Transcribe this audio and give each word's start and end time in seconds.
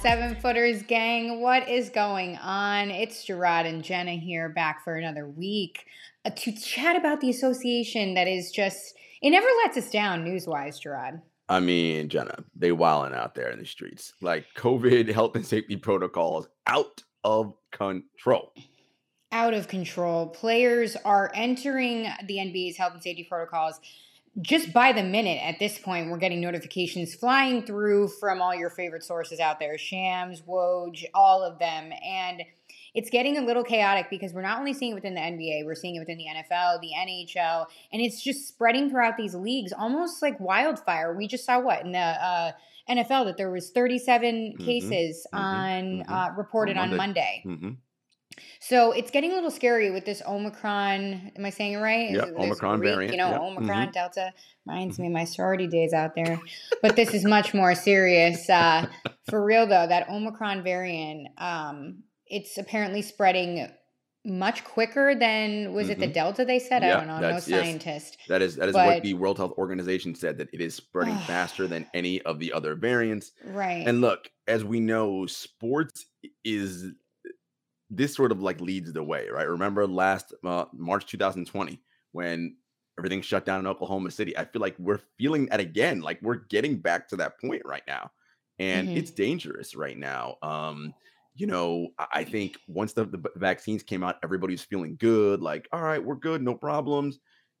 Seven 0.00 0.34
Footers 0.36 0.82
gang, 0.82 1.42
what 1.42 1.68
is 1.68 1.90
going 1.90 2.38
on? 2.38 2.90
It's 2.90 3.26
Jarod 3.26 3.66
and 3.66 3.84
Jenna 3.84 4.12
here, 4.12 4.48
back 4.48 4.82
for 4.82 4.94
another 4.94 5.28
week 5.28 5.84
uh, 6.24 6.30
to 6.30 6.52
chat 6.52 6.96
about 6.96 7.20
the 7.20 7.28
association 7.28 8.14
that 8.14 8.26
is 8.26 8.50
just, 8.50 8.94
it 9.20 9.28
never 9.28 9.46
lets 9.62 9.76
us 9.76 9.90
down 9.90 10.24
news 10.24 10.46
wise, 10.46 10.80
Jarod. 10.80 11.20
I 11.50 11.60
mean, 11.60 12.08
Jenna, 12.08 12.44
they 12.56 12.72
wilding 12.72 13.12
out 13.12 13.34
there 13.34 13.50
in 13.50 13.58
the 13.58 13.66
streets. 13.66 14.14
Like 14.22 14.46
COVID 14.56 15.06
health 15.12 15.36
and 15.36 15.44
safety 15.44 15.76
protocols 15.76 16.48
out 16.66 17.02
of 17.22 17.52
control. 17.70 18.54
Out 19.32 19.52
of 19.52 19.68
control. 19.68 20.28
Players 20.28 20.96
are 21.04 21.30
entering 21.34 22.04
the 22.24 22.38
NBA's 22.38 22.78
health 22.78 22.94
and 22.94 23.02
safety 23.02 23.26
protocols 23.28 23.78
just 24.40 24.72
by 24.72 24.92
the 24.92 25.02
minute 25.02 25.40
at 25.42 25.58
this 25.58 25.78
point. 25.78 26.10
We're 26.10 26.18
getting 26.18 26.40
notifications 26.40 27.14
flying 27.14 27.62
through 27.62 28.08
from 28.08 28.40
all 28.40 28.54
your 28.54 28.70
favorite 28.70 29.02
sources 29.02 29.40
out 29.40 29.58
there 29.58 29.76
Shams, 29.76 30.42
Woj, 30.42 31.04
all 31.14 31.42
of 31.42 31.58
them. 31.58 31.92
And 32.04 32.42
it's 32.94 33.10
getting 33.10 33.38
a 33.38 33.44
little 33.44 33.64
chaotic 33.64 34.06
because 34.10 34.32
we're 34.32 34.42
not 34.42 34.58
only 34.58 34.72
seeing 34.72 34.92
it 34.92 34.94
within 34.94 35.14
the 35.14 35.20
NBA, 35.20 35.64
we're 35.64 35.74
seeing 35.74 35.96
it 35.96 36.00
within 36.00 36.18
the 36.18 36.26
NFL, 36.26 36.80
the 36.80 36.90
NHL, 36.96 37.66
and 37.92 38.02
it's 38.02 38.22
just 38.22 38.48
spreading 38.48 38.90
throughout 38.90 39.16
these 39.16 39.34
leagues 39.34 39.72
almost 39.72 40.22
like 40.22 40.38
wildfire. 40.40 41.16
We 41.16 41.28
just 41.28 41.44
saw 41.44 41.60
what 41.60 41.84
in 41.84 41.92
the 41.92 41.98
uh, 41.98 42.52
NFL 42.88 43.26
that 43.26 43.36
there 43.36 43.50
was 43.50 43.70
37 43.70 44.56
Mhm, 44.58 44.64
cases 44.64 45.26
mhm, 45.32 45.38
on 45.38 45.84
mhm. 46.04 46.10
uh, 46.10 46.32
reported 46.36 46.76
On 46.76 46.90
on 46.90 46.96
Monday. 46.96 47.44
So 48.60 48.92
it's 48.92 49.10
getting 49.10 49.32
a 49.32 49.34
little 49.34 49.50
scary 49.50 49.90
with 49.90 50.04
this 50.04 50.22
Omicron. 50.26 51.32
Am 51.36 51.44
I 51.44 51.50
saying 51.50 51.74
it 51.74 51.78
right? 51.78 52.10
Is 52.10 52.16
Yep, 52.16 52.24
it- 52.28 52.34
there's 52.36 52.44
Omicron 52.46 52.78
Greek, 52.80 52.92
variant, 52.94 53.12
You 53.14 53.18
know, 53.18 53.30
yep, 53.30 53.40
Omicron, 53.40 53.88
mhm. 53.88 53.92
Delta 53.92 54.32
reminds 54.66 54.98
me 54.98 55.06
of 55.06 55.12
my 55.12 55.24
sorority 55.24 55.66
days 55.66 55.92
out 55.92 56.14
there. 56.14 56.40
But 56.82 56.96
this 56.96 57.14
is 57.14 57.24
much 57.24 57.54
more 57.54 57.74
serious. 57.74 58.48
Uh, 58.48 58.86
for 59.28 59.44
real 59.44 59.66
though, 59.66 59.86
that 59.86 60.08
Omicron 60.08 60.62
variant, 60.62 61.28
um, 61.38 62.02
it's 62.26 62.56
apparently 62.58 63.02
spreading 63.02 63.68
much 64.22 64.62
quicker 64.64 65.14
than 65.18 65.72
was 65.72 65.88
it 65.88 65.98
the 65.98 66.06
Mhm. 66.06 66.12
Delta? 66.12 66.44
They 66.44 66.58
said 66.58 66.84
I 66.84 66.88
Yeah, 66.88 66.96
don't 66.98 67.06
know. 67.06 67.14
No 67.16 67.20
that's- 67.22 67.48
yes. 67.48 67.60
scientist. 67.62 68.18
That 68.28 68.42
is 68.42 68.56
that 68.56 68.68
is 68.68 68.74
But- 68.74 68.86
what 68.86 69.02
the 69.02 69.14
World 69.14 69.38
Health 69.38 69.52
Organization 69.56 70.14
said 70.14 70.36
that 70.38 70.50
it 70.52 70.60
is 70.60 70.74
spreading 70.74 71.16
faster 71.20 71.66
than 71.66 71.86
any 71.94 72.20
of 72.22 72.38
the 72.38 72.52
other 72.52 72.74
variants. 72.74 73.32
Right. 73.46 73.82
And 73.86 74.02
look, 74.02 74.30
as 74.46 74.62
we 74.62 74.78
know, 74.78 75.24
sports 75.24 76.04
is 76.44 76.92
this 77.90 78.14
sort 78.14 78.32
of 78.32 78.40
like 78.40 78.60
leads 78.60 78.92
the 78.92 79.02
way, 79.02 79.28
right? 79.28 79.48
Remember 79.48 79.86
last 79.86 80.34
uh, 80.44 80.66
March 80.72 81.06
2020 81.06 81.82
when 82.12 82.56
everything 82.98 83.22
shut 83.22 83.44
down 83.44 83.60
in 83.60 83.66
Oklahoma 83.66 84.10
City? 84.10 84.36
I 84.36 84.44
feel 84.44 84.60
like 84.62 84.78
we're 84.78 85.00
feeling 85.18 85.46
that 85.46 85.60
again. 85.60 86.00
Like 86.00 86.20
we're 86.22 86.36
getting 86.36 86.80
back 86.80 87.08
to 87.08 87.16
that 87.16 87.40
point 87.40 87.62
right 87.64 87.82
now, 87.86 88.10
and 88.58 88.90
Mhm. 88.90 88.94
it's 88.94 89.10
dangerous 89.10 89.74
right 89.74 89.96
now. 89.98 90.36
Um, 90.42 90.94
you 91.34 91.46
know, 91.46 91.88
I 91.98 92.06
I 92.12 92.24
think 92.24 92.58
once 92.68 92.92
the, 92.92 93.04
the 93.04 93.22
vaccines 93.36 93.82
came 93.82 94.02
out, 94.02 94.16
everybody's 94.22 94.62
feeling 94.64 94.96
good. 94.96 95.40
Like, 95.40 95.68
all 95.72 95.82
right, 95.82 96.02
we're 96.04 96.16
good, 96.16 96.42
no 96.42 96.54
problems. 96.54 97.18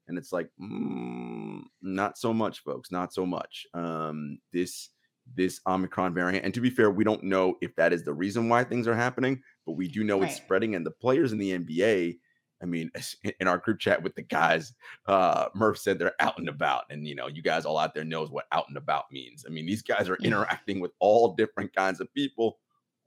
And 0.08 0.18
it's 0.18 0.32
like, 0.32 0.50
mm, 0.60 1.62
not 1.82 2.18
so 2.18 2.32
much, 2.34 2.60
folks. 2.60 2.90
Not 2.90 3.12
so 3.12 3.24
much. 3.24 3.66
Um, 3.74 4.38
this 4.52 4.90
this 5.34 5.60
Omicron 5.66 6.14
variant. 6.14 6.44
And 6.44 6.54
to 6.54 6.60
be 6.60 6.70
fair, 6.70 6.90
we 6.90 7.04
don't 7.04 7.22
know 7.22 7.56
if 7.60 7.74
that 7.76 7.92
is 7.92 8.04
the 8.04 8.12
reason 8.12 8.48
why 8.48 8.64
things 8.64 8.86
are 8.86 8.94
happening, 8.94 9.42
but 9.66 9.72
we 9.72 9.88
do 9.88 10.04
know 10.04 10.22
it's 10.22 10.36
spreading. 10.36 10.74
And 10.74 10.84
the 10.84 10.90
players 10.90 11.32
in 11.32 11.38
the 11.38 11.58
NBA, 11.58 12.18
I 12.62 12.66
mean, 12.66 12.90
in 13.40 13.48
our 13.48 13.58
group 13.58 13.78
chat 13.78 14.02
with 14.02 14.14
the 14.14 14.22
guys, 14.22 14.72
uh, 15.06 15.46
Murph 15.54 15.78
said 15.78 15.98
they're 15.98 16.20
out 16.20 16.38
and 16.38 16.48
about. 16.48 16.84
And 16.90 17.06
you 17.06 17.14
know, 17.14 17.28
you 17.28 17.42
guys 17.42 17.64
all 17.64 17.78
out 17.78 17.94
there 17.94 18.04
knows 18.04 18.30
what 18.30 18.46
out 18.52 18.68
and 18.68 18.76
about 18.76 19.12
means. 19.12 19.44
I 19.46 19.50
mean, 19.50 19.66
these 19.66 19.82
guys 19.82 20.08
are 20.08 20.18
interacting 20.22 20.80
with 20.80 20.92
all 20.98 21.34
different 21.34 21.74
kinds 21.74 22.00
of 22.00 22.12
people. 22.14 22.58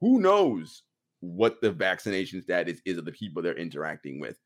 Who 0.02 0.20
knows 0.20 0.84
what 1.20 1.62
the 1.62 1.72
vaccination 1.72 2.42
status 2.42 2.82
is 2.86 2.98
of 2.98 3.06
the 3.06 3.12
people 3.12 3.42
they're 3.42 3.54
interacting 3.56 4.20
with? 4.20 4.38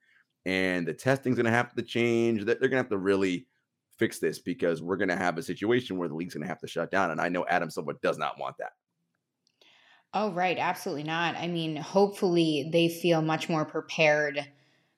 And 0.45 0.87
the 0.87 0.93
testing's 0.93 1.37
gonna 1.37 1.51
have 1.51 1.73
to 1.75 1.81
change. 1.81 2.45
That 2.45 2.59
they're 2.59 2.69
gonna 2.69 2.81
have 2.81 2.89
to 2.89 2.97
really 2.97 3.47
fix 3.97 4.19
this 4.19 4.39
because 4.39 4.81
we're 4.81 4.97
gonna 4.97 5.17
have 5.17 5.37
a 5.37 5.43
situation 5.43 5.97
where 5.97 6.07
the 6.07 6.15
league's 6.15 6.33
gonna 6.33 6.47
have 6.47 6.59
to 6.59 6.67
shut 6.67 6.91
down. 6.91 7.11
And 7.11 7.21
I 7.21 7.29
know 7.29 7.45
Adam 7.47 7.69
Silver 7.69 7.93
does 8.01 8.17
not 8.17 8.39
want 8.39 8.57
that. 8.59 8.71
Oh, 10.13 10.31
right. 10.31 10.57
Absolutely 10.57 11.03
not. 11.03 11.35
I 11.35 11.47
mean, 11.47 11.75
hopefully 11.75 12.69
they 12.71 12.87
feel 12.89 13.21
much 13.21 13.49
more 13.49 13.65
prepared. 13.65 14.47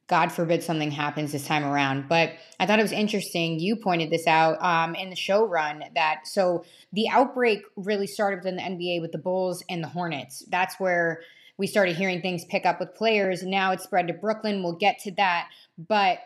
God 0.08 0.32
forbid 0.32 0.64
something 0.64 0.92
happens 0.92 1.32
this 1.32 1.46
time 1.46 1.64
around. 1.64 2.08
But 2.08 2.34
I 2.60 2.66
thought 2.66 2.80
it 2.80 2.84
was 2.84 2.92
interesting. 2.92 3.60
You 3.60 3.76
pointed 3.76 4.12
this 4.12 4.28
out 4.28 4.62
um, 4.64 4.96
in 4.96 5.10
the 5.10 5.16
show 5.16 5.46
run 5.46 5.84
that 5.96 6.22
so 6.26 6.64
the 6.94 7.10
outbreak 7.10 7.62
really 7.76 8.08
started 8.08 8.38
within 8.38 8.56
the 8.56 8.62
NBA 8.62 9.02
with 9.02 9.12
the 9.12 9.18
Bulls 9.18 9.64
and 9.70 9.84
the 9.84 9.88
Hornets. 9.88 10.44
That's 10.50 10.80
where 10.80 11.22
we 11.58 11.68
started 11.68 11.96
hearing 11.96 12.22
things 12.22 12.46
pick 12.46 12.66
up 12.66 12.80
with 12.80 12.96
players. 12.96 13.44
Now 13.44 13.72
it's 13.72 13.84
spread 13.84 14.08
to 14.08 14.14
Brooklyn. 14.14 14.64
We'll 14.64 14.78
get 14.78 15.00
to 15.00 15.12
that. 15.12 15.50
But 15.78 16.20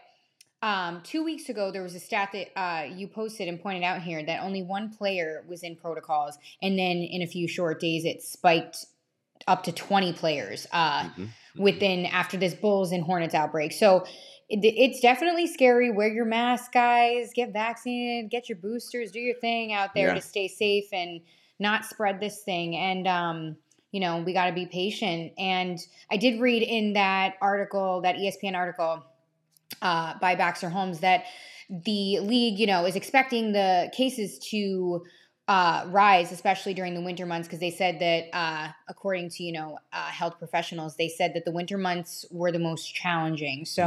um, 0.63 1.01
two 1.03 1.23
weeks 1.25 1.49
ago, 1.49 1.71
there 1.71 1.83
was 1.83 1.93
a 1.93 1.99
stat 1.99 2.29
that 2.31 2.57
uh, 2.57 2.83
you 2.85 3.07
posted 3.09 3.49
and 3.49 3.61
pointed 3.61 3.83
out 3.83 4.01
here 4.01 4.25
that 4.25 4.41
only 4.41 4.63
one 4.63 4.89
player 4.95 5.43
was 5.47 5.61
in 5.61 5.75
protocols, 5.75 6.37
and 6.61 6.79
then 6.79 6.97
in 6.97 7.21
a 7.21 7.27
few 7.27 7.49
short 7.49 7.81
days, 7.81 8.05
it 8.05 8.23
spiked 8.23 8.85
up 9.45 9.63
to 9.63 9.73
20 9.73 10.13
players 10.13 10.65
uh, 10.71 11.03
Mhm, 11.03 11.15
mhm. 11.17 11.29
within 11.57 12.05
after 12.05 12.37
this 12.37 12.53
Bulls 12.53 12.93
and 12.93 13.03
Hornets 13.03 13.35
outbreak. 13.35 13.73
So 13.73 14.05
it, 14.47 14.63
it's 14.63 15.01
definitely 15.01 15.47
scary. 15.47 15.91
Wear 15.91 16.07
your 16.07 16.23
mask, 16.23 16.71
guys. 16.71 17.31
Get 17.35 17.51
vaccinated. 17.51 18.31
Get 18.31 18.47
your 18.47 18.57
boosters. 18.57 19.11
Do 19.11 19.19
your 19.19 19.35
thing 19.35 19.73
out 19.73 19.93
there 19.93 20.07
Yeah. 20.09 20.13
to 20.15 20.21
stay 20.21 20.47
safe 20.47 20.85
and 20.93 21.19
not 21.59 21.83
spread 21.83 22.21
this 22.21 22.41
thing. 22.43 22.77
And 22.77 23.05
um, 23.05 23.57
you 23.91 23.99
know, 23.99 24.23
we 24.23 24.31
got 24.33 24.47
to 24.47 24.53
be 24.53 24.65
patient. 24.65 25.33
And 25.37 25.77
I 26.09 26.15
did 26.17 26.39
read 26.39 26.63
in 26.63 26.93
that 26.93 27.35
article, 27.41 28.01
that 28.01 28.15
ESPN 28.15 28.55
article 28.55 29.03
uh, 29.81 30.13
by 30.19 30.35
Baxter 30.35 30.69
Holmes, 30.69 30.99
that 30.99 31.25
the 31.69 32.19
league, 32.19 32.59
you 32.59 32.67
know, 32.67 32.85
is 32.85 32.95
expecting 32.95 33.51
the 33.53 33.91
cases 33.93 34.37
to 34.51 35.03
uh, 35.47 35.85
rise, 35.87 36.31
especially 36.31 36.73
during 36.73 36.93
the 36.93 37.01
winter 37.01 37.25
months, 37.25 37.47
because 37.47 37.59
they 37.59 37.71
said 37.71 37.99
that, 37.99 38.25
uh, 38.33 38.69
according 38.87 39.29
to 39.29 39.43
you 39.43 39.51
know 39.51 39.77
uh, 39.91 40.05
health 40.07 40.37
professionals, 40.39 40.95
they 40.95 41.09
said 41.09 41.33
that 41.33 41.45
the 41.45 41.51
winter 41.51 41.77
months 41.77 42.25
were 42.31 42.51
the 42.51 42.59
most 42.59 42.93
challenging. 42.95 43.65
So, 43.65 43.81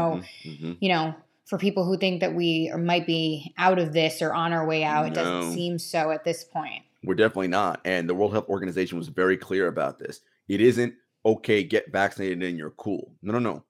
Mhm, 0.44 0.60
mhm. 0.60 0.76
you 0.80 0.88
know, 0.90 1.14
for 1.46 1.58
people 1.58 1.84
who 1.84 1.96
think 1.96 2.20
that 2.20 2.34
we 2.34 2.70
might 2.76 3.06
be 3.06 3.54
out 3.56 3.78
of 3.78 3.92
this 3.92 4.20
or 4.20 4.34
on 4.34 4.52
our 4.52 4.66
way 4.66 4.84
out, 4.84 5.06
it 5.06 5.14
doesn't 5.14 5.54
seem 5.54 5.78
so 5.78 6.10
at 6.10 6.24
this 6.24 6.44
point. 6.44 6.82
We're 7.04 7.14
definitely 7.14 7.48
not. 7.48 7.80
And 7.84 8.08
the 8.08 8.14
World 8.14 8.32
Health 8.32 8.48
Organization 8.48 8.98
was 8.98 9.08
very 9.08 9.36
clear 9.36 9.68
about 9.68 9.98
this. 9.98 10.22
It 10.48 10.60
isn't 10.60 10.94
okay, 11.24 11.62
get 11.62 11.90
vaccinated 11.92 12.42
and 12.42 12.58
you're 12.58 12.70
cool. 12.72 13.12
No, 13.22 13.32
no, 13.32 13.38
no. 13.38 13.64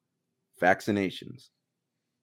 vaccinations, 0.60 1.50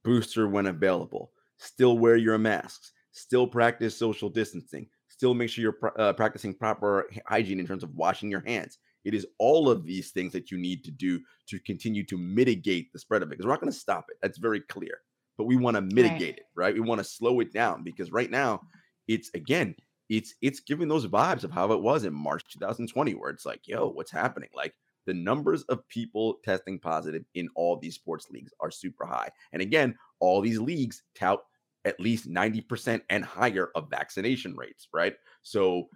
booster 0.03 0.47
when 0.47 0.67
available, 0.67 1.31
still 1.57 1.97
wear 1.97 2.15
your 2.15 2.37
masks, 2.37 2.91
still 3.11 3.47
practice 3.47 3.95
social 3.95 4.29
distancing, 4.29 4.87
still 5.07 5.33
make 5.33 5.49
sure 5.49 5.61
you're 5.61 5.93
uh, 5.99 6.13
practicing 6.13 6.53
proper 6.53 7.09
hygiene 7.27 7.59
in 7.59 7.67
terms 7.67 7.83
of 7.83 7.95
washing 7.95 8.29
your 8.29 8.43
hands. 8.45 8.77
It 9.05 9.13
is 9.13 9.27
all 9.37 9.69
of 9.69 9.85
these 9.85 10.11
things 10.11 10.31
that 10.33 10.49
you 10.49 10.57
need 10.57 10.83
to 10.85 10.91
do 10.91 11.19
to 11.47 11.59
continue 11.59 12.05
to 12.05 12.17
mitigate 12.17 12.91
the 12.91 12.99
spread 12.99 13.21
of 13.21 13.29
it. 13.29 13.31
Because 13.31 13.45
we're 13.45 13.51
not 13.51 13.61
going 13.61 13.71
to 13.71 13.77
stop 13.77 14.05
it. 14.09 14.17
That's 14.21 14.37
very 14.37 14.61
clear. 14.61 14.99
But 15.37 15.45
we 15.45 15.55
want 15.55 15.75
to 15.75 15.81
mitigate 15.81 16.21
right. 16.21 16.37
it, 16.37 16.45
right? 16.55 16.73
We 16.73 16.79
want 16.79 16.99
to 16.99 17.05
slow 17.05 17.39
it 17.39 17.51
down 17.51 17.83
because 17.83 18.11
right 18.11 18.29
now, 18.29 18.61
it's 19.07 19.29
again, 19.33 19.75
it's 20.09 20.35
it's 20.41 20.59
giving 20.59 20.87
those 20.87 21.07
vibes 21.07 21.43
of 21.43 21.51
how 21.51 21.71
it 21.71 21.81
was 21.81 22.05
in 22.05 22.13
March 22.13 22.43
2020, 22.53 23.15
where 23.15 23.31
it's 23.31 23.45
like, 23.45 23.67
yo, 23.67 23.89
what's 23.89 24.11
happening? 24.11 24.49
Like 24.55 24.73
the 25.05 25.13
numbers 25.13 25.63
of 25.63 25.87
people 25.87 26.35
testing 26.43 26.79
positive 26.79 27.23
in 27.35 27.49
all 27.55 27.77
these 27.77 27.95
sports 27.95 28.27
leagues 28.29 28.53
are 28.59 28.71
super 28.71 29.05
high. 29.05 29.29
And 29.51 29.61
again, 29.61 29.95
all 30.19 30.41
these 30.41 30.59
leagues 30.59 31.03
tout 31.15 31.43
at 31.85 31.99
least 31.99 32.29
90% 32.29 33.01
and 33.09 33.25
higher 33.25 33.69
of 33.75 33.89
vaccination 33.89 34.55
rates, 34.55 34.87
right? 34.93 35.15
So 35.41 35.89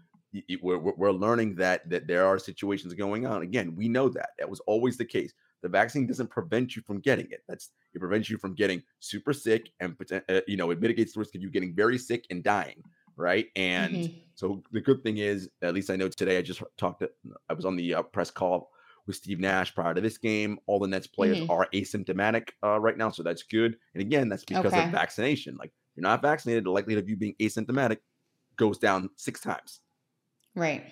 we're, 0.61 0.77
we're 0.77 1.11
learning 1.11 1.55
that 1.55 1.89
that 1.89 2.07
there 2.07 2.25
are 2.25 2.37
situations 2.37 2.93
going 2.93 3.25
on. 3.25 3.41
Again, 3.41 3.75
we 3.75 3.87
know 3.87 4.09
that 4.09 4.29
that 4.37 4.49
was 4.49 4.59
always 4.61 4.97
the 4.97 5.05
case. 5.05 5.33
The 5.63 5.69
vaccine 5.69 6.05
doesn't 6.05 6.29
prevent 6.29 6.75
you 6.75 6.81
from 6.83 6.99
getting 6.99 7.27
it. 7.31 7.43
That's 7.47 7.71
it 7.93 7.99
prevents 7.99 8.29
you 8.29 8.37
from 8.37 8.53
getting 8.53 8.83
super 8.99 9.33
sick 9.33 9.69
and 9.79 9.95
uh, 10.29 10.41
you 10.47 10.57
know 10.57 10.69
it 10.71 10.81
mitigates 10.81 11.13
the 11.13 11.19
risk 11.19 11.35
of 11.35 11.41
you 11.41 11.49
getting 11.49 11.73
very 11.73 11.97
sick 11.97 12.25
and 12.29 12.43
dying, 12.43 12.83
right? 13.15 13.47
And 13.55 13.95
mm-hmm. 13.95 14.17
so 14.35 14.61
the 14.71 14.81
good 14.81 15.01
thing 15.03 15.17
is, 15.17 15.49
at 15.61 15.73
least 15.73 15.89
I 15.89 15.95
know 15.95 16.09
today. 16.09 16.37
I 16.37 16.41
just 16.41 16.61
talked. 16.77 16.99
To, 16.99 17.09
I 17.49 17.53
was 17.53 17.65
on 17.65 17.75
the 17.75 17.95
uh, 17.95 18.03
press 18.03 18.29
call 18.29 18.69
with 19.07 19.15
Steve 19.15 19.39
Nash 19.39 19.73
prior 19.73 19.93
to 19.93 20.01
this 20.01 20.17
game. 20.17 20.59
All 20.67 20.79
the 20.79 20.87
Nets 20.87 21.07
players 21.07 21.39
mm-hmm. 21.39 21.51
are 21.51 21.67
asymptomatic 21.73 22.49
uh, 22.63 22.79
right 22.79 22.97
now, 22.97 23.09
so 23.09 23.23
that's 23.23 23.43
good. 23.43 23.77
And 23.93 24.01
again, 24.01 24.29
that's 24.29 24.45
because 24.45 24.65
okay. 24.65 24.85
of 24.85 24.91
vaccination. 24.91 25.57
Like 25.57 25.71
you're 25.95 26.03
not 26.03 26.21
vaccinated, 26.21 26.65
the 26.65 26.71
likelihood 26.71 27.03
of 27.03 27.09
you 27.09 27.17
being 27.17 27.35
asymptomatic 27.39 27.97
goes 28.57 28.77
down 28.77 29.09
six 29.15 29.41
times. 29.41 29.79
Right. 30.55 30.83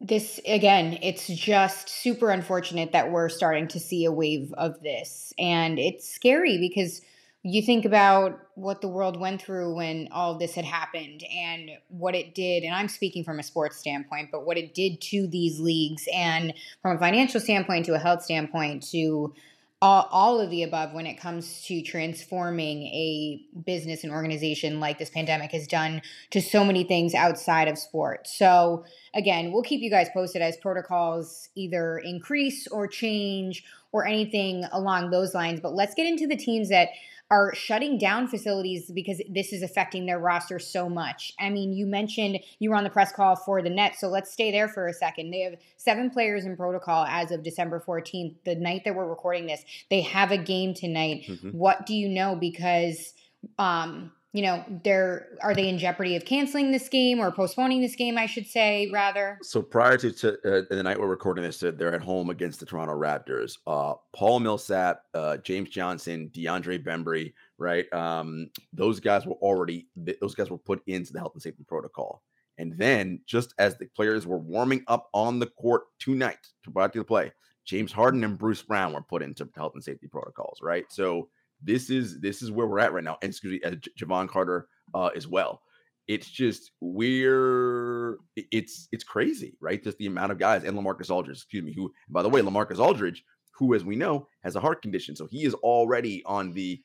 This 0.00 0.40
again, 0.48 0.98
it's 1.02 1.28
just 1.28 1.88
super 1.88 2.30
unfortunate 2.30 2.90
that 2.90 3.12
we're 3.12 3.28
starting 3.28 3.68
to 3.68 3.78
see 3.78 4.04
a 4.04 4.10
wave 4.10 4.52
of 4.54 4.80
this. 4.82 5.32
And 5.38 5.78
it's 5.78 6.08
scary 6.08 6.58
because 6.58 7.02
you 7.44 7.60
think 7.60 7.84
about 7.84 8.38
what 8.54 8.80
the 8.80 8.88
world 8.88 9.18
went 9.18 9.42
through 9.42 9.74
when 9.74 10.08
all 10.12 10.38
this 10.38 10.54
had 10.54 10.64
happened 10.64 11.24
and 11.24 11.70
what 11.88 12.14
it 12.14 12.34
did 12.34 12.62
and 12.62 12.74
i'm 12.74 12.88
speaking 12.88 13.24
from 13.24 13.38
a 13.38 13.42
sports 13.42 13.76
standpoint 13.76 14.28
but 14.30 14.46
what 14.46 14.56
it 14.56 14.74
did 14.74 15.00
to 15.00 15.26
these 15.26 15.58
leagues 15.58 16.06
and 16.14 16.54
from 16.80 16.96
a 16.96 16.98
financial 16.98 17.40
standpoint 17.40 17.84
to 17.84 17.94
a 17.94 17.98
health 17.98 18.22
standpoint 18.22 18.82
to 18.82 19.32
all, 19.80 20.08
all 20.12 20.40
of 20.40 20.48
the 20.50 20.62
above 20.62 20.92
when 20.92 21.06
it 21.06 21.14
comes 21.14 21.64
to 21.64 21.82
transforming 21.82 22.84
a 22.84 23.44
business 23.66 24.04
and 24.04 24.12
organization 24.12 24.78
like 24.78 24.96
this 25.00 25.10
pandemic 25.10 25.50
has 25.50 25.66
done 25.66 26.00
to 26.30 26.40
so 26.40 26.64
many 26.64 26.84
things 26.84 27.12
outside 27.12 27.66
of 27.66 27.76
sport 27.76 28.28
so 28.28 28.84
again 29.14 29.50
we'll 29.50 29.64
keep 29.64 29.80
you 29.80 29.90
guys 29.90 30.08
posted 30.14 30.42
as 30.42 30.56
protocols 30.58 31.48
either 31.56 31.98
increase 31.98 32.68
or 32.68 32.86
change 32.86 33.64
or 33.90 34.06
anything 34.06 34.64
along 34.70 35.10
those 35.10 35.34
lines 35.34 35.58
but 35.58 35.74
let's 35.74 35.94
get 35.94 36.06
into 36.06 36.28
the 36.28 36.36
teams 36.36 36.68
that 36.68 36.88
are 37.32 37.54
shutting 37.54 37.96
down 37.96 38.28
facilities 38.28 38.90
because 38.90 39.22
this 39.26 39.54
is 39.54 39.62
affecting 39.62 40.04
their 40.04 40.18
roster 40.18 40.58
so 40.58 40.86
much. 40.86 41.32
I 41.40 41.48
mean, 41.48 41.72
you 41.72 41.86
mentioned 41.86 42.40
you 42.58 42.68
were 42.68 42.76
on 42.76 42.84
the 42.84 42.90
press 42.90 43.10
call 43.10 43.36
for 43.36 43.62
the 43.62 43.70
Nets, 43.70 44.00
so 44.00 44.08
let's 44.08 44.30
stay 44.30 44.52
there 44.52 44.68
for 44.68 44.86
a 44.86 44.92
second. 44.92 45.30
They 45.30 45.40
have 45.40 45.54
seven 45.78 46.10
players 46.10 46.44
in 46.44 46.58
protocol 46.58 47.06
as 47.08 47.30
of 47.30 47.42
December 47.42 47.82
14th, 47.86 48.34
the 48.44 48.54
night 48.54 48.82
that 48.84 48.94
we're 48.94 49.08
recording 49.08 49.46
this. 49.46 49.64
They 49.88 50.02
have 50.02 50.30
a 50.30 50.36
game 50.36 50.74
tonight. 50.74 51.24
Mm-hmm. 51.26 51.48
What 51.52 51.86
do 51.86 51.94
you 51.94 52.10
know? 52.10 52.36
Because 52.36 53.14
um, 53.58 54.12
you 54.32 54.40
know, 54.40 54.64
they're 54.82 55.28
are 55.42 55.54
they 55.54 55.68
in 55.68 55.78
jeopardy 55.78 56.16
of 56.16 56.24
canceling 56.24 56.72
this 56.72 56.88
game 56.88 57.20
or 57.20 57.30
postponing 57.30 57.82
this 57.82 57.94
game? 57.94 58.16
I 58.16 58.24
should 58.24 58.46
say 58.46 58.88
rather. 58.92 59.38
So 59.42 59.60
prior 59.60 59.98
to, 59.98 60.10
to 60.10 60.32
uh, 60.32 60.62
the 60.70 60.82
night 60.82 60.98
we're 60.98 61.06
recording 61.06 61.44
this, 61.44 61.58
they're 61.60 61.94
at 61.94 62.02
home 62.02 62.30
against 62.30 62.58
the 62.58 62.66
Toronto 62.66 62.94
Raptors. 62.94 63.58
Uh, 63.66 63.94
Paul 64.14 64.40
Millsap, 64.40 65.02
uh, 65.12 65.36
James 65.38 65.68
Johnson, 65.68 66.30
DeAndre 66.34 66.82
Bembry, 66.82 67.34
right? 67.58 67.92
Um, 67.92 68.48
those 68.72 69.00
guys 69.00 69.26
were 69.26 69.36
already 69.36 69.88
those 69.96 70.34
guys 70.34 70.50
were 70.50 70.58
put 70.58 70.82
into 70.86 71.12
the 71.12 71.18
health 71.18 71.32
and 71.34 71.42
safety 71.42 71.64
protocol. 71.68 72.22
And 72.58 72.76
then, 72.76 73.20
just 73.26 73.54
as 73.58 73.76
the 73.76 73.86
players 73.86 74.26
were 74.26 74.38
warming 74.38 74.84
up 74.86 75.08
on 75.12 75.38
the 75.38 75.46
court 75.46 75.84
tonight 75.98 76.46
to 76.64 76.70
back 76.70 76.92
to 76.92 76.98
the 76.98 77.04
play, 77.04 77.32
James 77.64 77.92
Harden 77.92 78.24
and 78.24 78.38
Bruce 78.38 78.62
Brown 78.62 78.92
were 78.94 79.02
put 79.02 79.22
into 79.22 79.48
health 79.54 79.72
and 79.74 79.84
safety 79.84 80.06
protocols, 80.06 80.60
right? 80.62 80.84
So 80.90 81.28
this 81.62 81.90
is 81.90 82.20
this 82.20 82.42
is 82.42 82.50
where 82.50 82.66
we're 82.66 82.80
at 82.80 82.92
right 82.92 83.04
now. 83.04 83.18
And 83.22 83.30
excuse 83.30 83.52
me, 83.52 83.60
uh, 83.62 83.74
J- 83.76 83.90
Jevon 84.00 84.28
Carter 84.28 84.68
uh, 84.94 85.10
as 85.16 85.26
well. 85.26 85.62
It's 86.08 86.28
just 86.28 86.72
we're 86.80 88.18
it's 88.36 88.88
it's 88.92 89.04
crazy, 89.04 89.56
right? 89.60 89.82
Just 89.82 89.98
the 89.98 90.06
amount 90.06 90.32
of 90.32 90.38
guys 90.38 90.64
and 90.64 90.76
LaMarcus 90.76 91.10
Aldridge, 91.10 91.38
excuse 91.38 91.62
me, 91.62 91.72
who 91.72 91.92
by 92.08 92.22
the 92.22 92.28
way, 92.28 92.40
LaMarcus 92.40 92.78
Aldridge, 92.78 93.24
who 93.54 93.74
as 93.74 93.84
we 93.84 93.96
know 93.96 94.26
has 94.42 94.56
a 94.56 94.60
heart 94.60 94.82
condition, 94.82 95.14
so 95.14 95.26
he 95.26 95.44
is 95.44 95.54
already 95.54 96.22
on 96.26 96.52
the 96.52 96.82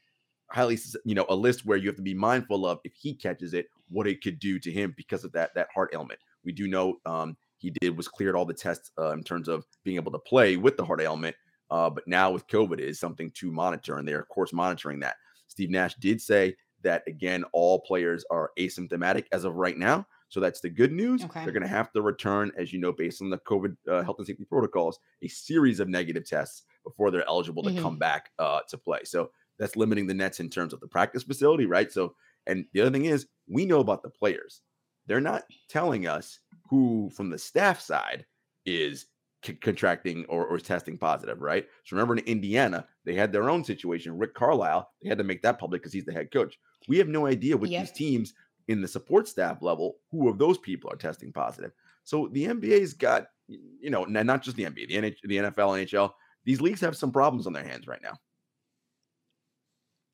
highly 0.51 0.77
you 1.03 1.15
know 1.15 1.25
a 1.29 1.35
list 1.35 1.65
where 1.65 1.77
you 1.77 1.87
have 1.87 1.95
to 1.95 2.01
be 2.01 2.13
mindful 2.13 2.65
of 2.65 2.79
if 2.83 2.93
he 2.95 3.15
catches 3.15 3.53
it, 3.53 3.67
what 3.89 4.07
it 4.07 4.21
could 4.21 4.39
do 4.39 4.59
to 4.59 4.71
him 4.71 4.93
because 4.95 5.23
of 5.23 5.31
that 5.31 5.53
that 5.55 5.67
heart 5.73 5.89
ailment. 5.93 6.19
We 6.45 6.51
do 6.51 6.67
know 6.67 6.97
um, 7.05 7.35
he 7.57 7.71
did 7.81 7.97
was 7.97 8.07
cleared 8.07 8.35
all 8.35 8.45
the 8.45 8.53
tests 8.53 8.91
uh, 8.99 9.11
in 9.11 9.23
terms 9.23 9.47
of 9.47 9.65
being 9.83 9.97
able 9.97 10.11
to 10.11 10.19
play 10.19 10.57
with 10.57 10.77
the 10.77 10.85
heart 10.85 11.01
ailment 11.01 11.35
uh, 11.69 11.89
but 11.89 12.07
now 12.07 12.31
with 12.31 12.47
COVID, 12.47 12.73
it 12.73 12.89
is 12.89 12.99
something 12.99 13.31
to 13.35 13.51
monitor, 13.51 13.97
and 13.97 14.07
they're 14.07 14.19
of 14.19 14.29
course 14.29 14.53
monitoring 14.53 14.99
that. 15.01 15.15
Steve 15.47 15.69
Nash 15.69 15.95
did 15.95 16.21
say 16.21 16.55
that 16.83 17.03
again, 17.07 17.43
all 17.53 17.79
players 17.79 18.23
are 18.29 18.51
asymptomatic 18.59 19.25
as 19.31 19.43
of 19.43 19.55
right 19.55 19.77
now. 19.77 20.05
So 20.29 20.39
that's 20.39 20.59
the 20.59 20.69
good 20.69 20.91
news. 20.91 21.23
Okay. 21.23 21.43
They're 21.43 21.53
going 21.53 21.63
to 21.63 21.69
have 21.69 21.91
to 21.93 22.01
return, 22.01 22.51
as 22.57 22.73
you 22.73 22.79
know, 22.79 22.91
based 22.91 23.21
on 23.21 23.29
the 23.29 23.37
COVID 23.39 23.77
uh, 23.89 24.03
health 24.03 24.17
and 24.19 24.27
safety 24.27 24.45
protocols, 24.45 24.99
a 25.21 25.27
series 25.27 25.79
of 25.79 25.87
negative 25.87 26.27
tests 26.27 26.63
before 26.83 27.11
they're 27.11 27.27
eligible 27.27 27.63
to 27.63 27.69
mm-hmm. 27.69 27.81
come 27.81 27.97
back 27.97 28.31
uh, 28.37 28.59
to 28.69 28.77
play. 28.77 28.99
So 29.05 29.31
that's 29.57 29.75
limiting 29.75 30.05
the 30.05 30.13
Nets 30.13 30.39
in 30.39 30.49
terms 30.49 30.73
of 30.73 30.81
the 30.81 30.87
practice 30.87 31.23
facility, 31.23 31.65
right? 31.65 31.91
So, 31.91 32.13
and 32.45 32.65
the 32.73 32.81
other 32.81 32.91
thing 32.91 33.05
is, 33.05 33.27
we 33.47 33.65
know 33.65 33.79
about 33.79 34.03
the 34.03 34.09
players. 34.09 34.61
They're 35.07 35.21
not 35.21 35.43
telling 35.69 36.07
us 36.07 36.39
who, 36.69 37.09
from 37.15 37.29
the 37.29 37.37
staff 37.37 37.79
side, 37.79 38.25
is 38.65 39.05
c- 39.47 39.53
contracting 39.53 40.25
or, 40.25 40.45
or 40.45 40.59
testing 40.59 40.97
positive, 40.97 41.41
right? 41.41 41.65
So 41.85 41.95
remember 41.95 42.15
in 42.15 42.25
Indiana, 42.25 42.85
they 43.05 43.15
had 43.15 43.31
their 43.31 43.49
own 43.49 43.63
situation. 43.63 44.17
Rick 44.17 44.33
Carlisle, 44.33 44.89
they 45.01 45.09
had 45.09 45.17
to 45.17 45.23
make 45.23 45.41
that 45.41 45.59
public 45.59 45.81
because 45.81 45.93
he's 45.93 46.05
the 46.05 46.13
head 46.13 46.31
coach. 46.31 46.59
We 46.87 46.97
have 46.97 47.07
no 47.07 47.25
idea 47.25 47.57
with 47.57 47.71
yep. 47.71 47.83
these 47.83 47.91
teams 47.91 48.33
in 48.67 48.81
the 48.81 48.87
support 48.87 49.27
staff 49.27 49.61
level 49.61 49.97
who 50.11 50.29
of 50.29 50.37
those 50.37 50.57
people 50.57 50.91
are 50.91 50.97
testing 50.97 51.31
positive. 51.31 51.71
So 52.03 52.29
the 52.31 52.45
NBA's 52.45 52.93
got, 52.93 53.27
you 53.47 53.89
know, 53.89 54.03
not 54.05 54.43
just 54.43 54.57
the 54.57 54.65
NBA, 54.65 54.87
the, 54.87 54.95
NH- 54.95 55.21
the 55.23 55.37
NFL, 55.37 55.85
NHL, 55.85 56.11
these 56.45 56.61
leagues 56.61 56.81
have 56.81 56.95
some 56.95 57.11
problems 57.11 57.47
on 57.47 57.53
their 57.53 57.63
hands 57.63 57.87
right 57.87 58.01
now. 58.01 58.13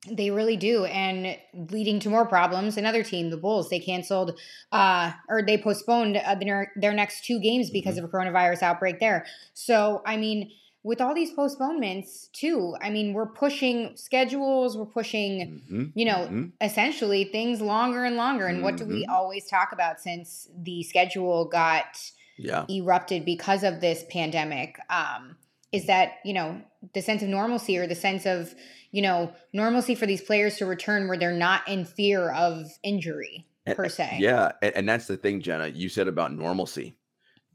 They 0.10 0.32
really 0.32 0.58
do, 0.58 0.84
and 0.84 1.38
leading 1.54 2.00
to 2.02 2.10
more 2.10 2.26
problems. 2.26 2.76
Another 2.76 3.04
team, 3.04 3.30
the 3.30 3.38
Bulls, 3.38 3.70
they 3.70 3.80
canceled 3.80 4.38
uh, 4.74 5.14
or 5.30 5.42
they 5.42 5.58
postponed 5.58 6.18
uh, 6.18 6.36
their 6.36 6.74
their 6.76 6.92
next 6.92 7.24
two 7.24 7.40
games 7.40 7.70
because 7.70 7.96
mm-hmm. 7.96 8.04
of 8.04 8.14
a 8.14 8.14
coronavirus 8.14 8.64
outbreak 8.64 9.00
there. 9.00 9.26
So, 9.54 10.02
I 10.06 10.18
mean, 10.18 10.52
with 10.84 11.00
all 11.00 11.16
these 11.16 11.32
postponements 11.32 12.28
too, 12.34 12.76
I 12.82 12.90
mean, 12.90 13.14
we're 13.14 13.28
pushing 13.28 13.96
schedules, 13.96 14.78
we're 14.78 14.86
pushing, 14.86 15.62
mm-hmm. 15.72 15.98
you 15.98 16.06
know, 16.06 16.26
mm-hmm. 16.26 16.46
essentially 16.60 17.24
things 17.24 17.62
longer 17.62 18.04
and 18.04 18.18
longer. 18.18 18.48
And 18.48 18.62
what 18.62 18.76
do 18.76 18.86
we 18.86 19.04
mm-hmm. 19.04 19.12
always 19.12 19.48
talk 19.48 19.72
about 19.72 20.02
since 20.02 20.50
the 20.62 20.84
schedule 20.84 21.46
got 21.46 22.12
yeah. 22.38 22.66
erupted 22.70 23.24
because 23.24 23.64
of 23.64 23.80
this 23.80 24.04
pandemic? 24.10 24.78
Um, 24.90 25.38
is 25.74 25.88
that 25.88 26.14
you 26.24 26.34
know 26.34 26.62
the 26.94 27.02
sense 27.02 27.22
of 27.22 27.28
normalcy 27.28 27.78
or 27.78 27.88
the 27.88 27.96
sense 27.96 28.26
of 28.26 28.56
you 28.94 29.02
know, 29.02 29.34
normalcy 29.52 29.96
for 29.96 30.06
these 30.06 30.22
players 30.22 30.56
to 30.58 30.66
return 30.66 31.08
where 31.08 31.18
they're 31.18 31.34
not 31.34 31.68
in 31.68 31.84
fear 31.84 32.32
of 32.32 32.68
injury 32.84 33.46
per 33.66 33.90
se. 33.90 34.18
Yeah. 34.20 34.52
And, 34.62 34.76
and 34.76 34.90
that's 34.90 35.08
the 35.08 35.18
thing, 35.18 35.42
Jenna, 35.42 35.68
you 35.68 35.90
said 35.90 36.08
about 36.08 36.32
normalcy. 36.32 36.96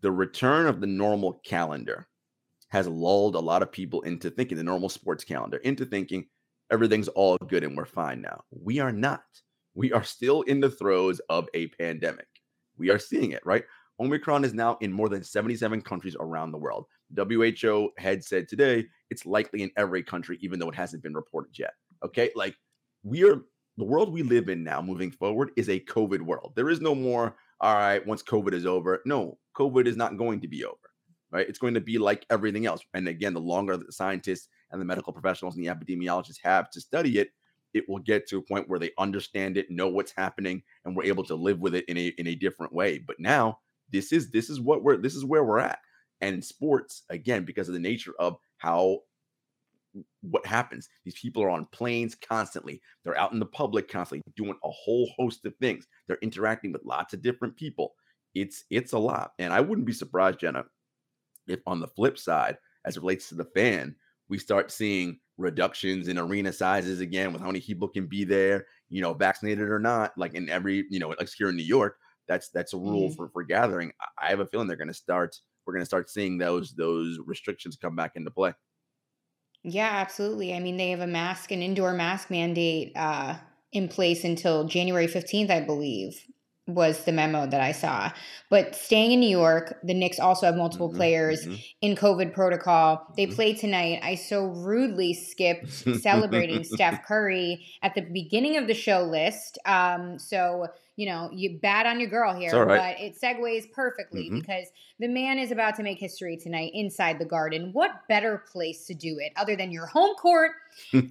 The 0.02 0.10
return 0.10 0.66
of 0.66 0.80
the 0.80 0.86
normal 0.86 1.40
calendar 1.44 2.08
has 2.70 2.88
lulled 2.88 3.36
a 3.36 3.40
lot 3.40 3.62
of 3.62 3.70
people 3.70 4.02
into 4.02 4.30
thinking 4.30 4.58
the 4.58 4.64
normal 4.64 4.88
sports 4.88 5.24
calendar, 5.24 5.58
into 5.58 5.86
thinking 5.86 6.26
everything's 6.72 7.08
all 7.08 7.38
good 7.38 7.62
and 7.62 7.76
we're 7.76 7.86
fine 7.86 8.20
now. 8.20 8.42
We 8.50 8.80
are 8.80 8.92
not. 8.92 9.22
We 9.74 9.92
are 9.92 10.04
still 10.04 10.42
in 10.42 10.58
the 10.58 10.70
throes 10.70 11.20
of 11.30 11.48
a 11.54 11.68
pandemic. 11.68 12.26
We 12.76 12.90
are 12.90 12.98
seeing 12.98 13.30
it, 13.30 13.46
right? 13.46 13.62
Omicron 14.00 14.44
is 14.44 14.54
now 14.54 14.76
in 14.80 14.92
more 14.92 15.08
than 15.08 15.22
77 15.22 15.82
countries 15.82 16.16
around 16.18 16.50
the 16.50 16.58
world. 16.58 16.86
WHO 17.16 17.90
had 17.98 18.24
said 18.24 18.48
today 18.48 18.86
it's 19.10 19.26
likely 19.26 19.62
in 19.62 19.70
every 19.76 20.02
country, 20.02 20.38
even 20.40 20.58
though 20.58 20.68
it 20.68 20.74
hasn't 20.74 21.02
been 21.02 21.14
reported 21.14 21.58
yet. 21.58 21.74
Okay. 22.04 22.30
Like 22.34 22.54
we 23.02 23.24
are, 23.24 23.42
the 23.76 23.84
world 23.84 24.12
we 24.12 24.22
live 24.22 24.48
in 24.48 24.64
now 24.64 24.82
moving 24.82 25.10
forward 25.10 25.50
is 25.56 25.68
a 25.68 25.80
COVID 25.80 26.20
world. 26.20 26.52
There 26.56 26.70
is 26.70 26.80
no 26.80 26.94
more, 26.94 27.36
all 27.60 27.74
right, 27.74 28.04
once 28.06 28.22
COVID 28.22 28.52
is 28.52 28.66
over. 28.66 29.00
No, 29.06 29.38
COVID 29.56 29.86
is 29.86 29.96
not 29.96 30.16
going 30.16 30.40
to 30.40 30.48
be 30.48 30.64
over, 30.64 30.76
right? 31.30 31.48
It's 31.48 31.58
going 31.58 31.74
to 31.74 31.80
be 31.80 31.98
like 31.98 32.26
everything 32.30 32.66
else. 32.66 32.82
And 32.94 33.08
again, 33.08 33.34
the 33.34 33.40
longer 33.40 33.76
the 33.76 33.92
scientists 33.92 34.48
and 34.70 34.80
the 34.80 34.84
medical 34.84 35.12
professionals 35.12 35.56
and 35.56 35.64
the 35.64 35.70
epidemiologists 35.70 36.40
have 36.42 36.70
to 36.70 36.80
study 36.80 37.18
it, 37.18 37.30
it 37.74 37.88
will 37.88 37.98
get 37.98 38.26
to 38.28 38.38
a 38.38 38.42
point 38.42 38.68
where 38.68 38.78
they 38.78 38.90
understand 38.98 39.56
it, 39.56 39.70
know 39.70 39.88
what's 39.88 40.12
happening, 40.16 40.62
and 40.84 40.96
we're 40.96 41.04
able 41.04 41.24
to 41.24 41.34
live 41.34 41.60
with 41.60 41.74
it 41.74 41.84
in 41.86 41.96
a 41.96 42.08
in 42.18 42.28
a 42.28 42.34
different 42.34 42.72
way. 42.72 42.98
But 42.98 43.20
now 43.20 43.58
this 43.90 44.12
is 44.12 44.30
this 44.30 44.50
is 44.50 44.60
what 44.60 44.82
we're 44.82 44.96
this 44.96 45.14
is 45.14 45.24
where 45.24 45.44
we're 45.44 45.58
at. 45.58 45.78
And 46.20 46.34
in 46.34 46.42
sports, 46.42 47.04
again, 47.10 47.44
because 47.44 47.68
of 47.68 47.74
the 47.74 47.80
nature 47.80 48.14
of 48.18 48.38
how 48.58 49.00
what 50.22 50.46
happens, 50.46 50.88
these 51.04 51.18
people 51.18 51.42
are 51.42 51.50
on 51.50 51.66
planes 51.72 52.14
constantly. 52.14 52.80
They're 53.04 53.18
out 53.18 53.32
in 53.32 53.38
the 53.38 53.46
public 53.46 53.88
constantly 53.88 54.22
doing 54.36 54.54
a 54.64 54.70
whole 54.70 55.10
host 55.16 55.44
of 55.46 55.54
things. 55.56 55.86
They're 56.06 56.18
interacting 56.22 56.72
with 56.72 56.84
lots 56.84 57.14
of 57.14 57.22
different 57.22 57.56
people. 57.56 57.94
It's 58.34 58.64
it's 58.70 58.92
a 58.92 58.98
lot. 58.98 59.32
And 59.38 59.52
I 59.52 59.60
wouldn't 59.60 59.86
be 59.86 59.92
surprised, 59.92 60.40
Jenna, 60.40 60.64
if 61.46 61.60
on 61.66 61.80
the 61.80 61.88
flip 61.88 62.18
side, 62.18 62.58
as 62.84 62.96
it 62.96 63.00
relates 63.00 63.28
to 63.28 63.34
the 63.34 63.44
fan, 63.44 63.94
we 64.28 64.38
start 64.38 64.70
seeing 64.70 65.18
reductions 65.36 66.08
in 66.08 66.18
arena 66.18 66.52
sizes 66.52 67.00
again 67.00 67.32
with 67.32 67.40
how 67.40 67.46
many 67.46 67.60
people 67.60 67.88
can 67.88 68.06
be 68.06 68.24
there, 68.24 68.66
you 68.90 69.00
know, 69.00 69.14
vaccinated 69.14 69.68
or 69.68 69.78
not. 69.78 70.12
Like 70.16 70.34
in 70.34 70.48
every, 70.48 70.84
you 70.90 70.98
know, 70.98 71.08
like 71.08 71.30
here 71.36 71.48
in 71.48 71.56
New 71.56 71.62
York, 71.62 71.96
that's 72.26 72.50
that's 72.50 72.74
a 72.74 72.78
rule 72.78 73.08
mm-hmm. 73.08 73.16
for 73.16 73.28
for 73.30 73.42
gathering. 73.42 73.92
I 74.20 74.28
have 74.28 74.40
a 74.40 74.46
feeling 74.46 74.66
they're 74.66 74.76
going 74.76 74.88
to 74.88 74.94
start. 74.94 75.36
We're 75.68 75.74
going 75.74 75.82
to 75.82 75.86
start 75.86 76.08
seeing 76.08 76.38
those 76.38 76.72
those 76.72 77.18
restrictions 77.26 77.76
come 77.76 77.94
back 77.94 78.12
into 78.16 78.30
play. 78.30 78.54
Yeah, 79.62 79.90
absolutely. 79.90 80.54
I 80.54 80.60
mean, 80.60 80.78
they 80.78 80.88
have 80.88 81.00
a 81.00 81.06
mask, 81.06 81.50
an 81.50 81.60
indoor 81.60 81.92
mask 81.92 82.30
mandate 82.30 82.92
uh, 82.96 83.34
in 83.70 83.88
place 83.88 84.24
until 84.24 84.64
January 84.64 85.06
15th, 85.06 85.50
I 85.50 85.60
believe 85.60 86.24
was 86.66 87.04
the 87.04 87.12
memo 87.12 87.46
that 87.46 87.60
I 87.60 87.72
saw. 87.72 88.10
But 88.48 88.74
staying 88.74 89.12
in 89.12 89.20
New 89.20 89.28
York, 89.28 89.78
the 89.82 89.92
Knicks 89.92 90.18
also 90.18 90.46
have 90.46 90.56
multiple 90.56 90.88
mm-hmm, 90.88 90.96
players 90.96 91.44
mm-hmm. 91.44 91.56
in 91.82 91.96
COVID 91.96 92.32
protocol. 92.32 93.06
They 93.16 93.26
mm-hmm. 93.26 93.34
play 93.34 93.54
tonight. 93.54 94.00
I 94.02 94.14
so 94.14 94.46
rudely 94.46 95.12
skipped 95.12 95.68
celebrating 96.00 96.64
Steph 96.64 97.04
Curry 97.04 97.66
at 97.82 97.94
the 97.94 98.02
beginning 98.02 98.56
of 98.56 98.68
the 98.68 98.74
show 98.74 99.02
list. 99.02 99.58
Um, 99.66 100.18
so 100.18 100.68
you 100.98 101.06
know, 101.06 101.30
you 101.32 101.60
bad 101.62 101.86
on 101.86 102.00
your 102.00 102.10
girl 102.10 102.34
here, 102.34 102.64
right. 102.64 102.96
but 102.96 103.00
it 103.00 103.16
segues 103.16 103.70
perfectly 103.70 104.24
mm-hmm. 104.24 104.40
because 104.40 104.66
the 104.98 105.06
man 105.06 105.38
is 105.38 105.52
about 105.52 105.76
to 105.76 105.84
make 105.84 105.96
history 105.96 106.36
tonight 106.36 106.72
inside 106.74 107.20
the 107.20 107.24
garden. 107.24 107.70
What 107.72 108.08
better 108.08 108.42
place 108.50 108.84
to 108.86 108.94
do 108.94 109.16
it 109.20 109.30
other 109.36 109.54
than 109.54 109.70
your 109.70 109.86
home 109.86 110.16
court, 110.16 110.50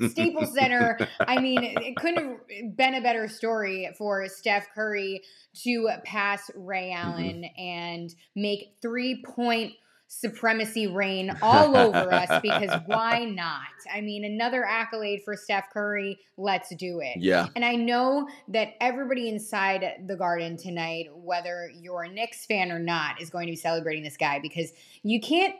Staples 0.10 0.54
Center? 0.54 1.00
I 1.22 1.40
mean, 1.42 1.64
it 1.64 1.96
couldn't 1.96 2.18
have 2.18 2.76
been 2.76 2.96
a 2.96 3.02
better 3.02 3.30
story 3.30 3.90
for 3.98 4.28
Steph 4.28 4.68
Curry 4.76 5.22
to 5.64 5.88
pass 6.04 6.52
Ray 6.54 6.92
mm-hmm. 6.94 7.08
Allen 7.08 7.42
mm-hmm. 7.44 7.62
and 7.62 8.16
make 8.36 8.76
three 8.82 9.24
point 9.26 9.72
supremacy 10.08 10.88
reign 10.88 11.36
all 11.42 11.76
over 11.76 12.14
us 12.14 12.42
because 12.42 12.82
why 12.86 13.26
not? 13.26 13.62
I 13.94 14.02
mean, 14.02 14.24
another 14.24 14.66
accolade 14.66 15.22
for 15.24 15.36
Steph 15.36 15.70
Curry. 15.72 16.20
Let's 16.38 16.74
do 16.76 17.00
it. 17.02 17.18
Yeah. 17.18 17.48
And 17.56 17.64
I 17.64 17.76
know 17.76 18.28
that 18.50 18.74
everybody 18.82 19.30
inside 19.30 19.86
the 20.06 20.16
garden 20.16 20.58
tonight, 20.58 21.08
whether 21.14 21.70
you're 21.74 22.04
a 22.04 22.10
Knicks 22.10 22.46
fan 22.46 22.72
or 22.72 22.80
not, 22.80 23.22
is 23.22 23.30
going 23.30 23.48
to 23.48 23.52
be 23.52 23.58
celebrating 23.58 24.04
this 24.04 24.18
guy 24.18 24.40
because 24.40 24.72
you 25.04 25.20
can't. 25.22 25.56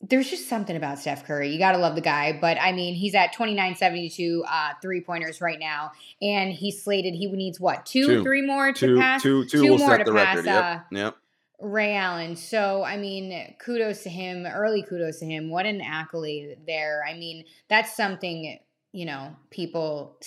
There's 0.00 0.30
just 0.30 0.48
something 0.48 0.76
about 0.76 1.00
Steph 1.00 1.24
Curry. 1.24 1.50
You 1.50 1.58
got 1.58 1.72
to 1.72 1.78
love 1.78 1.96
the 1.96 2.00
guy. 2.00 2.38
But 2.40 2.56
I 2.60 2.70
mean, 2.70 2.94
he's 2.94 3.16
at 3.16 3.32
29 3.32 3.74
72 3.74 4.44
uh, 4.48 4.70
three 4.80 5.00
pointers 5.00 5.40
right 5.40 5.58
now. 5.58 5.90
And 6.22 6.52
he's 6.52 6.84
slated, 6.84 7.14
he 7.14 7.26
needs 7.26 7.58
what, 7.58 7.84
two, 7.84 8.06
two. 8.06 8.22
three 8.22 8.42
more 8.42 8.72
to 8.72 8.86
two, 8.86 8.96
pass? 8.96 9.22
Two, 9.22 9.44
two, 9.44 9.60
two 9.60 9.78
more 9.78 9.98
to 9.98 10.04
pass. 10.04 10.36
Record. 10.36 10.44
Yep. 10.44 10.64
Uh, 10.64 10.78
yep 10.92 11.16
Ray 11.60 11.94
Allen. 11.94 12.36
So, 12.36 12.84
I 12.84 12.96
mean, 12.96 13.54
kudos 13.58 14.02
to 14.04 14.10
him, 14.10 14.46
early 14.46 14.82
kudos 14.82 15.18
to 15.20 15.26
him. 15.26 15.50
What 15.50 15.66
an 15.66 15.80
accolade 15.80 16.58
there. 16.66 17.04
I 17.08 17.14
mean, 17.14 17.44
that's 17.68 17.96
something, 17.96 18.58
you 18.92 19.06
know, 19.06 19.34
people 19.50 20.20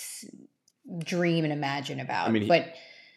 dream 0.99 1.43
and 1.43 1.53
imagine 1.53 1.99
about. 1.99 2.27
I 2.27 2.31
mean, 2.31 2.47
but 2.47 2.73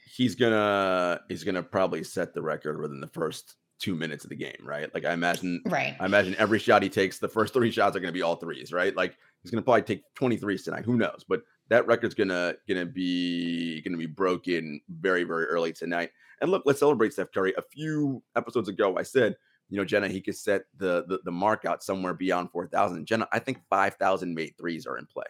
he, 0.06 0.24
he's 0.24 0.34
gonna 0.34 1.20
he's 1.28 1.44
gonna 1.44 1.62
probably 1.62 2.04
set 2.04 2.34
the 2.34 2.42
record 2.42 2.80
within 2.80 3.00
the 3.00 3.08
first 3.08 3.56
two 3.80 3.94
minutes 3.94 4.24
of 4.24 4.30
the 4.30 4.36
game, 4.36 4.56
right? 4.62 4.92
Like 4.94 5.04
I 5.04 5.12
imagine, 5.12 5.62
right? 5.66 5.96
I 5.98 6.06
imagine 6.06 6.34
every 6.38 6.58
shot 6.58 6.82
he 6.82 6.88
takes, 6.88 7.18
the 7.18 7.28
first 7.28 7.52
three 7.52 7.70
shots 7.70 7.96
are 7.96 8.00
gonna 8.00 8.12
be 8.12 8.22
all 8.22 8.36
threes, 8.36 8.72
right? 8.72 8.94
Like 8.94 9.16
he's 9.42 9.50
gonna 9.50 9.62
probably 9.62 9.82
take 9.82 10.04
23s 10.14 10.64
tonight. 10.64 10.84
Who 10.84 10.96
knows? 10.96 11.24
But 11.28 11.42
that 11.68 11.86
record's 11.86 12.14
gonna 12.14 12.54
gonna 12.68 12.86
be 12.86 13.80
gonna 13.82 13.96
be 13.96 14.06
broken 14.06 14.80
very 14.88 15.24
very 15.24 15.46
early 15.46 15.72
tonight. 15.72 16.10
And 16.40 16.50
look, 16.50 16.62
let's 16.66 16.80
celebrate 16.80 17.12
Steph 17.12 17.32
Curry. 17.32 17.54
A 17.56 17.62
few 17.62 18.22
episodes 18.36 18.68
ago, 18.68 18.96
I 18.96 19.02
said, 19.02 19.36
you 19.68 19.78
know, 19.78 19.84
Jenna, 19.84 20.08
he 20.08 20.20
could 20.20 20.36
set 20.36 20.62
the 20.76 21.04
the, 21.06 21.20
the 21.24 21.30
mark 21.30 21.64
out 21.64 21.82
somewhere 21.82 22.14
beyond 22.14 22.50
four 22.50 22.66
thousand. 22.66 23.06
Jenna, 23.06 23.28
I 23.32 23.38
think 23.38 23.60
five 23.70 23.94
thousand 23.94 24.34
made 24.34 24.54
threes 24.58 24.86
are 24.86 24.98
in 24.98 25.06
play. 25.06 25.24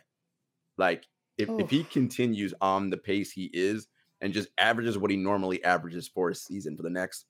Like 0.76 1.04
if 1.38 1.48
if 1.58 1.70
he 1.70 1.84
continues 1.84 2.54
on 2.60 2.90
the 2.90 2.96
pace 2.96 3.30
he 3.30 3.50
is 3.52 3.88
and 4.20 4.32
just 4.32 4.48
averages 4.58 4.98
what 4.98 5.10
he 5.10 5.16
normally 5.16 5.62
averages 5.64 6.08
for 6.08 6.30
a 6.30 6.34
season 6.34 6.76
for 6.76 6.82
the 6.82 6.90
next, 6.90 7.26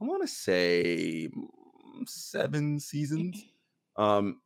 I 0.00 0.04
want 0.04 0.22
to 0.22 0.28
say 0.28 1.28
mm, 1.36 2.08
seven 2.08 2.78
seasons. 2.80 3.44
Um, 3.96 4.40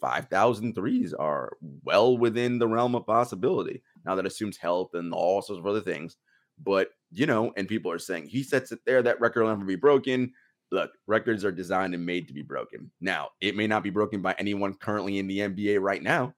5,000 0.00 0.74
threes 0.74 1.14
are 1.14 1.56
well 1.84 2.18
within 2.18 2.58
the 2.58 2.66
realm 2.66 2.94
of 2.94 3.06
possibility. 3.06 3.82
Now 4.04 4.16
that 4.16 4.26
assumes 4.26 4.56
health 4.56 4.94
and 4.94 5.12
all 5.14 5.40
sorts 5.42 5.60
of 5.60 5.66
other 5.66 5.80
things. 5.80 6.16
But, 6.64 6.90
you 7.10 7.26
know, 7.26 7.52
and 7.56 7.68
people 7.68 7.90
are 7.90 7.98
saying 7.98 8.26
he 8.26 8.42
sets 8.42 8.72
it 8.72 8.80
there, 8.86 9.02
that 9.02 9.20
record 9.20 9.42
will 9.42 9.50
never 9.50 9.64
be 9.64 9.76
broken. 9.76 10.32
Look, 10.70 10.90
records 11.06 11.44
are 11.44 11.52
designed 11.52 11.94
and 11.94 12.04
made 12.04 12.28
to 12.28 12.34
be 12.34 12.42
broken. 12.42 12.90
Now, 13.00 13.30
it 13.40 13.56
may 13.56 13.66
not 13.66 13.82
be 13.82 13.90
broken 13.90 14.22
by 14.22 14.34
anyone 14.38 14.74
currently 14.74 15.18
in 15.18 15.26
the 15.26 15.40
NBA 15.40 15.80
right 15.80 16.02
now, 16.02 16.34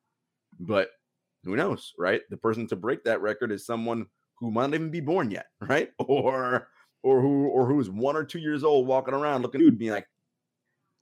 but 0.58 0.88
who 1.44 1.56
knows, 1.56 1.92
right? 1.98 2.22
The 2.30 2.36
person 2.36 2.66
to 2.68 2.76
break 2.76 3.04
that 3.04 3.20
record 3.20 3.52
is 3.52 3.66
someone 3.66 4.06
who 4.38 4.50
might 4.50 4.66
not 4.66 4.74
even 4.74 4.90
be 4.90 5.00
born 5.00 5.30
yet, 5.30 5.46
right? 5.60 5.90
Or 5.98 6.68
or 7.02 7.20
who 7.20 7.48
or 7.48 7.66
who's 7.66 7.90
one 7.90 8.16
or 8.16 8.24
two 8.24 8.38
years 8.38 8.64
old 8.64 8.86
walking 8.86 9.14
around 9.14 9.42
looking 9.42 9.60
dude 9.60 9.78
being 9.78 9.92
like, 9.92 10.08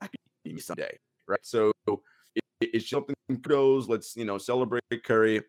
I 0.00 0.06
could 0.06 0.18
be 0.44 0.52
me 0.52 0.60
someday, 0.60 0.98
right? 1.28 1.40
So 1.42 1.72
it's 2.60 2.88
something 2.88 3.14
kudos. 3.28 3.88
Let's 3.88 4.16
you 4.16 4.24
know 4.24 4.38
celebrate 4.38 4.82
Curry. 5.04 5.42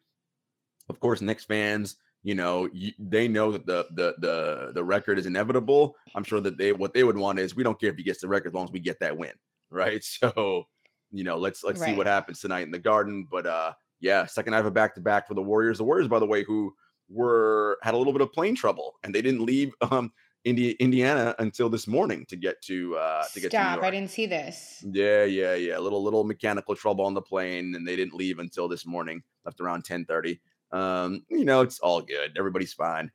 Of 0.90 1.00
course, 1.00 1.22
Knicks 1.22 1.46
fans, 1.46 1.98
you 2.24 2.36
know, 2.36 2.70
they 2.98 3.28
know 3.28 3.52
that 3.52 3.66
the 3.66 3.86
the 3.92 4.16
the 4.20 4.72
the 4.74 4.84
record 4.84 5.20
is 5.20 5.26
inevitable. 5.26 5.96
I'm 6.16 6.24
sure 6.24 6.40
that 6.40 6.58
they 6.58 6.72
what 6.72 6.94
they 6.94 7.04
would 7.04 7.18
want 7.18 7.38
is 7.38 7.56
we 7.56 7.64
don't 7.64 7.80
care 7.80 7.90
if 7.90 7.98
he 7.98 8.04
gets 8.04 8.22
the 8.22 8.30
record 8.30 8.50
as 8.50 8.54
long 8.54 8.64
as 8.64 8.72
we 8.72 8.80
get 8.80 9.00
that 9.02 9.18
win, 9.18 9.34
right? 9.70 10.04
So, 10.04 10.66
you 11.12 11.24
know, 11.24 11.38
let's 11.38 11.64
let's 11.64 11.82
right. 11.82 11.92
see 11.92 11.96
what 11.96 12.08
happens 12.08 12.40
tonight 12.40 12.62
in 12.62 12.72
the 12.72 12.80
Garden. 12.80 13.28
But 13.30 13.46
uh, 13.46 13.74
yeah, 14.00 14.26
second 14.26 14.54
half 14.54 14.66
of 14.66 14.74
back 14.74 14.96
to 14.96 15.02
back 15.02 15.28
for 15.28 15.34
the 15.34 15.44
Warriors. 15.44 15.78
The 15.78 15.84
Warriors, 15.84 16.08
by 16.08 16.20
the 16.20 16.26
way, 16.26 16.44
who 16.44 16.74
were 17.10 17.78
had 17.84 17.94
a 17.94 17.98
little 17.98 18.14
bit 18.14 18.22
of 18.22 18.32
plane 18.32 18.56
trouble 18.56 18.94
and 19.04 19.14
they 19.14 19.22
didn't 19.22 19.42
leave 19.42 19.74
um 19.92 20.12
Indi- 20.46 20.72
Indiana 20.72 21.36
until 21.40 21.70
this 21.70 21.88
morning 21.88 22.26
to 22.28 22.36
get 22.36 22.62
to 22.64 22.96
uh 22.98 23.24
to 23.34 23.40
get 23.40 23.52
Stop, 23.52 23.80
to 23.80 23.86
I 23.86 23.92
didn't 23.92 24.10
see 24.10 24.26
this. 24.26 24.84
Yeah, 24.92 25.24
yeah, 25.24 25.56
yeah. 25.56 25.78
A 25.78 25.82
little 25.82 26.04
little 26.04 26.24
mechanical 26.24 26.76
trouble 26.76 27.06
on 27.06 27.14
the 27.14 27.22
plane, 27.22 27.76
and 27.76 27.88
they 27.88 27.96
didn't 27.96 28.14
leave 28.14 28.40
until 28.40 28.68
this 28.68 28.86
morning. 28.86 29.24
Left 29.46 29.62
around 29.62 29.84
10:30. 29.86 30.40
Um, 30.74 31.24
you 31.30 31.46
know, 31.46 31.62
it's 31.62 31.80
all 31.80 32.02
good. 32.02 32.38
Everybody's 32.38 32.74
fine. 32.74 33.12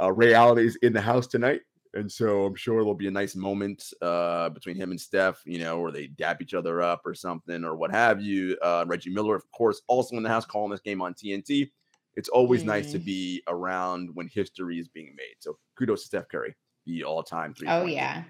Uh 0.00 0.12
Ray 0.12 0.34
Allen 0.34 0.58
is 0.58 0.76
in 0.82 0.92
the 0.92 1.00
house 1.00 1.26
tonight. 1.26 1.62
And 1.94 2.10
so 2.10 2.44
I'm 2.44 2.54
sure 2.54 2.76
there'll 2.80 2.94
be 2.94 3.08
a 3.08 3.10
nice 3.10 3.34
moment 3.34 3.82
uh, 4.02 4.50
between 4.50 4.76
him 4.76 4.90
and 4.90 5.00
Steph, 5.00 5.40
you 5.46 5.58
know, 5.58 5.80
where 5.80 5.90
they 5.90 6.06
dap 6.06 6.42
each 6.42 6.52
other 6.52 6.82
up 6.82 7.00
or 7.06 7.14
something 7.14 7.64
or 7.64 7.76
what 7.76 7.90
have 7.90 8.20
you. 8.20 8.58
Uh, 8.62 8.84
Reggie 8.86 9.10
Miller, 9.10 9.34
of 9.34 9.50
course, 9.52 9.80
also 9.86 10.16
in 10.16 10.22
the 10.22 10.28
house 10.28 10.44
calling 10.44 10.70
this 10.70 10.80
game 10.80 11.00
on 11.00 11.14
TNT. 11.14 11.70
It's 12.14 12.28
always 12.28 12.64
nice 12.64 12.92
to 12.92 12.98
be 12.98 13.42
around 13.48 14.10
when 14.14 14.28
history 14.28 14.78
is 14.78 14.88
being 14.88 15.14
made. 15.16 15.36
So 15.38 15.56
kudos 15.78 16.02
to 16.02 16.06
Steph 16.08 16.28
Curry 16.28 16.54
the 16.84 17.04
all 17.04 17.22
time 17.22 17.54
three. 17.54 17.68
Oh 17.68 17.86
yeah. 17.86 18.24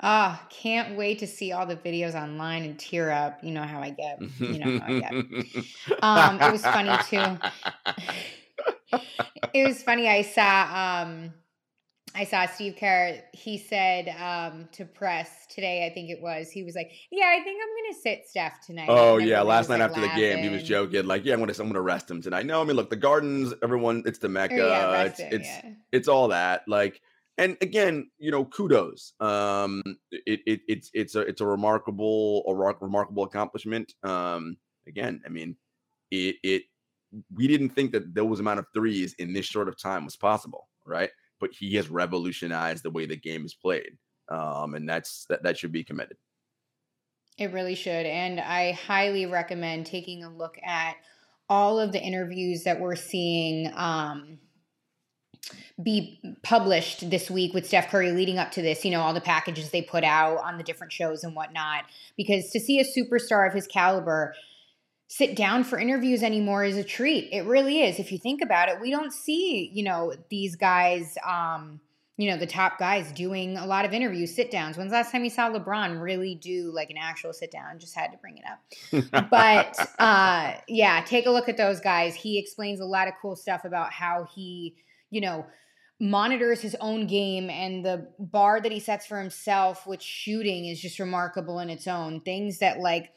Ah, 0.00 0.40
oh, 0.40 0.46
can't 0.48 0.96
wait 0.96 1.18
to 1.18 1.26
see 1.26 1.52
all 1.52 1.66
the 1.66 1.76
videos 1.76 2.14
online 2.14 2.62
and 2.62 2.78
tear 2.78 3.10
up. 3.10 3.42
You 3.42 3.52
know 3.52 3.64
how 3.64 3.80
I 3.80 3.90
get. 3.90 4.20
You 4.38 4.58
know 4.58 4.78
how 4.78 4.86
I 4.86 5.00
get. 5.00 5.12
um, 6.02 6.40
it 6.40 6.52
was 6.52 6.62
funny 6.62 6.96
too. 7.08 7.38
it 9.52 9.66
was 9.66 9.82
funny. 9.82 10.08
I 10.08 10.22
saw 10.22 11.02
um 11.02 11.32
I 12.14 12.24
saw 12.24 12.46
Steve 12.46 12.76
Kerr. 12.78 13.20
He 13.32 13.58
said 13.58 14.08
um, 14.20 14.68
to 14.72 14.84
press 14.84 15.46
today, 15.48 15.86
I 15.86 15.94
think 15.94 16.10
it 16.10 16.20
was. 16.20 16.50
He 16.50 16.64
was 16.64 16.74
like, 16.74 16.90
"Yeah, 17.10 17.26
I 17.26 17.42
think 17.44 17.60
I'm 17.62 17.68
going 17.68 17.94
to 17.94 18.00
sit 18.00 18.28
Steph 18.28 18.66
tonight." 18.66 18.88
Oh 18.88 19.18
yeah, 19.18 19.42
last 19.42 19.68
night 19.68 19.80
like 19.80 19.90
after 19.90 20.00
laughing. 20.00 20.16
the 20.16 20.20
game, 20.20 20.42
he 20.42 20.48
was 20.48 20.62
joking 20.62 21.06
like, 21.06 21.24
"Yeah, 21.24 21.34
I'm 21.34 21.40
going 21.40 21.52
to 21.52 21.60
I'm 21.60 21.68
going 21.68 21.74
to 21.74 21.80
rest 21.80 22.10
him 22.10 22.22
tonight." 22.22 22.46
No, 22.46 22.60
I 22.60 22.64
mean, 22.64 22.76
look, 22.76 22.90
the 22.90 22.96
Gardens, 22.96 23.54
everyone, 23.62 24.02
it's 24.06 24.18
the 24.18 24.28
mecca. 24.28 24.56
Yeah, 24.56 25.02
it's 25.02 25.20
him, 25.20 25.28
it's 25.32 25.48
yeah. 25.48 25.70
it's 25.92 26.08
all 26.08 26.28
that. 26.28 26.66
Like 26.66 27.00
and 27.38 27.56
again, 27.60 28.10
you 28.18 28.30
know, 28.30 28.44
kudos. 28.44 29.14
Um, 29.20 29.82
it, 30.10 30.40
it 30.46 30.60
it's 30.68 30.90
it's 30.92 31.14
a 31.14 31.20
it's 31.20 31.40
a 31.40 31.46
remarkable 31.46 32.42
a 32.46 32.54
remarkable 32.54 33.22
accomplishment. 33.22 33.94
Um, 34.02 34.56
again, 34.86 35.22
I 35.24 35.28
mean, 35.28 35.56
it 36.10 36.36
it 36.42 36.62
we 37.34 37.46
didn't 37.46 37.70
think 37.70 37.92
that 37.92 38.14
those 38.14 38.40
amount 38.40 38.58
of 38.58 38.66
threes 38.74 39.14
in 39.18 39.32
this 39.32 39.46
short 39.46 39.68
of 39.68 39.80
time 39.80 40.04
was 40.04 40.16
possible, 40.16 40.68
right? 40.84 41.10
But 41.40 41.50
he 41.58 41.76
has 41.76 41.88
revolutionized 41.88 42.82
the 42.82 42.90
way 42.90 43.06
the 43.06 43.16
game 43.16 43.44
is 43.46 43.54
played, 43.54 43.96
um, 44.28 44.74
and 44.74 44.88
that's 44.88 45.24
that 45.28 45.44
that 45.44 45.56
should 45.56 45.72
be 45.72 45.84
commended. 45.84 46.18
It 47.38 47.52
really 47.52 47.76
should. 47.76 48.04
And 48.04 48.40
I 48.40 48.72
highly 48.72 49.26
recommend 49.26 49.86
taking 49.86 50.24
a 50.24 50.28
look 50.28 50.58
at 50.64 50.96
all 51.48 51.78
of 51.78 51.92
the 51.92 52.02
interviews 52.02 52.64
that 52.64 52.80
we're 52.80 52.96
seeing 52.96 53.72
um, 53.74 54.40
be 55.82 56.20
published 56.42 57.08
this 57.10 57.30
week 57.30 57.54
with 57.54 57.66
Steph 57.66 57.90
Curry 57.90 58.12
leading 58.12 58.38
up 58.38 58.50
to 58.52 58.62
this, 58.62 58.84
you 58.84 58.90
know, 58.90 59.00
all 59.00 59.14
the 59.14 59.20
packages 59.20 59.70
they 59.70 59.82
put 59.82 60.04
out 60.04 60.38
on 60.38 60.58
the 60.58 60.64
different 60.64 60.92
shows 60.92 61.24
and 61.24 61.34
whatnot. 61.34 61.84
Because 62.16 62.50
to 62.50 62.60
see 62.60 62.80
a 62.80 62.84
superstar 62.84 63.46
of 63.46 63.54
his 63.54 63.66
caliber 63.66 64.34
sit 65.08 65.34
down 65.34 65.64
for 65.64 65.78
interviews 65.78 66.22
anymore 66.22 66.64
is 66.64 66.76
a 66.76 66.84
treat. 66.84 67.28
It 67.32 67.46
really 67.46 67.82
is. 67.82 67.98
If 67.98 68.12
you 68.12 68.18
think 68.18 68.42
about 68.42 68.68
it, 68.68 68.80
we 68.80 68.90
don't 68.90 69.12
see, 69.12 69.70
you 69.72 69.82
know, 69.82 70.14
these 70.28 70.54
guys, 70.54 71.16
um, 71.26 71.80
you 72.18 72.28
know, 72.28 72.36
the 72.36 72.46
top 72.46 72.78
guys 72.78 73.10
doing 73.12 73.56
a 73.56 73.64
lot 73.64 73.84
of 73.84 73.94
interviews, 73.94 74.34
sit 74.34 74.50
downs. 74.50 74.76
When's 74.76 74.90
the 74.90 74.96
last 74.96 75.12
time 75.12 75.24
you 75.24 75.30
saw 75.30 75.50
LeBron 75.50 76.00
really 76.02 76.34
do 76.34 76.72
like 76.74 76.90
an 76.90 76.96
actual 76.98 77.32
sit 77.32 77.50
down? 77.50 77.78
Just 77.78 77.94
had 77.94 78.10
to 78.10 78.18
bring 78.18 78.38
it 78.38 78.44
up. 78.44 79.28
but 79.30 79.78
uh, 79.98 80.54
yeah, 80.66 81.02
take 81.06 81.26
a 81.26 81.30
look 81.30 81.48
at 81.48 81.56
those 81.56 81.80
guys. 81.80 82.14
He 82.14 82.38
explains 82.38 82.80
a 82.80 82.84
lot 82.84 83.08
of 83.08 83.14
cool 83.22 83.36
stuff 83.36 83.64
about 83.64 83.92
how 83.92 84.26
he, 84.34 84.74
you 85.10 85.20
know, 85.20 85.46
monitors 86.00 86.60
his 86.60 86.76
own 86.80 87.06
game 87.06 87.50
and 87.50 87.84
the 87.84 88.08
bar 88.18 88.60
that 88.60 88.70
he 88.70 88.80
sets 88.80 89.06
for 89.06 89.18
himself 89.18 89.86
with 89.86 90.00
shooting 90.00 90.66
is 90.66 90.80
just 90.80 90.98
remarkable 90.98 91.58
in 91.58 91.70
its 91.70 91.86
own. 91.86 92.20
Things 92.20 92.58
that 92.58 92.78
like 92.78 93.12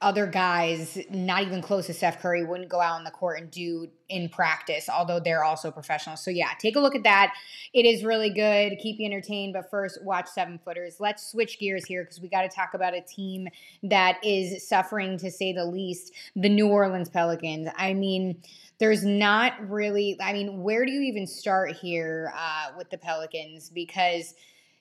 other 0.00 0.26
guys, 0.26 0.98
not 1.10 1.42
even 1.42 1.62
close 1.62 1.86
to 1.86 1.94
Steph 1.94 2.20
Curry, 2.20 2.44
wouldn't 2.44 2.68
go 2.68 2.80
out 2.80 2.96
on 2.96 3.04
the 3.04 3.10
court 3.10 3.40
and 3.40 3.50
do 3.50 3.88
in 4.08 4.28
practice, 4.28 4.88
although 4.88 5.20
they're 5.20 5.44
also 5.44 5.70
professionals. 5.70 6.24
So, 6.24 6.30
yeah, 6.30 6.50
take 6.58 6.76
a 6.76 6.80
look 6.80 6.94
at 6.94 7.04
that. 7.04 7.34
It 7.72 7.86
is 7.86 8.04
really 8.04 8.30
good. 8.30 8.78
Keep 8.78 9.00
you 9.00 9.06
entertained. 9.06 9.52
But 9.52 9.70
first, 9.70 10.02
watch 10.04 10.28
Seven 10.28 10.58
Footers. 10.58 10.96
Let's 11.00 11.30
switch 11.30 11.58
gears 11.58 11.84
here 11.84 12.04
because 12.04 12.20
we 12.20 12.28
got 12.28 12.42
to 12.42 12.48
talk 12.48 12.74
about 12.74 12.94
a 12.94 13.00
team 13.00 13.48
that 13.84 14.18
is 14.24 14.68
suffering, 14.68 15.18
to 15.18 15.30
say 15.30 15.52
the 15.52 15.64
least 15.64 16.12
the 16.34 16.48
New 16.48 16.68
Orleans 16.68 17.08
Pelicans. 17.08 17.68
I 17.76 17.94
mean, 17.94 18.42
there's 18.78 19.04
not 19.04 19.52
really, 19.68 20.16
I 20.20 20.32
mean, 20.32 20.62
where 20.62 20.84
do 20.84 20.92
you 20.92 21.00
even 21.02 21.26
start 21.26 21.72
here 21.72 22.32
uh, 22.36 22.72
with 22.76 22.90
the 22.90 22.98
Pelicans? 22.98 23.70
Because 23.70 24.34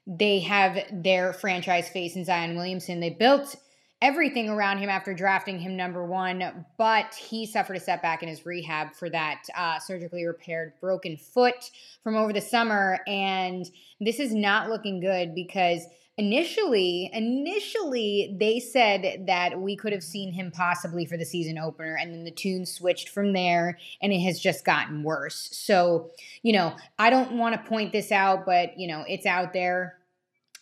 they 0.06 0.40
have 0.42 0.78
their 0.92 1.34
franchise 1.34 1.90
face 1.90 2.16
in 2.16 2.26
Zion 2.26 2.56
Williamson. 2.56 3.00
They 3.00 3.12
built 3.12 3.56
everything 4.02 4.50
around 4.50 4.78
him 4.78 4.90
after 4.90 5.14
drafting 5.14 5.58
him 5.58 5.76
number 5.76 6.06
one, 6.06 6.66
but 6.78 7.16
he 7.16 7.46
suffered 7.46 7.78
a 7.78 7.80
setback 7.80 8.22
in 8.22 8.30
his 8.30 8.46
rehab 8.46 8.94
for 8.94 9.10
that 9.10 9.44
uh, 9.56 9.80
surgically 9.80 10.26
repaired 10.26 10.74
broken 10.80 11.18
foot 11.18 11.72
from 12.04 12.16
over 12.16 12.34
the 12.34 12.42
summer. 12.42 13.00
And 13.08 13.66
this 14.00 14.20
is 14.20 14.34
not 14.34 14.70
looking 14.70 15.00
good 15.00 15.34
because 15.34 15.86
initially 16.18 17.10
initially 17.14 18.36
they 18.40 18.60
said 18.60 19.26
that 19.28 19.60
we 19.60 19.76
could 19.76 19.92
have 19.92 20.04
seen 20.04 20.32
him 20.32 20.50
possibly 20.50 21.06
for 21.06 21.18
the 21.18 21.26
season 21.26 21.58
opener 21.58 21.98
and 22.00 22.14
then 22.14 22.24
the 22.24 22.32
tune 22.32 22.66
switched 22.66 23.10
from 23.10 23.34
there 23.34 23.78
and 24.02 24.14
it 24.14 24.20
has 24.20 24.40
just 24.40 24.64
gotten 24.64 25.04
worse. 25.04 25.50
So 25.52 26.12
you 26.42 26.54
know 26.54 26.76
i 26.98 27.10
don't 27.10 27.34
want 27.34 27.56
to 27.56 27.70
point 27.70 27.92
this 27.92 28.12
out 28.12 28.46
but 28.46 28.80
you 28.80 28.88
know 28.88 29.04
it's 29.08 29.26
out 29.26 29.54
there. 29.54 29.98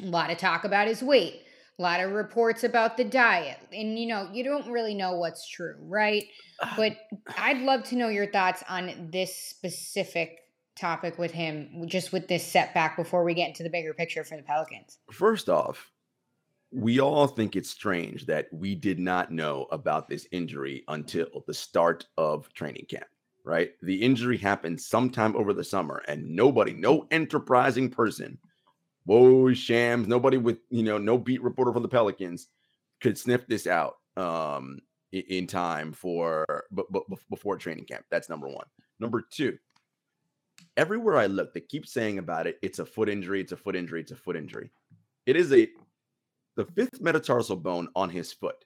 A 0.02 0.06
lot 0.06 0.32
of 0.32 0.38
talk 0.38 0.64
about 0.64 0.88
his 0.88 1.04
weight 1.04 1.42
a 1.80 1.82
lot 1.82 2.00
of 2.00 2.12
reports 2.12 2.64
about 2.64 2.98
the 2.98 3.04
diet 3.04 3.58
and 3.72 3.98
you 3.98 4.08
know 4.08 4.30
you 4.34 4.44
don't 4.44 4.68
really 4.68 4.96
know 4.96 5.16
what's 5.16 5.48
true 5.48 5.76
right? 5.82 6.26
But 6.78 6.98
i'd 7.38 7.58
love 7.58 7.84
to 7.86 7.96
know 7.96 8.08
your 8.08 8.28
thoughts 8.28 8.64
on 8.70 9.10
this 9.12 9.36
specific 9.36 10.43
topic 10.76 11.18
with 11.18 11.32
him 11.32 11.84
just 11.88 12.12
with 12.12 12.28
this 12.28 12.46
setback 12.46 12.98
before 12.98 13.24
we 13.24 13.34
get 13.34 13.48
into 13.48 13.64
the 13.64 13.70
bigger 13.70 13.94
picture 13.94 14.24
for 14.24 14.38
the 14.38 14.44
pelicans 14.44 14.98
First 15.12 15.50
off, 15.50 15.92
we 16.74 17.00
all 17.00 17.28
think 17.28 17.56
it's 17.56 17.70
strange 17.70 18.26
that 18.26 18.48
we 18.52 18.74
did 18.74 19.00
not 19.00 19.32
know 19.32 19.68
about 19.72 20.08
this 20.08 20.28
injury 20.32 20.84
until 20.88 21.44
the 21.46 21.54
start 21.54 22.08
of 22.18 22.52
training 22.54 22.86
camp, 22.90 23.06
right? 23.46 23.72
The 23.84 24.02
injury 24.02 24.38
happened 24.38 24.82
sometime 24.82 25.36
over 25.36 25.54
the 25.54 25.64
summer, 25.64 26.02
and 26.08 26.36
nobody, 26.36 26.74
no 26.74 27.06
enterprising 27.12 27.92
person, 27.92 28.40
whoa, 29.06 29.54
shams, 29.54 30.08
nobody 30.08 30.38
with, 30.38 30.58
you 30.72 30.82
know, 30.82 30.98
no 30.98 31.18
beat 31.18 31.44
reporter 31.44 31.72
for 31.72 31.80
the 31.80 31.88
Pelicans 31.88 32.48
could 33.02 33.20
sniff 33.20 33.46
this 33.46 33.68
out 33.68 33.98
um, 34.18 34.80
in 35.12 35.46
time 35.46 35.92
for 35.92 36.46
but, 36.72 36.92
but 36.92 37.04
before 37.30 37.58
training 37.58 37.86
camp. 37.86 38.06
That's 38.10 38.30
number 38.30 38.48
one. 38.48 38.66
Number 39.00 39.24
two, 39.30 39.60
everywhere 40.78 41.18
I 41.18 41.28
look, 41.28 41.54
they 41.54 41.62
keep 41.62 41.88
saying 41.88 42.18
about 42.18 42.48
it, 42.48 42.58
it's 42.62 42.80
a 42.80 42.86
foot 42.86 43.10
injury, 43.10 43.42
it's 43.42 43.52
a 43.52 43.58
foot 43.58 43.76
injury, 43.76 44.02
it's 44.02 44.12
a 44.12 44.16
foot 44.16 44.36
injury. 44.36 44.72
It 45.26 45.36
is 45.36 45.52
a 45.54 45.68
the 46.56 46.66
fifth 46.66 47.02
metatarsal 47.02 47.58
bone 47.58 47.88
on 47.96 48.10
his 48.10 48.32
foot. 48.32 48.64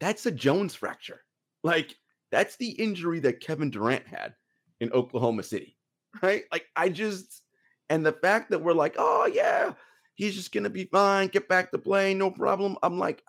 That's 0.00 0.26
a 0.26 0.30
Jones 0.30 0.74
fracture. 0.74 1.20
Like 1.62 1.96
that's 2.30 2.56
the 2.56 2.70
injury 2.70 3.20
that 3.20 3.40
Kevin 3.40 3.70
Durant 3.70 4.06
had 4.06 4.34
in 4.80 4.92
Oklahoma 4.92 5.42
City. 5.42 5.76
Right? 6.22 6.44
Like 6.50 6.66
I 6.76 6.88
just 6.88 7.42
and 7.88 8.04
the 8.04 8.12
fact 8.12 8.50
that 8.50 8.62
we're 8.62 8.72
like, 8.72 8.94
"Oh 8.98 9.26
yeah, 9.26 9.74
he's 10.14 10.34
just 10.34 10.52
going 10.52 10.64
to 10.64 10.70
be 10.70 10.84
fine, 10.84 11.28
get 11.28 11.48
back 11.48 11.70
to 11.70 11.78
playing, 11.78 12.18
no 12.18 12.30
problem." 12.30 12.76
I'm 12.82 12.98
like 12.98 13.22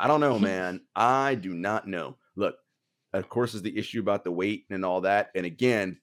I 0.00 0.06
don't 0.06 0.20
know, 0.20 0.38
man. 0.38 0.80
I 0.94 1.34
do 1.34 1.54
not 1.54 1.88
know. 1.88 2.16
Look, 2.36 2.56
of 3.12 3.28
course, 3.28 3.54
is 3.54 3.62
the 3.62 3.76
issue 3.76 4.00
about 4.00 4.24
the 4.24 4.32
weight 4.32 4.64
and 4.70 4.84
all 4.84 5.00
that. 5.02 5.30
And 5.34 5.46
again, 5.46 5.98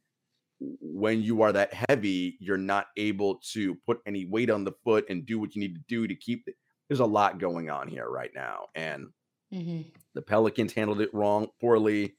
when 0.60 1.22
you 1.22 1.42
are 1.42 1.52
that 1.52 1.74
heavy, 1.90 2.38
you're 2.40 2.58
not 2.58 2.88
able 2.98 3.40
to 3.54 3.76
put 3.86 4.00
any 4.06 4.26
weight 4.26 4.50
on 4.50 4.64
the 4.64 4.72
foot 4.84 5.06
and 5.10 5.26
do 5.26 5.40
what 5.40 5.56
you 5.56 5.62
need 5.62 5.76
to 5.76 5.82
do 5.88 6.08
to 6.08 6.16
keep 6.16 6.48
it. 6.48 6.56
There's 6.88 7.02
a 7.02 7.06
lot 7.06 7.40
going 7.40 7.70
on 7.70 7.88
here 7.88 8.10
right 8.10 8.32
now. 8.34 8.68
And 8.76 9.08
mm-hmm. 9.54 9.90
the 10.14 10.22
Pelicans 10.22 10.74
handled 10.74 11.02
it 11.02 11.14
wrong, 11.14 11.48
poorly. 11.60 12.16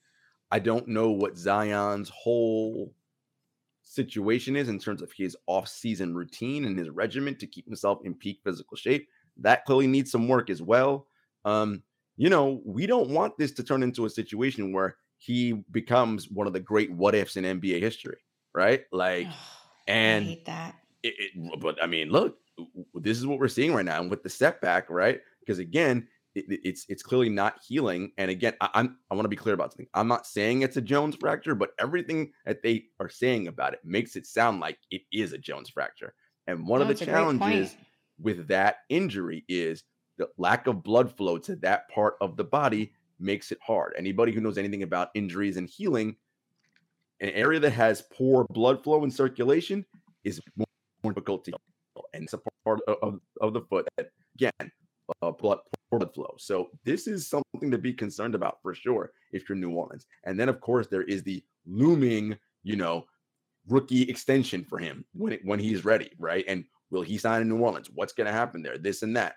I 0.50 0.58
don't 0.58 0.88
know 0.88 1.10
what 1.10 1.38
Zion's 1.38 2.10
whole 2.10 2.92
situation 3.82 4.54
is 4.56 4.68
in 4.68 4.78
terms 4.78 5.02
of 5.02 5.12
his 5.12 5.36
off-season 5.46 6.14
routine 6.14 6.66
and 6.66 6.78
his 6.78 6.90
regimen 6.90 7.36
to 7.36 7.46
keep 7.46 7.64
himself 7.64 8.00
in 8.04 8.14
peak 8.14 8.40
physical 8.44 8.76
shape. 8.76 9.08
That 9.38 9.64
clearly 9.64 9.86
needs 9.86 10.10
some 10.10 10.28
work 10.28 10.50
as 10.50 10.60
well. 10.62 11.06
Um, 11.44 11.82
you 12.16 12.28
know, 12.30 12.60
we 12.64 12.86
don't 12.86 13.10
want 13.10 13.36
this 13.38 13.52
to 13.52 13.64
turn 13.64 13.82
into 13.82 14.04
a 14.06 14.10
situation 14.10 14.72
where 14.72 14.96
he 15.18 15.52
becomes 15.70 16.30
one 16.30 16.46
of 16.46 16.52
the 16.52 16.60
great 16.60 16.92
what 16.92 17.14
ifs 17.14 17.36
in 17.36 17.44
NBA 17.44 17.80
history, 17.80 18.18
right? 18.54 18.84
Like, 18.92 19.38
I 20.00 20.14
and 20.14 20.16
hate 20.16 20.44
that. 20.46 20.76
it, 21.02 21.14
it, 21.18 21.60
but 21.60 21.82
I 21.82 21.86
mean, 21.86 22.10
look, 22.10 22.38
this 22.94 23.18
is 23.18 23.26
what 23.26 23.38
we're 23.38 23.48
seeing 23.48 23.74
right 23.74 23.84
now 23.84 24.00
and 24.00 24.10
with 24.10 24.22
the 24.22 24.30
setback, 24.30 24.90
right? 24.90 25.20
Because 25.40 25.58
again, 25.58 26.08
it, 26.34 26.44
it's 26.64 26.86
it's 26.88 27.02
clearly 27.02 27.28
not 27.28 27.60
healing. 27.66 28.12
And 28.18 28.30
again, 28.30 28.54
I, 28.60 28.70
I'm 28.74 28.98
I 29.10 29.14
want 29.14 29.24
to 29.24 29.30
be 29.30 29.36
clear 29.36 29.54
about 29.54 29.72
something. 29.72 29.88
I'm 29.94 30.08
not 30.08 30.26
saying 30.26 30.62
it's 30.62 30.76
a 30.76 30.82
Jones 30.82 31.16
fracture, 31.16 31.54
but 31.54 31.70
everything 31.78 32.32
that 32.44 32.62
they 32.62 32.86
are 33.00 33.08
saying 33.08 33.48
about 33.48 33.74
it 33.74 33.80
makes 33.84 34.16
it 34.16 34.26
sound 34.26 34.60
like 34.60 34.78
it 34.90 35.02
is 35.12 35.32
a 35.32 35.38
Jones 35.38 35.70
fracture. 35.70 36.14
And 36.46 36.66
one 36.66 36.80
No, 36.80 36.82
of 36.82 36.88
the 36.88 36.94
a 37.00 37.06
great 37.06 37.36
point. 37.38 37.70
challenges 37.70 37.76
with 38.18 38.48
that 38.48 38.76
injury 38.88 39.44
is 39.48 39.84
the 40.18 40.28
lack 40.38 40.66
of 40.66 40.82
blood 40.82 41.14
flow 41.16 41.38
to 41.38 41.56
that 41.56 41.88
part 41.90 42.14
of 42.20 42.36
the 42.36 42.44
body 42.44 42.92
makes 43.18 43.52
it 43.52 43.58
hard. 43.66 43.94
Anybody 43.96 44.32
who 44.32 44.40
knows 44.40 44.58
anything 44.58 44.82
about 44.82 45.10
injuries 45.14 45.56
and 45.56 45.68
healing, 45.68 46.16
an 47.20 47.30
area 47.30 47.60
that 47.60 47.70
has 47.70 48.04
poor 48.12 48.46
blood 48.50 48.82
flow 48.82 49.02
and 49.02 49.12
circulation 49.12 49.84
is 50.24 50.40
more, 50.56 50.66
difficult 51.04 51.44
to 51.44 51.52
heal. 51.52 52.04
And 52.14 52.24
it's 52.24 52.32
a 52.32 52.40
part 52.64 52.80
of, 52.88 52.96
of, 53.00 53.20
of 53.40 53.52
the 53.52 53.60
foot 53.60 53.86
that, 53.96 54.10
again, 54.34 54.72
uh, 55.22 55.30
blood, 55.30 55.60
blood 55.90 56.12
flow. 56.14 56.34
So 56.38 56.70
this 56.84 57.06
is 57.06 57.28
something 57.28 57.70
to 57.70 57.78
be 57.78 57.92
concerned 57.92 58.34
about 58.34 58.58
for 58.60 58.74
sure 58.74 59.12
if 59.32 59.48
you're 59.48 59.56
New 59.56 59.70
Orleans. 59.70 60.06
And 60.24 60.38
then, 60.38 60.48
of 60.48 60.60
course, 60.60 60.88
there 60.88 61.02
is 61.02 61.22
the 61.22 61.44
looming, 61.64 62.36
you 62.64 62.76
know, 62.76 63.06
rookie 63.68 64.02
extension 64.02 64.64
for 64.64 64.78
him 64.78 65.04
when 65.12 65.32
it, 65.32 65.40
when 65.44 65.58
he's 65.58 65.84
ready, 65.84 66.10
right? 66.18 66.44
And 66.48 66.64
will 66.90 67.02
he 67.02 67.18
sign 67.18 67.42
in 67.42 67.48
New 67.48 67.58
Orleans? 67.58 67.90
What's 67.94 68.12
going 68.12 68.26
to 68.26 68.32
happen 68.32 68.62
there? 68.62 68.78
This 68.78 69.02
and 69.02 69.16
that. 69.16 69.36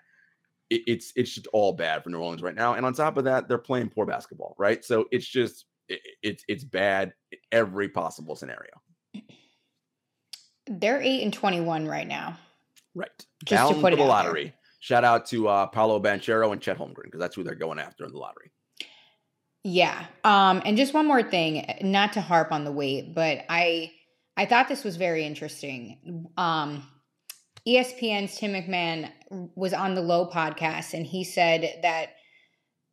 It, 0.70 0.82
it's 0.86 1.12
it's 1.16 1.34
just 1.34 1.46
all 1.52 1.72
bad 1.72 2.02
for 2.02 2.10
New 2.10 2.18
Orleans 2.18 2.42
right 2.42 2.54
now. 2.54 2.74
And 2.74 2.86
on 2.86 2.94
top 2.94 3.16
of 3.16 3.24
that, 3.24 3.48
they're 3.48 3.58
playing 3.58 3.90
poor 3.90 4.06
basketball, 4.06 4.54
right? 4.58 4.84
So 4.84 5.06
it's 5.10 5.26
just 5.26 5.66
it, 5.88 6.00
it's 6.22 6.44
it's 6.48 6.64
bad 6.64 7.12
every 7.52 7.88
possible 7.88 8.36
scenario. 8.36 8.72
They're 10.66 11.02
eight 11.02 11.22
and 11.22 11.32
twenty-one 11.32 11.86
right 11.86 12.06
now. 12.06 12.38
Right. 12.94 13.10
Just 13.44 13.68
to 13.68 13.74
put 13.74 13.80
for 13.80 13.90
the 13.90 13.92
out 13.92 13.96
there. 13.96 14.06
lottery. 14.06 14.54
Shout 14.80 15.04
out 15.04 15.26
to 15.26 15.48
uh, 15.48 15.66
Paolo 15.66 16.00
Banchero 16.00 16.52
and 16.52 16.60
Chet 16.60 16.78
Holmgren 16.78 17.04
because 17.04 17.20
that's 17.20 17.36
who 17.36 17.42
they're 17.44 17.54
going 17.54 17.78
after 17.78 18.04
in 18.04 18.12
the 18.12 18.18
lottery. 18.18 18.50
Yeah. 19.62 20.06
Um, 20.24 20.62
and 20.64 20.76
just 20.76 20.94
one 20.94 21.06
more 21.06 21.22
thing, 21.22 21.66
not 21.82 22.14
to 22.14 22.20
harp 22.20 22.50
on 22.50 22.64
the 22.64 22.72
weight, 22.72 23.14
but 23.14 23.44
I 23.48 23.92
I 24.36 24.46
thought 24.46 24.68
this 24.68 24.84
was 24.84 24.96
very 24.96 25.26
interesting. 25.26 26.28
Um, 26.38 26.86
ESPN's 27.66 28.36
Tim 28.36 28.52
McMahon 28.52 29.10
was 29.54 29.72
on 29.72 29.94
the 29.94 30.00
Lowe 30.00 30.28
podcast, 30.28 30.94
and 30.94 31.06
he 31.06 31.24
said 31.24 31.80
that 31.82 32.10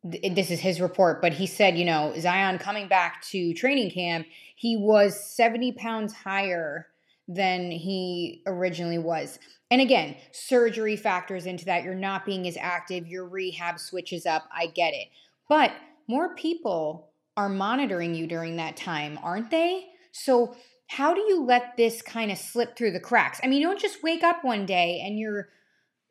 this 0.04 0.50
is 0.50 0.60
his 0.60 0.80
report, 0.80 1.20
but 1.20 1.32
he 1.32 1.46
said, 1.46 1.76
you 1.76 1.84
know, 1.84 2.14
Zion 2.18 2.58
coming 2.58 2.88
back 2.88 3.22
to 3.30 3.52
training 3.54 3.90
camp, 3.90 4.26
he 4.54 4.76
was 4.76 5.24
70 5.34 5.72
pounds 5.72 6.12
higher 6.14 6.86
than 7.26 7.70
he 7.70 8.42
originally 8.46 8.98
was. 8.98 9.38
And 9.70 9.80
again, 9.80 10.16
surgery 10.32 10.96
factors 10.96 11.46
into 11.46 11.66
that. 11.66 11.82
You're 11.82 11.94
not 11.94 12.24
being 12.24 12.46
as 12.48 12.56
active, 12.56 13.06
your 13.06 13.26
rehab 13.26 13.78
switches 13.78 14.24
up. 14.24 14.48
I 14.56 14.66
get 14.66 14.94
it. 14.94 15.08
But 15.48 15.72
more 16.06 16.34
people 16.34 17.10
are 17.36 17.48
monitoring 17.48 18.14
you 18.14 18.26
during 18.26 18.56
that 18.56 18.76
time, 18.76 19.18
aren't 19.22 19.50
they? 19.50 19.86
So, 20.12 20.56
how 20.88 21.14
do 21.14 21.20
you 21.20 21.44
let 21.44 21.76
this 21.76 22.02
kind 22.02 22.30
of 22.32 22.38
slip 22.38 22.76
through 22.76 22.92
the 22.92 23.00
cracks? 23.00 23.40
I 23.42 23.46
mean, 23.46 23.60
you 23.60 23.66
don't 23.66 23.80
just 23.80 24.02
wake 24.02 24.22
up 24.24 24.42
one 24.44 24.66
day 24.66 25.00
and 25.04 25.18
you're 25.18 25.48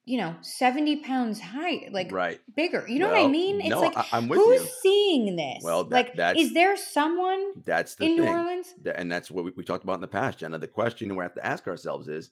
you 0.09 0.17
know, 0.17 0.33
70 0.39 1.01
pounds 1.03 1.37
high, 1.37 1.89
like 1.91 2.09
Right. 2.13 2.39
bigger. 2.55 2.85
You 2.87 2.97
know 2.99 3.09
what 3.09 3.17
I 3.19 3.27
mean? 3.27 3.59
It's 3.59 3.71
no, 3.71 3.81
like, 3.81 3.97
I- 3.97 4.07
I'm 4.13 4.29
with 4.29 4.39
who's 4.39 4.61
you. 4.61 4.69
seeing 4.81 5.35
this? 5.35 5.61
Well, 5.61 5.83
that- 5.83 5.93
like, 5.93 6.15
that's- 6.15 6.41
is 6.45 6.53
there 6.53 6.77
someone 6.77 7.61
That's 7.65 7.95
the 7.95 8.05
in 8.05 8.15
thing. 8.15 8.23
New 8.25 8.31
Orleans? 8.31 8.73
And 8.95 9.11
that's 9.11 9.29
what 9.29 9.43
we, 9.43 9.51
we 9.57 9.65
talked 9.65 9.83
about 9.83 9.95
in 9.95 9.99
the 9.99 10.07
past, 10.07 10.39
Jenna. 10.39 10.59
The 10.59 10.67
question 10.69 11.13
we 11.13 11.21
have 11.25 11.33
to 11.33 11.45
ask 11.45 11.67
ourselves 11.67 12.07
is: 12.07 12.31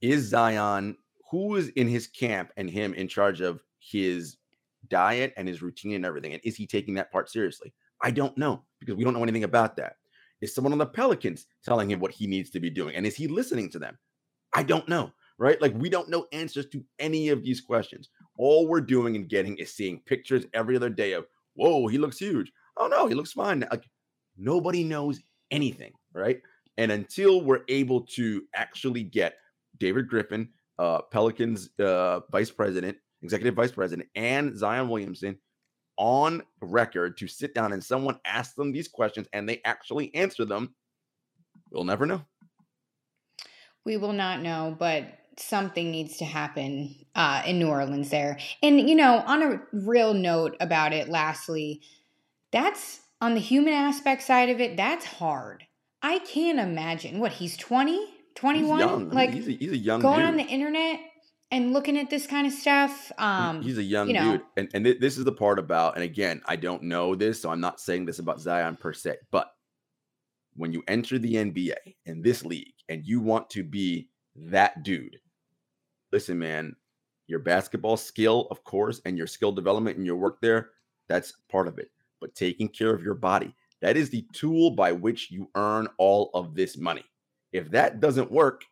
Is 0.00 0.26
Zion 0.28 0.96
who 1.32 1.56
is 1.56 1.66
in 1.70 1.88
his 1.88 2.06
camp 2.06 2.52
and 2.56 2.70
him 2.70 2.94
in 2.94 3.08
charge 3.08 3.40
of 3.40 3.60
his 3.80 4.36
diet 4.86 5.34
and 5.36 5.48
his 5.48 5.60
routine 5.60 5.94
and 5.94 6.06
everything? 6.06 6.32
And 6.32 6.40
is 6.44 6.54
he 6.54 6.68
taking 6.68 6.94
that 6.94 7.10
part 7.10 7.28
seriously? 7.28 7.74
I 8.00 8.12
don't 8.12 8.38
know 8.38 8.62
because 8.78 8.94
we 8.94 9.02
don't 9.02 9.14
know 9.14 9.24
anything 9.24 9.42
about 9.42 9.74
that. 9.78 9.96
Is 10.40 10.54
someone 10.54 10.72
on 10.72 10.78
the 10.78 10.86
Pelicans 10.86 11.46
telling 11.64 11.90
him 11.90 12.00
what 12.00 12.12
he 12.12 12.26
needs 12.26 12.50
to 12.50 12.60
be 12.60 12.70
doing, 12.70 12.94
and 12.94 13.06
is 13.06 13.16
he 13.16 13.26
listening 13.28 13.70
to 13.70 13.78
them? 13.78 13.98
I 14.54 14.62
don't 14.62 14.88
know. 14.88 15.12
Right? 15.40 15.62
Like 15.62 15.72
we 15.76 15.88
don't 15.88 16.08
know 16.08 16.26
answers 16.32 16.66
to 16.70 16.84
any 16.98 17.28
of 17.28 17.44
these 17.44 17.60
questions. 17.60 18.08
All 18.38 18.66
we're 18.66 18.80
doing 18.80 19.14
and 19.14 19.28
getting 19.28 19.56
is 19.56 19.72
seeing 19.72 20.00
pictures 20.04 20.44
every 20.52 20.74
other 20.74 20.90
day 20.90 21.12
of, 21.12 21.26
whoa, 21.54 21.86
he 21.86 21.96
looks 21.96 22.18
huge. 22.18 22.50
Oh 22.76 22.88
no, 22.88 23.06
he 23.06 23.14
looks 23.14 23.30
fine. 23.30 23.64
Like 23.70 23.84
nobody 24.36 24.82
knows 24.82 25.20
anything, 25.52 25.92
right? 26.12 26.40
And 26.76 26.90
until 26.90 27.40
we're 27.40 27.62
able 27.68 28.00
to 28.16 28.42
actually 28.56 29.04
get 29.04 29.34
David 29.78 30.08
Griffin, 30.08 30.48
uh, 30.80 31.02
Pelicans 31.02 31.70
uh, 31.78 32.18
vice 32.32 32.50
president, 32.50 32.96
executive 33.22 33.54
vice 33.54 33.70
president, 33.72 34.08
and 34.16 34.58
Zion 34.58 34.88
Williamson 34.88 35.38
on 35.98 36.42
record 36.62 37.18
to 37.18 37.28
sit 37.28 37.54
down 37.54 37.72
and 37.72 37.84
someone 37.84 38.18
asks 38.24 38.54
them 38.54 38.72
these 38.72 38.88
questions 38.88 39.26
and 39.32 39.46
they 39.48 39.60
actually 39.64 40.14
answer 40.14 40.44
them, 40.44 40.74
we'll 41.70 41.84
never 41.84 42.06
know. 42.06 42.24
We 43.84 43.96
will 43.96 44.12
not 44.12 44.40
know, 44.40 44.74
but 44.78 45.06
something 45.38 45.90
needs 45.90 46.16
to 46.18 46.24
happen 46.24 46.94
uh, 47.14 47.42
in 47.44 47.58
New 47.58 47.68
Orleans 47.68 48.10
there. 48.10 48.38
And, 48.62 48.88
you 48.88 48.94
know, 48.94 49.22
on 49.26 49.42
a 49.42 49.60
real 49.72 50.14
note 50.14 50.56
about 50.60 50.92
it, 50.92 51.08
lastly, 51.08 51.82
that's 52.52 53.00
on 53.20 53.34
the 53.34 53.40
human 53.40 53.74
aspect 53.74 54.22
side 54.22 54.48
of 54.48 54.60
it, 54.60 54.76
that's 54.76 55.04
hard. 55.04 55.64
I 56.02 56.20
can't 56.20 56.60
imagine 56.60 57.18
what 57.18 57.32
he's 57.32 57.56
20, 57.56 57.92
He's 57.96 58.14
21, 58.40 58.78
young. 58.78 59.10
Like 59.10 59.30
he's 59.30 59.48
a, 59.48 59.52
he's 59.52 59.72
a 59.72 59.76
young 59.76 60.00
going 60.00 60.20
dude. 60.20 60.28
on 60.28 60.36
the 60.36 60.44
internet 60.44 61.00
and 61.50 61.72
looking 61.72 61.96
at 61.96 62.10
this 62.10 62.26
kind 62.26 62.46
of 62.46 62.52
stuff. 62.52 63.10
Um, 63.18 63.62
he's 63.62 63.78
a 63.78 63.82
young 63.82 64.08
you 64.08 64.14
know. 64.14 64.32
dude, 64.32 64.42
and 64.56 64.68
and 64.74 64.84
thi- 64.84 64.98
this 64.98 65.18
is 65.18 65.24
the 65.24 65.32
part 65.32 65.58
about. 65.58 65.94
And 65.94 66.04
again, 66.04 66.42
I 66.46 66.56
don't 66.56 66.84
know 66.84 67.14
this, 67.14 67.40
so 67.42 67.50
I'm 67.50 67.60
not 67.60 67.80
saying 67.80 68.06
this 68.06 68.18
about 68.18 68.40
Zion 68.40 68.76
per 68.76 68.92
se. 68.92 69.16
But 69.30 69.50
when 70.54 70.72
you 70.72 70.82
enter 70.88 71.18
the 71.18 71.34
NBA 71.34 71.76
in 72.06 72.22
this 72.22 72.44
league, 72.44 72.74
and 72.88 73.06
you 73.06 73.20
want 73.20 73.50
to 73.50 73.62
be 73.62 74.08
that 74.34 74.82
dude, 74.82 75.18
listen, 76.12 76.38
man, 76.38 76.74
your 77.26 77.38
basketball 77.38 77.96
skill, 77.96 78.48
of 78.50 78.64
course, 78.64 79.00
and 79.04 79.16
your 79.16 79.26
skill 79.26 79.52
development 79.52 79.96
and 79.96 80.06
your 80.06 80.16
work 80.16 80.40
there, 80.40 80.70
that's 81.08 81.34
part 81.50 81.68
of 81.68 81.78
it. 81.78 81.90
But 82.20 82.34
taking 82.34 82.68
care 82.68 82.94
of 82.94 83.02
your 83.02 83.14
body, 83.14 83.54
that 83.80 83.96
is 83.96 84.10
the 84.10 84.26
tool 84.32 84.72
by 84.72 84.92
which 84.92 85.30
you 85.30 85.48
earn 85.54 85.88
all 85.98 86.30
of 86.34 86.54
this 86.54 86.76
money. 86.76 87.04
If 87.52 87.70
that 87.70 88.00
doesn't 88.00 88.30
work, 88.30 88.64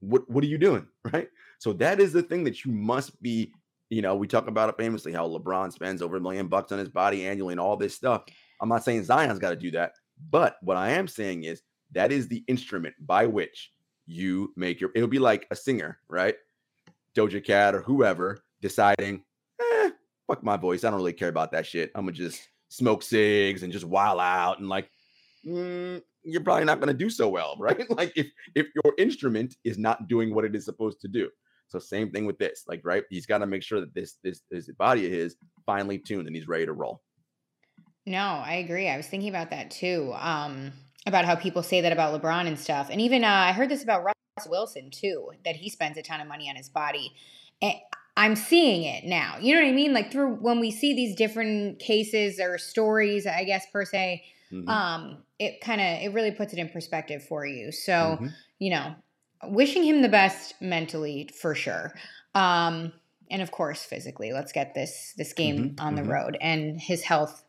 what 0.00 0.28
what 0.30 0.44
are 0.44 0.48
you 0.48 0.58
doing, 0.58 0.86
right? 1.12 1.28
So 1.58 1.72
that 1.74 2.00
is 2.00 2.12
the 2.12 2.22
thing 2.22 2.44
that 2.44 2.64
you 2.64 2.72
must 2.72 3.20
be. 3.22 3.52
You 3.88 4.02
know, 4.02 4.16
we 4.16 4.26
talk 4.26 4.48
about 4.48 4.68
it 4.68 4.76
famously 4.76 5.12
how 5.12 5.28
LeBron 5.28 5.72
spends 5.72 6.02
over 6.02 6.16
a 6.16 6.20
million 6.20 6.48
bucks 6.48 6.72
on 6.72 6.78
his 6.80 6.88
body 6.88 7.24
annually 7.24 7.52
and 7.52 7.60
all 7.60 7.76
this 7.76 7.94
stuff. 7.94 8.24
I'm 8.60 8.68
not 8.68 8.82
saying 8.82 9.04
Zion's 9.04 9.38
got 9.38 9.50
to 9.50 9.56
do 9.56 9.70
that, 9.72 9.92
but 10.28 10.56
what 10.60 10.76
I 10.76 10.90
am 10.90 11.06
saying 11.06 11.44
is 11.44 11.62
that 11.92 12.10
is 12.10 12.26
the 12.26 12.42
instrument 12.48 12.96
by 12.98 13.26
which 13.26 13.70
you 14.06 14.52
make 14.56 14.80
your. 14.80 14.90
It'll 14.94 15.08
be 15.08 15.20
like 15.20 15.46
a 15.50 15.56
singer, 15.56 15.98
right? 16.08 16.34
Doja 17.16 17.44
Cat 17.44 17.74
or 17.74 17.80
whoever 17.80 18.38
deciding, 18.60 19.22
eh, 19.60 19.90
fuck 20.26 20.42
my 20.42 20.56
voice. 20.56 20.84
I 20.84 20.90
don't 20.90 20.98
really 20.98 21.12
care 21.12 21.28
about 21.28 21.52
that 21.52 21.66
shit. 21.66 21.90
I'm 21.94 22.04
gonna 22.04 22.12
just 22.12 22.48
smoke 22.68 23.02
cigs 23.02 23.62
and 23.62 23.72
just 23.72 23.84
wild 23.84 24.20
out 24.20 24.58
and 24.58 24.68
like, 24.68 24.90
mm, 25.46 26.02
you're 26.26 26.42
probably 26.42 26.64
not 26.64 26.80
gonna 26.80 26.94
do 26.94 27.08
so 27.08 27.28
well, 27.28 27.56
right? 27.60 27.88
like 27.90 28.12
if 28.16 28.26
if 28.54 28.66
your 28.74 28.94
instrument 28.98 29.56
is 29.64 29.78
not 29.78 30.08
doing 30.08 30.34
what 30.34 30.44
it 30.44 30.54
is 30.54 30.64
supposed 30.64 31.00
to 31.02 31.08
do. 31.08 31.30
So 31.68 31.78
same 31.78 32.10
thing 32.10 32.26
with 32.26 32.38
this, 32.38 32.64
like 32.68 32.80
right, 32.84 33.02
he's 33.10 33.26
got 33.26 33.38
to 33.38 33.46
make 33.46 33.62
sure 33.62 33.80
that 33.80 33.94
this 33.94 34.18
this 34.22 34.42
this 34.50 34.70
body 34.78 35.06
of 35.06 35.12
his 35.12 35.36
finely 35.64 35.98
tuned 35.98 36.26
and 36.26 36.36
he's 36.36 36.46
ready 36.46 36.66
to 36.66 36.72
roll. 36.72 37.02
No, 38.06 38.20
I 38.20 38.54
agree. 38.54 38.88
I 38.88 38.96
was 38.96 39.08
thinking 39.08 39.28
about 39.28 39.50
that 39.50 39.70
too. 39.72 40.12
Um, 40.16 40.72
about 41.06 41.24
how 41.24 41.34
people 41.34 41.62
say 41.62 41.80
that 41.80 41.92
about 41.92 42.20
LeBron 42.20 42.46
and 42.46 42.58
stuff. 42.58 42.88
And 42.90 43.00
even 43.00 43.24
uh, 43.24 43.28
I 43.28 43.52
heard 43.52 43.68
this 43.68 43.82
about 43.82 44.04
Russ 44.04 44.14
Wilson 44.48 44.90
too, 44.90 45.30
that 45.44 45.56
he 45.56 45.70
spends 45.70 45.98
a 45.98 46.02
ton 46.02 46.20
of 46.20 46.28
money 46.28 46.48
on 46.48 46.56
his 46.56 46.68
body. 46.68 47.12
And 47.60 47.74
I'm 48.16 48.36
seeing 48.36 48.84
it 48.84 49.04
now. 49.04 49.36
You 49.40 49.54
know 49.54 49.62
what 49.62 49.68
I 49.68 49.72
mean? 49.72 49.92
Like 49.92 50.10
through 50.10 50.36
when 50.36 50.60
we 50.60 50.70
see 50.70 50.94
these 50.94 51.16
different 51.16 51.78
cases 51.78 52.40
or 52.40 52.58
stories, 52.58 53.26
I 53.26 53.44
guess 53.44 53.66
per 53.72 53.84
se, 53.84 54.24
Mhm, 54.52 54.68
um, 54.68 55.22
it 55.38 55.60
kind 55.60 55.80
of 55.80 56.02
it 56.02 56.14
really 56.14 56.30
puts 56.30 56.52
it 56.52 56.58
in 56.58 56.68
perspective 56.68 57.22
for 57.22 57.46
you. 57.46 57.72
So, 57.72 58.18
mhm. 58.20 58.32
you 58.58 58.70
know, 58.70 58.94
wishing 59.44 59.84
him 59.84 60.02
the 60.02 60.08
best 60.08 60.54
mentally 60.60 61.28
for 61.40 61.54
sure. 61.54 61.94
Um, 62.34 62.92
and 63.30 63.42
of 63.42 63.50
course 63.50 63.82
physically. 63.82 64.32
Let's 64.32 64.52
get 64.52 64.74
this 64.74 65.14
this 65.16 65.32
game 65.32 65.74
Mhm, 65.76 65.80
on 65.80 65.94
the 65.94 66.02
mhm. 66.02 66.08
road 66.08 66.38
and 66.40 66.80
his 66.80 67.02
health 67.02 67.42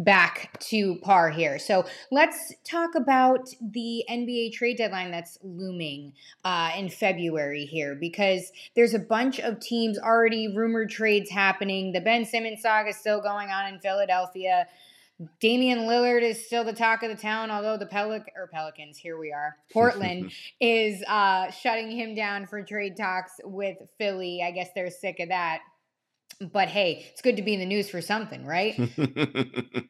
back 0.00 0.58
to 0.60 0.96
par 1.02 1.28
here. 1.28 1.58
So 1.58 1.84
let's 2.10 2.54
talk 2.64 2.94
about 2.94 3.50
the 3.60 4.02
NBA 4.08 4.52
trade 4.54 4.78
deadline 4.78 5.10
that's 5.10 5.38
looming 5.42 6.14
uh, 6.42 6.70
in 6.76 6.88
February 6.88 7.66
here 7.66 7.94
because 7.94 8.50
there's 8.74 8.94
a 8.94 8.98
bunch 8.98 9.38
of 9.40 9.60
teams 9.60 9.98
already 9.98 10.48
rumored 10.56 10.88
trades 10.90 11.30
happening. 11.30 11.92
The 11.92 12.00
Ben 12.00 12.24
Simmons 12.24 12.62
saga 12.62 12.88
is 12.90 12.96
still 12.96 13.20
going 13.20 13.50
on 13.50 13.72
in 13.72 13.78
Philadelphia. 13.80 14.66
Damian 15.38 15.80
Lillard 15.80 16.22
is 16.22 16.44
still 16.46 16.64
the 16.64 16.72
talk 16.72 17.02
of 17.02 17.10
the 17.10 17.20
town, 17.20 17.50
although 17.50 17.76
the 17.76 17.86
Pelic 17.86 18.24
or 18.36 18.46
Pelicans, 18.46 18.96
here 18.96 19.18
we 19.18 19.32
are. 19.32 19.56
Portland 19.72 20.32
is 20.60 21.02
uh, 21.06 21.50
shutting 21.50 21.90
him 21.90 22.14
down 22.14 22.46
for 22.46 22.62
trade 22.62 22.96
talks 22.96 23.32
with 23.44 23.76
Philly. 23.98 24.42
I 24.42 24.50
guess 24.50 24.70
they're 24.74 24.90
sick 24.90 25.20
of 25.20 25.28
that. 25.28 25.60
But 26.52 26.68
hey, 26.68 27.04
it's 27.12 27.20
good 27.20 27.36
to 27.36 27.42
be 27.42 27.52
in 27.52 27.60
the 27.60 27.66
news 27.66 27.90
for 27.90 28.00
something, 28.00 28.46
right? 28.46 28.74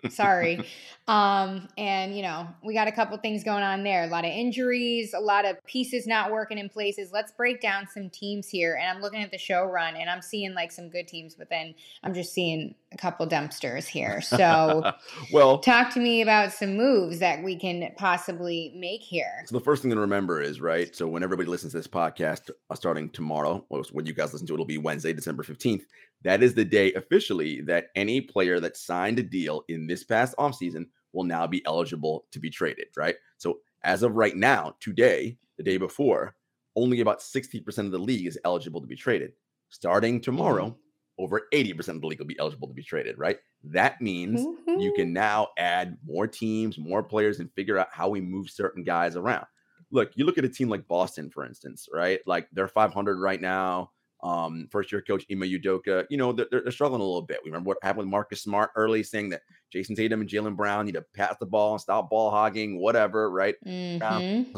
Sorry. 0.11 0.66
Um, 1.07 1.69
and 1.79 2.16
you 2.16 2.23
know, 2.23 2.49
we 2.64 2.75
got 2.75 2.88
a 2.88 2.93
couple 2.93 3.16
things 3.19 3.45
going 3.45 3.62
on 3.62 3.85
there. 3.85 4.03
A 4.03 4.09
lot 4.09 4.25
of 4.25 4.33
injuries, 4.33 5.14
a 5.14 5.21
lot 5.21 5.45
of 5.45 5.64
pieces 5.64 6.09
not 6.09 6.33
working 6.33 6.59
in 6.59 6.69
places. 6.69 7.12
Let's 7.12 7.31
break 7.31 7.61
down 7.61 7.87
some 7.87 8.11
teams 8.11 8.49
here. 8.49 8.77
And 8.81 8.90
I'm 8.90 9.01
looking 9.01 9.23
at 9.23 9.31
the 9.31 9.38
show 9.38 9.62
run 9.62 9.95
and 9.95 10.11
I'm 10.11 10.23
seeing 10.23 10.53
like 10.53 10.73
some 10.73 10.88
good 10.88 11.07
teams, 11.07 11.37
but 11.37 11.49
then 11.51 11.73
I'm 12.03 12.14
just 12.14 12.33
seeing 12.33 12.75
couple 13.01 13.27
dumpsters 13.27 13.87
here. 13.87 14.21
So 14.41 14.93
well, 15.33 15.59
talk 15.59 15.93
to 15.95 16.01
me 16.01 16.23
about 16.23 16.53
some 16.53 16.77
moves 16.77 17.19
that 17.19 17.43
we 17.43 17.57
can 17.57 17.91
possibly 17.99 18.73
make 18.77 19.03
here. 19.03 19.43
So 19.47 19.59
the 19.59 19.65
first 19.65 19.83
thing 19.83 19.91
to 19.91 19.99
remember 19.99 20.41
is 20.41 20.61
right. 20.61 20.95
So 20.95 21.09
when 21.09 21.23
everybody 21.23 21.49
listens 21.49 21.73
to 21.73 21.79
this 21.79 21.89
podcast 21.89 22.49
uh, 22.71 22.75
starting 22.75 23.11
tomorrow, 23.11 23.67
when 23.69 24.07
you 24.07 24.15
guys 24.15 24.33
listen 24.33 24.47
to 24.47 24.53
it, 24.53 24.57
it'll 24.57 24.65
be 24.65 24.79
Wednesday, 24.79 25.13
December 25.13 25.43
fifteenth. 25.43 25.85
That 26.23 26.43
is 26.43 26.55
the 26.55 26.65
day 26.65 26.93
officially 26.95 27.61
that 27.63 27.89
any 27.97 28.21
player 28.21 28.61
that 28.61 28.77
signed 28.77 29.19
a 29.19 29.23
deal 29.23 29.65
in 29.69 29.87
this 29.87 30.05
past 30.05 30.35
offseason 30.39 30.87
will 31.13 31.25
now 31.25 31.47
be 31.47 31.65
eligible 31.67 32.27
to 32.33 32.39
be 32.39 32.51
traded. 32.51 32.87
Right. 32.97 33.17
So 33.37 33.59
as 33.83 34.03
of 34.03 34.15
right 34.15 34.37
now, 34.37 34.77
today, 34.81 35.37
the 35.57 35.65
day 35.65 35.77
before, 35.77 36.35
only 36.77 37.01
about 37.01 37.21
sixty 37.21 37.61
percent 37.61 37.87
of 37.87 37.93
the 37.93 37.99
league 37.99 38.27
is 38.27 38.39
eligible 38.45 38.81
to 38.81 38.87
be 38.87 38.97
traded. 38.97 39.33
Starting 39.71 40.21
tomorrow, 40.21 40.77
over 41.21 41.43
eighty 41.53 41.73
percent 41.73 41.97
of 41.97 42.03
the 42.03 42.07
league 42.09 42.19
will 42.19 42.27
be 42.27 42.39
eligible 42.39 42.67
to 42.69 42.75
be 42.75 42.83
traded. 42.83 43.19
Right. 43.19 43.39
That 43.65 44.01
means 44.01 44.41
you 44.81 44.93
can 44.95 45.13
now 45.13 45.49
add 45.59 45.97
more 46.05 46.27
teams, 46.27 46.79
more 46.79 47.03
players, 47.03 47.41
and 47.41 47.53
figure 47.55 47.79
out 47.79 47.89
how 47.93 48.09
we 48.09 48.21
move 48.21 48.49
certain 48.51 48.83
guys 48.83 49.17
around. 49.17 49.47
Look, 49.91 50.13
you 50.15 50.25
look 50.25 50.39
at 50.39 50.45
a 50.45 50.49
team 50.49 50.69
like 50.69 50.87
Boston, 50.89 51.31
for 51.31 51.45
instance, 51.45 51.89
right? 51.93 52.21
Like 52.27 52.49
they're 52.53 52.69
500 52.69 53.19
right 53.21 53.41
now. 53.41 53.91
Um, 54.23 54.69
first 54.71 54.93
year 54.93 55.01
coach 55.01 55.25
Ime 55.33 55.41
Udoka, 55.43 56.05
you 56.11 56.19
know, 56.19 56.31
they're, 56.33 56.47
they're 56.51 56.71
struggling 56.71 57.01
a 57.01 57.05
little 57.05 57.23
bit. 57.23 57.41
We 57.43 57.51
remember 57.51 57.69
what 57.69 57.79
happened 57.83 58.01
with 58.07 58.09
Marcus 58.09 58.43
Smart 58.43 58.71
early, 58.77 59.03
saying 59.03 59.31
that 59.31 59.41
Jayson 59.75 59.97
Tatum 59.97 60.21
and 60.21 60.29
Jaylen 60.29 60.55
Brown 60.57 60.85
need 60.87 60.93
to 60.95 61.05
pass 61.15 61.37
the 61.41 61.47
ball 61.47 61.73
and 61.73 61.81
stop 61.81 62.11
ball 62.11 62.31
hogging, 62.31 62.79
whatever, 62.79 63.31
right? 63.31 63.55
Mhm. 63.67 64.53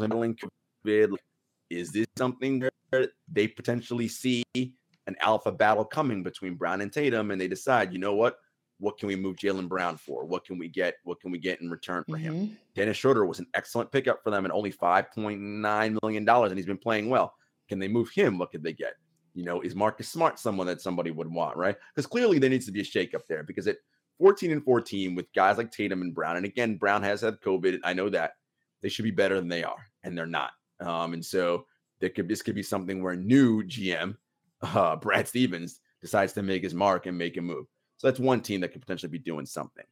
COVID. 0.85 1.13
Like, 1.13 1.21
Is 1.71 1.93
this 1.93 2.07
something 2.19 2.69
where 2.91 3.09
they 3.29 3.47
potentially 3.49 4.09
see 4.09 4.43
an 5.07 5.17
alpha 5.21 5.53
battle 5.53 5.85
coming 5.85 6.23
between 6.23 6.55
Brown 6.55 6.81
and 6.81 6.93
Tatum 6.93 7.31
and 7.31 7.41
they 7.41 7.49
decide, 7.49 7.93
you 7.93 7.99
know 7.99 8.15
what? 8.15 8.37
what 8.83 8.99
can 8.99 9.07
we 9.07 9.15
move 9.15 9.37
Jaylen 9.37 9.69
Brown 9.69 9.97
for? 9.97 10.25
What 10.25 10.45
can 10.45 10.59
we 10.59 10.69
get? 10.69 10.97
What 11.05 11.21
can 11.21 11.31
we 11.31 11.39
get 11.39 11.61
in 11.61 11.71
return 11.71 12.03
for 12.09 12.17
him? 12.17 12.35
Mhm. 12.35 12.57
Dennis 12.75 12.97
Schroeder 12.97 13.25
was 13.25 13.39
an 13.39 13.47
excellent 13.55 13.93
pickup 13.93 14.25
for 14.25 14.31
them 14.31 14.45
and 14.45 14.53
only 14.53 14.73
$5.9 14.73 15.99
million, 16.03 16.29
and 16.29 16.57
he's 16.57 16.67
been 16.67 16.77
playing 16.77 17.09
well. 17.09 17.33
Can 17.69 17.79
they 17.79 17.87
move 17.87 18.11
him? 18.11 18.39
What 18.39 18.51
could 18.51 18.65
they 18.65 18.73
get? 18.73 18.95
You 19.35 19.45
know, 19.45 19.61
is 19.61 19.77
Marcus 19.77 20.09
Smart 20.09 20.41
someone 20.41 20.67
that 20.67 20.81
somebody 20.81 21.13
would 21.13 21.33
want, 21.33 21.57
right? 21.57 21.77
Because 21.95 22.09
clearly 22.09 22.41
there 22.41 22.51
needs 22.51 22.67
to 22.67 22.73
be 22.73 22.81
a 22.81 22.85
shakeup 22.85 23.25
there 23.29 23.45
because 23.45 23.69
at 23.69 23.77
14 24.19 24.51
and 24.51 24.65
14 24.65 25.15
with 25.15 25.33
guys 25.33 25.59
like 25.59 25.71
Tatum 25.71 26.03
and 26.03 26.13
Brown, 26.13 26.37
and 26.37 26.45
again, 26.45 26.77
Brown 26.77 27.05
has 27.05 27.21
had 27.21 27.41
COVID. 27.41 27.79
I 27.85 27.93
know 27.93 28.11
that 28.11 28.33
they 28.81 28.89
should 28.89 29.05
be 29.05 29.13
better 29.13 29.37
than 29.37 29.49
they 29.49 29.63
are, 29.63 29.87
and 30.03 30.19
they're 30.19 30.27
not. 30.27 30.51
Um, 30.81 31.13
and 31.15 31.25
so 31.25 31.67
there 32.01 32.11
could 32.11 32.29
this 32.29 32.43
could 32.43 32.57
be 32.57 32.65
something 32.65 33.01
where 33.01 33.15
new 33.15 33.63
GM 33.63 34.17
uh, 34.63 34.97
Brad 34.97 35.29
Stevens 35.29 35.81
decides 36.01 36.33
to 36.35 36.43
make 36.43 36.63
his 36.63 36.75
mark 36.75 37.07
and 37.07 37.17
make 37.17 37.37
a 37.37 37.43
move. 37.43 37.67
So 37.97 38.09
that's 38.09 38.21
one 38.21 38.41
team 38.41 38.61
that 38.61 38.73
could 38.73 38.81
potentially 38.81 39.11
be 39.11 39.19
doing 39.19 39.47
something. 39.47 39.85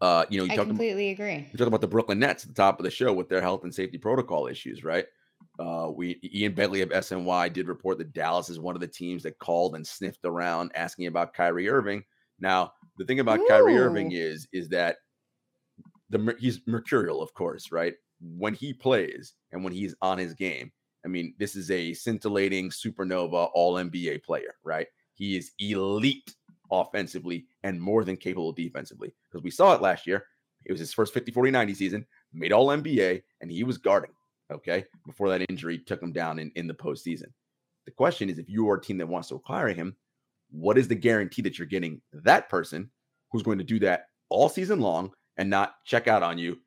Uh, 0.00 0.24
you 0.30 0.38
know, 0.38 0.44
you 0.44 0.52
I 0.52 0.56
talked 0.56 0.66
about 0.66 0.78
completely 0.78 1.10
agree. 1.10 1.48
we 1.52 1.58
talked 1.58 1.68
about 1.68 1.80
the 1.80 1.86
Brooklyn 1.86 2.18
Nets 2.18 2.42
at 2.42 2.48
the 2.48 2.54
top 2.54 2.80
of 2.80 2.84
the 2.84 2.90
show 2.90 3.12
with 3.12 3.28
their 3.28 3.40
health 3.40 3.62
and 3.62 3.72
safety 3.72 3.98
protocol 3.98 4.48
issues, 4.48 4.82
right? 4.82 5.06
Uh, 5.58 5.90
we 5.94 6.18
Ian 6.34 6.54
Begley 6.54 6.82
of 6.82 6.88
SNY 6.90 7.52
did 7.52 7.68
report 7.68 7.98
that 7.98 8.12
Dallas 8.12 8.48
is 8.48 8.58
one 8.58 8.74
of 8.74 8.80
the 8.80 8.88
teams 8.88 9.22
that 9.22 9.38
called 9.38 9.76
and 9.76 9.86
sniffed 9.86 10.24
around 10.24 10.72
asking 10.74 11.06
about 11.06 11.34
Kyrie 11.34 11.68
Irving. 11.68 12.02
Now, 12.40 12.72
the 12.96 13.04
thing 13.04 13.20
about 13.20 13.40
Kyrie 13.48 13.78
Irving 13.78 14.12
is 14.12 14.48
is 14.52 14.68
that 14.70 14.96
the 16.10 16.36
he's 16.38 16.60
mercurial, 16.66 17.22
of 17.22 17.32
course, 17.34 17.70
right? 17.70 17.94
When 18.20 18.54
he 18.54 18.72
plays 18.72 19.34
and 19.52 19.62
when 19.62 19.72
he's 19.72 19.94
on 20.02 20.18
his 20.18 20.34
game, 20.34 20.72
I 21.04 21.08
mean, 21.08 21.34
this 21.38 21.56
is 21.56 21.70
a 21.70 21.92
scintillating 21.94 22.70
supernova 22.70 23.50
all 23.54 23.74
NBA 23.74 24.22
player, 24.22 24.54
right? 24.64 24.86
He 25.14 25.36
is 25.36 25.52
elite 25.58 26.34
offensively 26.70 27.46
and 27.62 27.80
more 27.80 28.04
than 28.04 28.16
capable 28.16 28.52
defensively 28.52 29.12
because 29.30 29.44
we 29.44 29.50
saw 29.50 29.74
it 29.74 29.82
last 29.82 30.06
year. 30.06 30.24
It 30.64 30.72
was 30.72 30.80
his 30.80 30.94
first 30.94 31.12
50 31.12 31.32
40 31.32 31.50
90 31.50 31.74
season, 31.74 32.06
made 32.32 32.52
all 32.52 32.68
NBA, 32.68 33.22
and 33.40 33.50
he 33.50 33.64
was 33.64 33.78
guarding. 33.78 34.12
Okay. 34.50 34.84
Before 35.06 35.28
that 35.28 35.44
injury 35.48 35.78
took 35.78 36.02
him 36.02 36.12
down 36.12 36.38
in, 36.38 36.52
in 36.54 36.66
the 36.66 36.74
postseason. 36.74 37.26
The 37.84 37.90
question 37.92 38.30
is 38.30 38.38
if 38.38 38.48
you 38.48 38.68
are 38.70 38.76
a 38.76 38.80
team 38.80 38.98
that 38.98 39.08
wants 39.08 39.28
to 39.28 39.34
acquire 39.34 39.68
him, 39.68 39.96
what 40.50 40.78
is 40.78 40.86
the 40.88 40.94
guarantee 40.94 41.42
that 41.42 41.58
you're 41.58 41.66
getting 41.66 42.00
that 42.12 42.48
person 42.48 42.90
who's 43.30 43.42
going 43.42 43.58
to 43.58 43.64
do 43.64 43.78
that 43.80 44.06
all 44.28 44.48
season 44.48 44.80
long 44.80 45.12
and 45.36 45.48
not 45.50 45.74
check 45.84 46.06
out 46.06 46.22
on 46.22 46.38
you 46.38 46.58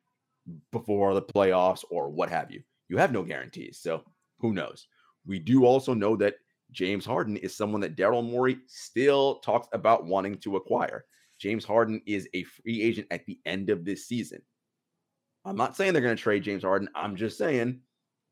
before 0.72 1.14
the 1.14 1.22
playoffs 1.22 1.84
or 1.90 2.10
what 2.10 2.28
have 2.28 2.50
you? 2.50 2.62
You 2.88 2.98
have 2.98 3.12
no 3.12 3.22
guarantees. 3.22 3.78
So 3.78 4.02
who 4.38 4.52
knows? 4.52 4.88
We 5.26 5.38
do 5.38 5.64
also 5.64 5.94
know 5.94 6.16
that 6.16 6.36
James 6.72 7.04
Harden 7.04 7.36
is 7.36 7.56
someone 7.56 7.80
that 7.80 7.96
Daryl 7.96 8.28
Morey 8.28 8.58
still 8.66 9.36
talks 9.36 9.68
about 9.72 10.06
wanting 10.06 10.38
to 10.38 10.56
acquire. 10.56 11.04
James 11.38 11.64
Harden 11.64 12.00
is 12.06 12.28
a 12.34 12.44
free 12.44 12.82
agent 12.82 13.06
at 13.10 13.24
the 13.26 13.38
end 13.44 13.70
of 13.70 13.84
this 13.84 14.06
season. 14.06 14.42
I'm 15.44 15.56
not 15.56 15.76
saying 15.76 15.92
they're 15.92 16.02
going 16.02 16.16
to 16.16 16.22
trade 16.22 16.42
James 16.42 16.64
Harden. 16.64 16.88
I'm 16.94 17.14
just 17.14 17.38
saying 17.38 17.80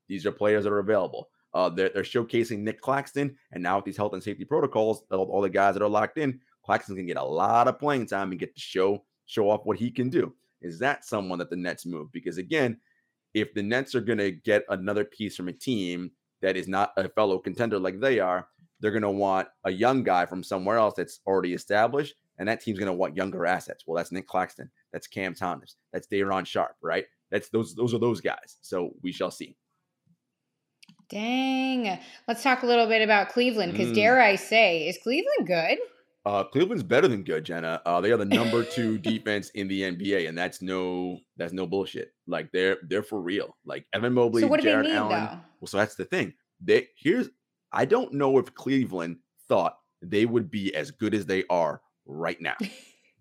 these 0.08 0.26
are 0.26 0.32
players 0.32 0.64
that 0.64 0.72
are 0.72 0.80
available. 0.80 1.28
Uh, 1.52 1.68
they're, 1.68 1.90
they're 1.90 2.02
showcasing 2.02 2.58
Nic 2.58 2.80
Claxton, 2.80 3.36
and 3.52 3.62
now 3.62 3.76
with 3.76 3.84
these 3.84 3.96
health 3.96 4.12
and 4.12 4.22
safety 4.22 4.44
protocols, 4.44 5.04
all, 5.12 5.30
all 5.30 5.40
the 5.40 5.48
guys 5.48 5.74
that 5.74 5.82
are 5.84 5.88
locked 5.88 6.18
in, 6.18 6.40
Claxton 6.64 6.96
can 6.96 7.06
get 7.06 7.16
a 7.16 7.24
lot 7.24 7.68
of 7.68 7.78
playing 7.78 8.06
time 8.06 8.30
and 8.30 8.40
get 8.40 8.54
to 8.54 8.60
show 8.60 9.04
show 9.26 9.48
off 9.48 9.64
what 9.64 9.78
he 9.78 9.90
can 9.90 10.10
do. 10.10 10.34
Is 10.60 10.78
that 10.80 11.04
someone 11.04 11.38
that 11.38 11.50
the 11.50 11.56
Nets 11.56 11.86
move? 11.86 12.10
Because 12.10 12.38
again, 12.38 12.78
if 13.34 13.52
the 13.54 13.62
Nets 13.62 13.94
are 13.94 14.00
going 14.00 14.18
to 14.18 14.30
get 14.30 14.64
another 14.68 15.04
piece 15.04 15.36
from 15.36 15.48
a 15.48 15.52
team 15.52 16.12
that 16.40 16.56
is 16.56 16.68
not 16.68 16.92
a 16.96 17.08
fellow 17.08 17.38
contender 17.38 17.78
like 17.78 18.00
they 18.00 18.20
are, 18.20 18.46
they're 18.80 18.90
going 18.90 19.02
to 19.02 19.10
want 19.10 19.48
a 19.64 19.70
young 19.70 20.02
guy 20.02 20.26
from 20.26 20.42
somewhere 20.42 20.78
else 20.78 20.94
that's 20.96 21.20
already 21.26 21.52
established, 21.54 22.14
and 22.38 22.48
that 22.48 22.60
team's 22.60 22.78
going 22.78 22.90
to 22.90 22.92
want 22.92 23.16
younger 23.16 23.46
assets. 23.46 23.84
Well, 23.86 23.96
that's 23.96 24.12
Nic 24.12 24.26
Claxton, 24.26 24.70
that's 24.92 25.06
Cam 25.06 25.34
Thomas, 25.34 25.76
that's 25.92 26.06
Day'Ron 26.06 26.44
Sharpe, 26.44 26.76
right? 26.82 27.06
That's 27.30 27.48
those 27.48 27.74
those 27.74 27.94
are 27.94 27.98
those 27.98 28.20
guys. 28.20 28.58
So 28.60 28.94
we 29.02 29.10
shall 29.10 29.30
see. 29.30 29.56
Dang. 31.08 31.98
Let's 32.26 32.42
talk 32.42 32.62
a 32.62 32.66
little 32.66 32.86
bit 32.86 33.02
about 33.02 33.28
Cleveland 33.30 33.72
because, 33.72 33.90
Mm. 33.92 33.94
dare 33.94 34.20
I 34.20 34.36
say, 34.36 34.88
is 34.88 34.98
Cleveland 35.02 35.46
good? 35.46 35.78
Uh, 36.26 36.42
Cleveland's 36.44 36.82
better 36.82 37.06
than 37.06 37.22
good, 37.22 37.44
Jenna. 37.44 37.82
Uh, 37.84 38.00
they 38.00 38.10
are 38.10 38.16
the 38.16 38.24
number 38.24 38.64
two 38.74 38.96
defense 38.98 39.50
in 39.50 39.68
the 39.68 39.82
NBA, 39.82 40.28
and 40.28 40.36
that's 40.36 40.62
no 40.62 41.18
that's 41.36 41.52
no 41.52 41.66
bullshit. 41.66 42.12
Like 42.26 42.50
they're 42.52 42.78
they're 42.88 43.02
for 43.02 43.20
real. 43.20 43.56
Like 43.66 43.86
Evan 43.92 44.14
Mobley, 44.14 44.42
so, 44.42 44.48
what 44.48 44.60
do 44.60 44.66
Jarrett 44.66 44.86
they 44.86 44.92
need, 44.92 44.96
Allen. 44.96 45.10
though? 45.10 45.38
Well, 45.60 45.66
so 45.66 45.76
that's 45.76 45.96
the 45.96 46.06
thing. 46.06 46.32
They 46.60 46.88
here's 46.96 47.28
I 47.72 47.84
don't 47.84 48.14
know 48.14 48.38
if 48.38 48.54
Cleveland 48.54 49.18
thought 49.48 49.76
they 50.00 50.24
would 50.24 50.50
be 50.50 50.74
as 50.74 50.90
good 50.90 51.14
as 51.14 51.26
they 51.26 51.44
are 51.50 51.80
right 52.06 52.40
now. 52.40 52.56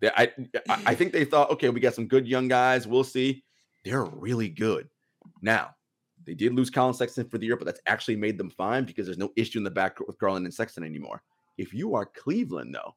They- 0.01 0.09
I 0.09 0.23
I 0.69 0.81
I 0.87 0.95
think 0.95 1.13
they 1.13 1.23
thought, 1.23 1.49
okay, 1.51 1.69
we 1.69 1.79
got 1.79 1.93
some 1.93 2.07
good 2.07 2.27
young 2.27 2.49
guys. 2.49 2.85
We'll 2.85 3.05
see. 3.05 3.43
They're 3.85 4.03
really 4.03 4.49
good. 4.49 4.89
Now, 5.41 5.69
they 6.25 6.33
did 6.33 6.53
lose 6.53 6.69
Collin 6.69 6.93
Sexton 6.93 7.29
for 7.29 7.37
the 7.37 7.45
year, 7.45 7.55
but 7.55 7.63
that's 7.65 7.79
actually 7.85 8.17
made 8.17 8.37
them 8.37 8.49
fine 8.49 8.83
because 8.83 9.05
there's 9.05 9.17
no 9.17 9.31
issue 9.37 9.59
in 9.59 9.63
the 9.63 9.71
backcourt 9.71 10.07
with 10.07 10.17
Garland 10.19 10.45
and 10.45 10.53
Sexton 10.53 10.83
anymore. 10.83 11.21
If 11.57 11.73
you 11.73 11.95
are 11.95 12.05
Cleveland, 12.05 12.73
though, 12.75 12.93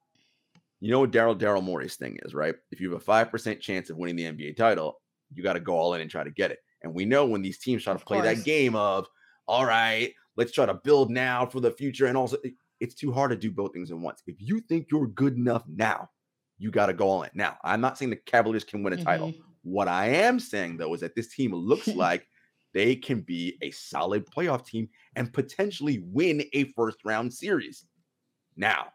you 0.81 0.91
know 0.91 1.01
what 1.01 1.11
Daryl 1.11 1.39
Daryl 1.39 1.63
Morey's 1.63 1.97
thing 1.97 2.19
is, 2.25 2.35
right? 2.35 2.55
If 2.71 2.81
you 2.81 2.91
have 2.93 3.01
a 3.01 3.05
five 3.05 3.31
percent 3.31 3.61
chance 3.61 3.91
of 3.91 3.97
winning 3.97 4.17
the 4.17 4.25
NBA 4.25 4.57
title, 4.57 5.01
you 5.33 5.43
got 5.43 5.55
to 5.55 5.61
go 5.61 5.75
all 5.75 5.95
in 5.95 6.01
and 6.01 6.11
try 6.11 6.25
to 6.25 6.31
get 6.31 6.51
it. 6.51 6.59
And 6.83 6.95
we 6.95 7.05
know 7.05 7.27
when 7.27 7.43
these 7.43 7.59
teams 7.59 7.83
try 7.85 7.93
to 7.93 7.99
Of 7.99 8.05
play 8.07 8.21
course. 8.21 8.37
that 8.37 8.45
game 8.45 8.77
of, 8.77 9.07
all 9.49 9.65
right, 9.65 10.13
let's 10.37 10.53
try 10.53 10.67
to 10.67 10.75
build 10.75 11.11
now 11.11 11.47
for 11.47 11.61
the 11.61 11.71
future, 11.71 12.07
and 12.07 12.17
also 12.17 12.37
it's 12.81 12.95
too 12.95 13.11
hard 13.13 13.31
to 13.31 13.37
do 13.37 13.51
both 13.51 13.73
things 13.73 13.91
at 13.91 13.97
once. 13.99 14.23
If 14.27 14.37
you 14.39 14.61
think 14.61 14.89
you're 14.91 15.07
good 15.07 15.35
enough 15.37 15.65
now, 15.67 16.11
you 16.59 16.71
got 16.71 16.87
to 16.87 16.93
go 16.95 17.09
all 17.09 17.23
in. 17.23 17.31
Now, 17.35 17.57
I'm 17.65 17.81
not 17.81 17.97
saying 17.99 18.11
the 18.11 18.17
Cavaliers 18.17 18.65
can 18.65 18.83
win 18.83 18.93
a 18.93 19.03
title. 19.03 19.29
Mhm. 19.33 19.41
What 19.63 19.89
I 19.89 20.09
am 20.09 20.39
saying 20.39 20.77
though 20.77 20.93
is 20.95 21.01
that 21.01 21.15
this 21.15 21.35
team 21.35 21.53
looks 21.55 21.87
like 21.95 22.29
they 22.75 22.95
can 22.95 23.23
be 23.23 23.57
a 23.63 23.71
solid 23.71 24.27
playoff 24.27 24.67
team 24.67 24.89
and 25.17 25.33
potentially 25.33 26.01
win 26.01 26.45
a 26.53 26.65
first 26.73 26.99
round 27.05 27.33
series. 27.33 27.87
Now, 28.57 28.89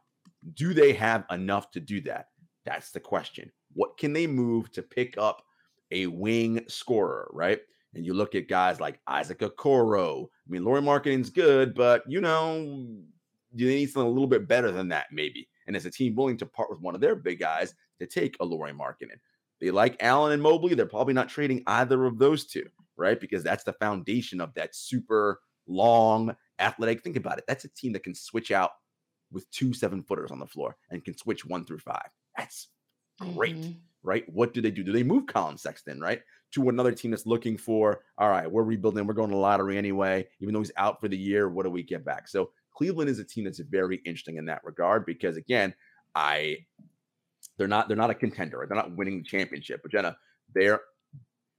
do 0.55 0.73
they 0.73 0.93
have 0.93 1.25
enough 1.31 1.71
to 1.71 1.79
do 1.79 2.01
that? 2.01 2.27
That's 2.65 2.91
the 2.91 2.99
question. 2.99 3.51
What 3.73 3.97
can 3.97 4.13
they 4.13 4.27
move 4.27 4.71
to 4.71 4.81
pick 4.81 5.17
up 5.17 5.43
a 5.91 6.07
wing 6.07 6.63
scorer, 6.67 7.29
right? 7.33 7.59
And 7.93 8.05
you 8.05 8.13
look 8.13 8.35
at 8.35 8.47
guys 8.47 8.79
like 8.79 8.99
Isaac 9.07 9.39
Okoro. 9.39 10.25
I 10.25 10.49
mean, 10.49 10.63
Lauri 10.63 10.81
Markkanen's 10.81 11.29
good, 11.29 11.75
but 11.75 12.03
you 12.07 12.21
know, 12.21 12.87
do 13.55 13.67
they 13.67 13.75
need 13.75 13.89
something 13.89 14.07
a 14.07 14.11
little 14.11 14.27
bit 14.27 14.47
better 14.47 14.71
than 14.71 14.87
that, 14.89 15.07
maybe. 15.11 15.47
And 15.67 15.75
is 15.75 15.85
a 15.85 15.91
team 15.91 16.15
willing 16.15 16.37
to 16.37 16.45
part 16.45 16.69
with 16.69 16.79
one 16.79 16.95
of 16.95 17.01
their 17.01 17.15
big 17.15 17.39
guys 17.39 17.73
to 17.99 18.07
take 18.07 18.37
a 18.39 18.45
Lauri 18.45 18.71
Markkanen? 18.71 19.19
They 19.59 19.71
like 19.71 20.01
Allen 20.01 20.31
and 20.31 20.41
Mobley. 20.41 20.73
They're 20.73 20.85
probably 20.85 21.13
not 21.13 21.29
trading 21.29 21.63
either 21.67 22.05
of 22.05 22.17
those 22.17 22.45
two, 22.45 22.67
right? 22.97 23.19
Because 23.19 23.43
that's 23.43 23.63
the 23.63 23.73
foundation 23.73 24.41
of 24.41 24.53
that 24.55 24.75
super 24.75 25.41
long, 25.67 26.35
athletic. 26.59 27.03
Think 27.03 27.17
about 27.17 27.37
it. 27.37 27.43
That's 27.47 27.65
a 27.65 27.69
team 27.69 27.93
that 27.93 28.03
can 28.03 28.15
switch 28.15 28.51
out 28.51 28.71
with 29.31 29.49
two 29.51 29.73
seven 29.73 30.03
footers 30.03 30.31
on 30.31 30.39
the 30.39 30.47
floor 30.47 30.75
and 30.89 31.03
can 31.03 31.17
switch 31.17 31.45
one 31.45 31.65
through 31.65 31.79
five. 31.79 32.09
That's 32.37 32.67
great, 33.19 33.55
Mhm. 33.55 33.77
right? 34.03 34.27
What 34.31 34.53
do 34.53 34.61
they 34.61 34.71
do? 34.71 34.83
Do 34.83 34.91
they 34.91 35.03
move 35.03 35.27
Collin 35.27 35.57
Sexton, 35.57 35.99
right? 35.99 36.21
To 36.51 36.69
another 36.69 36.91
team 36.91 37.11
that's 37.11 37.25
looking 37.25 37.57
for, 37.57 38.03
all 38.17 38.29
right, 38.29 38.49
we're 38.51 38.63
rebuilding, 38.63 39.07
we're 39.07 39.13
going 39.13 39.29
to 39.29 39.37
lottery 39.37 39.77
anyway. 39.77 40.27
Even 40.39 40.53
though 40.53 40.59
he's 40.59 40.71
out 40.77 40.99
for 40.99 41.07
the 41.07 41.17
year, 41.17 41.49
what 41.49 41.63
do 41.63 41.69
we 41.69 41.83
get 41.83 42.03
back? 42.03 42.27
So 42.27 42.51
Cleveland 42.73 43.09
is 43.09 43.19
a 43.19 43.23
team 43.23 43.45
that's 43.45 43.59
very 43.59 43.97
interesting 43.97 44.37
in 44.37 44.45
that 44.45 44.63
regard 44.63 45.05
because 45.05 45.37
again, 45.37 45.73
I 46.15 46.65
they're 47.57 47.67
not 47.67 47.87
they're 47.87 47.97
not 47.97 48.09
a 48.09 48.15
contender. 48.15 48.65
They're 48.67 48.75
not 48.77 48.95
winning 48.95 49.19
the 49.19 49.23
championship. 49.23 49.81
But 49.81 49.91
Jenna, 49.91 50.17
they're 50.53 50.81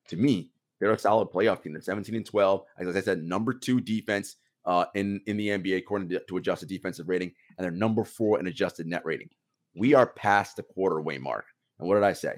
to 0.09 0.17
me, 0.17 0.51
they're 0.81 0.93
a 0.93 0.99
solid 0.99 1.29
playoff 1.29 1.63
team. 1.63 1.73
They're 1.73 1.83
17 1.83 2.15
and 2.15 2.27
12. 2.27 2.65
As 2.79 2.97
I 2.97 3.01
said, 3.01 3.23
number 3.23 3.55
two 3.55 3.81
defense 3.81 4.37
uh, 4.65 4.87
in 4.95 5.21
in 5.27 5.37
the 5.37 5.49
NBA 5.49 5.79
according 5.79 6.09
to, 6.11 6.21
to 6.29 6.37
adjusted 6.37 6.69
defensive 6.69 7.09
rating, 7.09 7.33
and 7.57 7.65
they're 7.65 7.71
number 7.71 8.05
four 8.05 8.39
in 8.39 8.47
adjusted 8.47 8.87
net 8.87 9.03
rating. 9.05 9.31
We 9.75 9.95
are 9.95 10.07
past 10.07 10.57
the 10.57 10.65
quarterway 10.65 11.21
mark. 11.21 11.45
And 11.79 11.89
what 11.89 11.95
did 11.95 12.05
I 12.05 12.13
say? 12.13 12.37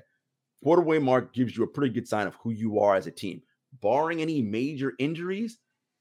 Quarterway 0.64 1.02
mark 1.02 1.34
gives 1.34 1.56
you 1.56 1.64
a 1.64 1.68
pretty 1.68 1.92
good 1.92 2.08
sign 2.08 2.26
of 2.26 2.36
who 2.36 2.50
you 2.50 2.78
are 2.80 2.94
as 2.94 3.06
a 3.06 3.10
team. 3.10 3.42
Barring 3.82 4.22
any 4.22 4.40
major 4.40 4.94
injuries, 4.98 5.58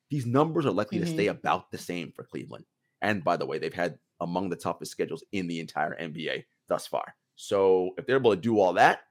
these 0.09 0.25
numbers 0.25 0.65
are 0.65 0.71
likely 0.71 0.99
to 0.99 1.07
stay 1.07 1.25
mm-hmm. 1.25 1.37
about 1.37 1.71
the 1.71 1.77
same 1.77 2.11
for 2.15 2.23
Cleveland. 2.23 2.65
And 3.01 3.23
by 3.23 3.35
the 3.35 3.45
way, 3.45 3.57
they've 3.57 3.73
had 3.73 3.97
among 4.21 4.49
the 4.49 4.55
toughest 4.55 4.91
schedules 4.91 5.23
in 5.31 5.47
the 5.47 5.59
entire 5.59 5.97
NBA 5.99 6.45
thus 6.69 6.87
far. 6.87 7.15
So 7.35 7.91
if 7.97 8.05
they're 8.05 8.17
able 8.17 8.35
to 8.35 8.41
do 8.41 8.59
all 8.59 8.73
that 8.73 9.01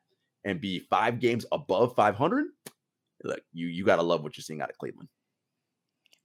and 0.45 0.61
be 0.61 0.79
five 0.79 1.21
games 1.21 1.45
above 1.53 1.95
500, 1.95 2.47
look, 3.25 3.41
you 3.53 3.67
you 3.67 3.85
got 3.85 3.97
to 3.97 4.03
love 4.03 4.23
what 4.23 4.37
you're 4.37 4.43
seeing 4.43 4.63
out 4.63 4.71
of 4.71 4.79
Cleveland. 4.79 5.09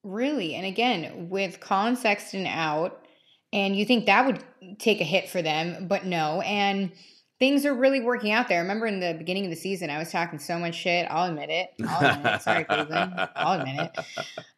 Really? 0.03 0.55
And 0.55 0.65
again, 0.65 1.27
with 1.29 1.59
Collin 1.59 1.95
Sexton 1.95 2.45
out, 2.45 3.06
and 3.53 3.75
you 3.75 3.85
think 3.85 4.05
that 4.05 4.25
would 4.25 4.43
take 4.79 5.01
a 5.01 5.05
hit 5.05 5.29
for 5.29 5.41
them, 5.41 5.87
but 5.87 6.05
no. 6.05 6.41
And 6.41 6.91
things 7.39 7.65
are 7.65 7.73
really 7.73 8.01
working 8.01 8.31
out 8.31 8.47
there. 8.47 8.61
Remember 8.61 8.85
in 8.87 8.99
the 8.99 9.13
beginning 9.17 9.45
of 9.45 9.49
the 9.51 9.55
season, 9.55 9.89
I 9.89 9.97
was 9.99 10.11
talking 10.11 10.39
so 10.39 10.57
much 10.59 10.75
shit. 10.75 11.07
I'll 11.09 11.29
admit 11.29 11.49
it. 11.49 11.69
I'll 11.87 12.17
admit 12.17 12.33
it. 12.35 12.41
Sorry, 12.41 12.63
Cleveland. 12.63 13.13
I'll 13.35 13.59
admit 13.61 13.91
it. 13.97 14.05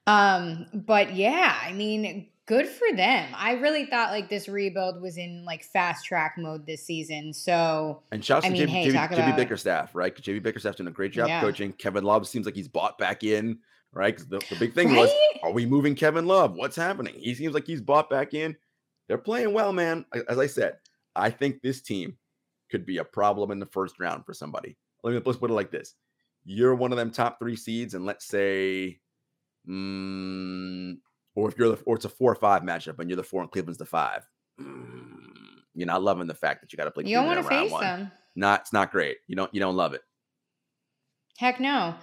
Um, 0.08 0.66
but 0.74 1.14
yeah, 1.16 1.56
I 1.64 1.72
mean, 1.74 2.30
good 2.48 2.68
for 2.68 2.96
them. 2.96 3.30
I 3.36 3.54
really 3.54 3.86
thought 3.86 4.12
like 4.12 4.28
this 4.30 4.48
rebuild 4.50 5.02
was 5.02 5.18
in 5.18 5.44
like 5.46 5.64
fast 5.64 6.06
track 6.06 6.36
mode 6.38 6.66
this 6.66 6.84
season. 6.86 7.32
So 7.34 8.02
And 8.12 8.26
shouts 8.26 8.46
I 8.46 8.50
to 8.50 8.54
mean, 8.54 8.68
JB, 8.68 8.70
hey, 8.70 8.88
JB 8.88 9.14
about- 9.14 9.36
Bickerstaff, 9.38 9.94
right? 9.94 10.16
'Cause 10.16 10.24
JB 10.26 10.42
Bickerstaff's 10.42 10.78
doing 10.78 10.88
a 10.88 10.92
great 10.92 11.12
job 11.12 11.28
Yeah. 11.28 11.42
coaching. 11.42 11.74
Kevin 11.74 12.04
Love 12.04 12.28
seems 12.28 12.46
like 12.48 12.56
he's 12.56 12.68
bought 12.70 12.98
back 12.98 13.24
in, 13.24 13.60
right? 13.94 14.16
'Cause 14.18 14.26
the, 14.28 14.40
the 14.50 14.56
big 14.56 14.74
thing 14.74 14.96
was, 14.96 15.12
are 15.44 15.52
we 15.52 15.66
moving 15.68 15.94
Kevin 15.96 16.26
Love? 16.26 16.56
What's 16.56 16.76
happening? 16.76 17.14
He 17.20 17.36
seems 17.36 17.54
like 17.54 17.68
he's 17.68 17.82
bought 17.82 18.10
back 18.10 18.34
in. 18.34 18.56
They're 19.10 19.18
playing 19.18 19.52
well, 19.54 19.74
man. 19.74 20.06
As 20.30 20.38
I 20.40 20.48
said, 20.48 20.78
I 21.16 21.30
think 21.32 21.62
this 21.62 21.82
team 21.82 22.16
could 22.72 22.86
be 22.86 23.00
a 23.00 23.04
problem 23.04 23.52
in 23.52 23.60
the 23.60 23.66
first 23.66 24.00
round 24.00 24.26
for 24.26 24.34
somebody. 24.34 24.78
Let 25.04 25.14
me 25.14 25.22
let's 25.26 25.40
put 25.40 25.50
it 25.52 25.56
like 25.56 25.72
this: 25.72 25.96
You're 26.46 26.76
one 26.76 26.92
of 26.94 26.98
them 26.98 27.12
top 27.12 27.40
three 27.40 27.56
seeds, 27.58 27.96
and 27.96 28.06
let's 28.06 28.26
say, 28.26 29.00
mm, 29.68 30.98
or 31.36 31.50
if 31.50 31.58
you're 31.58 31.76
the, 31.76 31.82
or 31.86 31.96
it's 31.96 32.06
a 32.06 32.10
four 32.10 32.32
or 32.32 32.36
five 32.36 32.62
matchup, 32.62 33.00
and 33.00 33.10
you're 33.10 33.18
the 33.18 33.24
four 33.24 33.42
and 33.42 33.52
Cleveland's 33.52 33.80
the 33.80 33.86
five. 33.86 34.26
mm, 34.62 35.26
You're 35.74 35.88
not 35.88 36.04
loving 36.04 36.28
the 36.28 36.34
fact 36.36 36.62
that 36.62 36.72
you 36.72 36.78
got 36.78 36.86
to 36.86 36.92
play. 36.92 37.06
you 37.06 37.16
don't 37.16 37.26
want 37.26 37.42
to 37.42 37.48
face 37.48 37.72
one. 37.72 37.82
them. 37.84 38.12
Not, 38.36 38.62
it's 38.62 38.74
not 38.74 38.92
great. 38.92 39.18
You 39.28 39.36
don't, 39.36 39.54
you 39.54 39.60
don't 39.60 39.76
love 39.76 39.94
it. 39.94 40.02
Heck 41.38 41.60
no. 41.60 41.96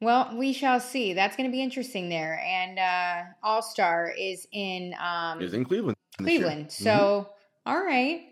Well, 0.00 0.34
we 0.36 0.52
shall 0.52 0.78
see. 0.80 1.14
That's 1.14 1.36
going 1.36 1.48
to 1.48 1.52
be 1.52 1.62
interesting 1.62 2.08
there. 2.08 2.38
And 2.44 2.78
uh 2.78 3.30
All 3.42 3.62
Star 3.62 4.12
is 4.16 4.46
in 4.52 4.94
um 5.00 5.38
was 5.38 5.54
in 5.54 5.64
Cleveland. 5.64 5.96
Cleveland. 6.18 6.72
So, 6.72 7.30
all 7.64 7.82
right. 7.82 8.22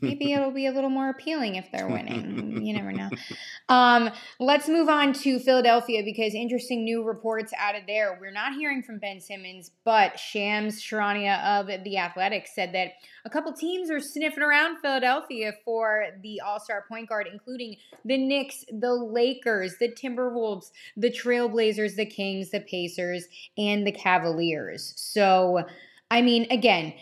Maybe 0.00 0.32
it'll 0.34 0.50
be 0.50 0.66
a 0.66 0.72
little 0.72 0.90
more 0.90 1.08
appealing 1.08 1.56
if 1.56 1.70
they're 1.72 1.88
winning. 1.88 2.64
You 2.64 2.74
never 2.74 2.92
know. 2.92 3.10
Um, 3.68 4.10
let's 4.40 4.66
move 4.66 4.88
on 4.88 5.12
to 5.12 5.38
Philadelphia 5.38 6.02
because 6.04 6.34
interesting 6.34 6.82
new 6.82 7.04
reports 7.04 7.52
out 7.56 7.76
of 7.76 7.82
there. 7.86 8.18
We're 8.20 8.32
not 8.32 8.54
hearing 8.54 8.82
from 8.82 8.98
Ben 8.98 9.20
Simmons, 9.20 9.70
but 9.84 10.18
Shams 10.18 10.82
Charania 10.82 11.40
of 11.44 11.84
the 11.84 11.96
Athletics 11.96 12.50
said 12.52 12.74
that 12.74 12.94
a 13.24 13.30
couple 13.30 13.52
teams 13.52 13.88
are 13.88 14.00
sniffing 14.00 14.42
around 14.42 14.78
Philadelphia 14.78 15.52
for 15.64 16.06
the 16.20 16.40
All-Star 16.40 16.84
point 16.88 17.08
guard, 17.08 17.28
including 17.32 17.76
the 18.04 18.18
Knicks, 18.18 18.64
the 18.72 18.92
Lakers, 18.92 19.76
the 19.78 19.92
Timberwolves, 19.92 20.72
the 20.96 21.12
Trailblazers, 21.12 21.94
the 21.94 22.06
Kings, 22.06 22.50
the 22.50 22.62
Pacers, 22.62 23.26
and 23.56 23.86
the 23.86 23.92
Cavaliers. 23.92 24.94
So, 24.96 25.64
I 26.10 26.22
mean, 26.22 26.48
again, 26.50 26.92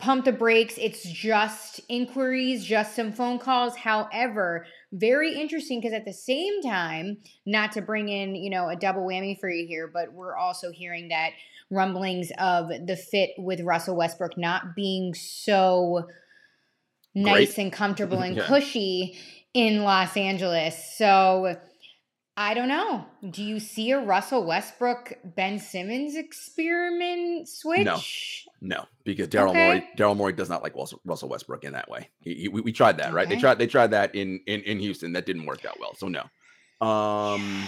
pump 0.00 0.24
the 0.24 0.32
brakes. 0.32 0.74
It's 0.78 1.02
just 1.02 1.80
inquiries, 1.88 2.64
just 2.64 2.96
some 2.96 3.12
phone 3.12 3.38
calls. 3.38 3.76
However, 3.76 4.66
very 4.92 5.34
interesting 5.34 5.80
because 5.80 5.92
at 5.92 6.04
the 6.04 6.12
same 6.12 6.62
time, 6.62 7.18
not 7.46 7.72
to 7.72 7.82
bring 7.82 8.08
in, 8.08 8.34
you 8.34 8.50
know, 8.50 8.68
a 8.68 8.76
double 8.76 9.02
whammy 9.02 9.38
for 9.38 9.48
you 9.48 9.66
here, 9.66 9.88
but 9.92 10.12
we're 10.12 10.36
also 10.36 10.70
hearing 10.72 11.08
that 11.08 11.30
rumblings 11.70 12.32
of 12.38 12.68
the 12.68 12.96
fit 12.96 13.30
with 13.38 13.60
Russell 13.60 13.96
Westbrook 13.96 14.36
not 14.36 14.74
being 14.74 15.14
so 15.14 16.08
nice 17.14 17.58
and 17.58 17.72
comfortable 17.72 18.20
and 18.20 18.36
Yeah. 18.36 18.46
cushy 18.46 19.18
in 19.54 19.82
Los 19.82 20.16
Angeles. 20.16 20.96
So 20.96 21.56
I 22.36 22.54
don't 22.54 22.68
know. 22.68 23.04
Do 23.28 23.42
you 23.42 23.60
see 23.60 23.90
a 23.90 24.00
Russell 24.00 24.44
Westbrook 24.44 25.12
Ben 25.24 25.58
Simmons 25.58 26.16
experiment 26.16 27.48
switch? 27.48 28.46
No, 28.60 28.84
because 29.04 29.28
Daryl 29.28 29.50
Okay. 29.50 29.64
Morey, 29.66 29.88
Daryl 29.96 30.16
Morey 30.16 30.32
does 30.34 30.50
not 30.50 30.62
like 30.62 30.74
Russell, 30.76 31.00
Russell 31.04 31.30
Westbrook 31.30 31.64
in 31.64 31.72
that 31.72 31.88
way. 31.88 32.10
He, 32.20 32.34
he- 32.34 32.48
we, 32.48 32.60
we 32.60 32.72
tried 32.72 32.98
that, 32.98 33.14
right? 33.14 33.28
They 33.28 33.36
tried, 33.36 33.58
they 33.58 33.66
tried 33.66 33.90
that 33.92 34.14
in, 34.14 34.40
in 34.46 34.60
in 34.62 34.78
Houston. 34.78 35.12
That 35.14 35.24
didn't 35.26 35.46
work 35.46 35.64
out 35.64 35.78
well. 35.80 35.94
So 35.94 36.08
no. 36.08 36.20
Um, 36.86 37.64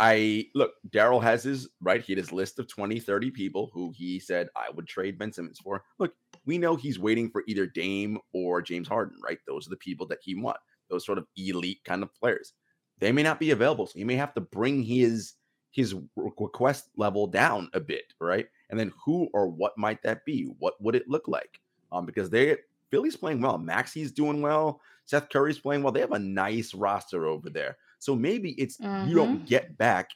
I 0.00 0.46
look, 0.54 0.72
Daryl 0.90 1.22
has 1.22 1.42
his 1.44 1.68
right. 1.80 2.02
He 2.02 2.12
had 2.12 2.18
his 2.18 2.32
list 2.32 2.58
of 2.58 2.66
20, 2.68 2.98
30 2.98 3.30
people 3.30 3.70
who 3.72 3.92
he 3.96 4.18
said 4.18 4.48
I 4.56 4.70
would 4.74 4.86
trade 4.86 5.18
Ben 5.18 5.32
Simmons 5.32 5.60
for. 5.60 5.84
Look, 5.98 6.14
we 6.44 6.58
know 6.58 6.74
he's 6.76 6.98
waiting 6.98 7.30
for 7.30 7.44
either 7.46 7.66
Dame 7.66 8.18
or 8.32 8.60
James 8.60 8.88
Harden, 8.88 9.16
right? 9.24 9.38
Those 9.46 9.66
are 9.66 9.70
the 9.70 9.76
people 9.76 10.06
that 10.08 10.18
he 10.22 10.34
want. 10.34 10.58
Those 10.90 11.06
sort 11.06 11.18
of 11.18 11.26
elite 11.36 11.78
kind 11.84 12.02
of 12.02 12.14
players. 12.14 12.52
They 12.98 13.12
may 13.12 13.22
not 13.22 13.40
be 13.40 13.50
available, 13.52 13.86
so 13.86 13.98
he 13.98 14.04
may 14.04 14.16
have 14.16 14.34
to 14.34 14.40
bring 14.40 14.82
his 14.82 15.34
his 15.70 15.94
request 16.16 16.90
level 16.96 17.26
down 17.26 17.68
a 17.72 17.80
bit, 17.80 18.04
right? 18.20 18.46
And 18.70 18.78
then 18.78 18.92
who 19.04 19.28
or 19.32 19.48
what 19.48 19.76
might 19.76 20.02
that 20.02 20.24
be? 20.24 20.44
What 20.58 20.80
would 20.80 20.94
it 20.94 21.08
look 21.08 21.28
like? 21.28 21.60
Um, 21.92 22.06
because 22.06 22.30
they 22.30 22.56
Philly's 22.90 23.16
playing 23.16 23.40
well, 23.40 23.58
Maxey's 23.58 24.12
doing 24.12 24.40
well, 24.40 24.80
Seth 25.04 25.28
Curry's 25.28 25.58
playing 25.58 25.82
well. 25.82 25.92
They 25.92 26.00
have 26.00 26.12
a 26.12 26.18
nice 26.18 26.74
roster 26.74 27.26
over 27.26 27.50
there. 27.50 27.76
So 27.98 28.14
maybe 28.14 28.52
it's 28.52 28.78
you 29.08 29.14
don't 29.14 29.46
get 29.46 29.76
back 29.78 30.10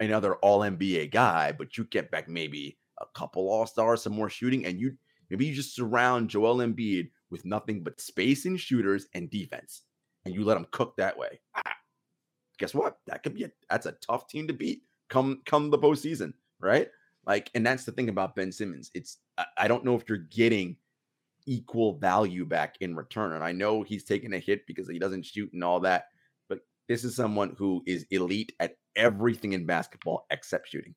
another 0.00 0.36
all 0.36 0.60
NBA 0.60 1.10
guy, 1.10 1.52
but 1.52 1.76
you 1.76 1.84
get 1.84 2.10
back 2.10 2.28
maybe 2.28 2.78
a 3.00 3.06
couple 3.14 3.48
all 3.48 3.66
stars, 3.66 4.02
some 4.02 4.12
more 4.12 4.30
shooting, 4.30 4.66
and 4.66 4.78
you 4.78 4.96
maybe 5.30 5.46
you 5.46 5.54
just 5.54 5.74
surround 5.74 6.30
Joel 6.30 6.58
Embiid 6.58 7.10
with 7.30 7.44
nothing 7.44 7.82
but 7.82 8.00
space 8.00 8.44
and 8.44 8.58
shooters 8.58 9.06
and 9.14 9.30
defense, 9.30 9.82
and 10.24 10.34
you 10.34 10.44
let 10.44 10.56
him 10.56 10.66
cook 10.70 10.96
that 10.96 11.16
way. 11.16 11.40
Ah, 11.54 11.76
guess 12.58 12.74
what? 12.74 12.98
That 13.06 13.22
could 13.22 13.34
be 13.34 13.44
a 13.44 13.50
that's 13.70 13.86
a 13.86 13.92
tough 13.92 14.28
team 14.28 14.46
to 14.48 14.52
beat 14.52 14.82
come 15.08 15.42
come 15.46 15.70
the 15.70 15.78
postseason, 15.78 16.34
right? 16.60 16.88
Like, 17.28 17.50
and 17.54 17.64
that's 17.64 17.84
the 17.84 17.92
thing 17.92 18.08
about 18.08 18.34
Ben 18.34 18.50
Simmons. 18.50 18.90
It's 18.94 19.18
I, 19.56 19.68
don't 19.68 19.84
know 19.84 19.94
if 19.94 20.08
you're 20.08 20.18
getting 20.18 20.76
equal 21.46 21.98
value 21.98 22.44
back 22.46 22.76
in 22.80 22.96
return. 22.96 23.34
And 23.34 23.44
I 23.44 23.52
know 23.52 23.82
he's 23.82 24.02
taking 24.02 24.32
a 24.32 24.38
hit 24.38 24.66
because 24.66 24.88
he 24.88 24.98
doesn't 24.98 25.26
shoot 25.26 25.52
and 25.52 25.62
all 25.62 25.78
that, 25.80 26.06
but 26.48 26.60
this 26.88 27.04
is 27.04 27.14
someone 27.14 27.54
who 27.58 27.82
is 27.86 28.06
elite 28.10 28.52
at 28.60 28.76
everything 28.96 29.52
in 29.52 29.66
basketball 29.66 30.26
except 30.30 30.68
shooting. 30.68 30.94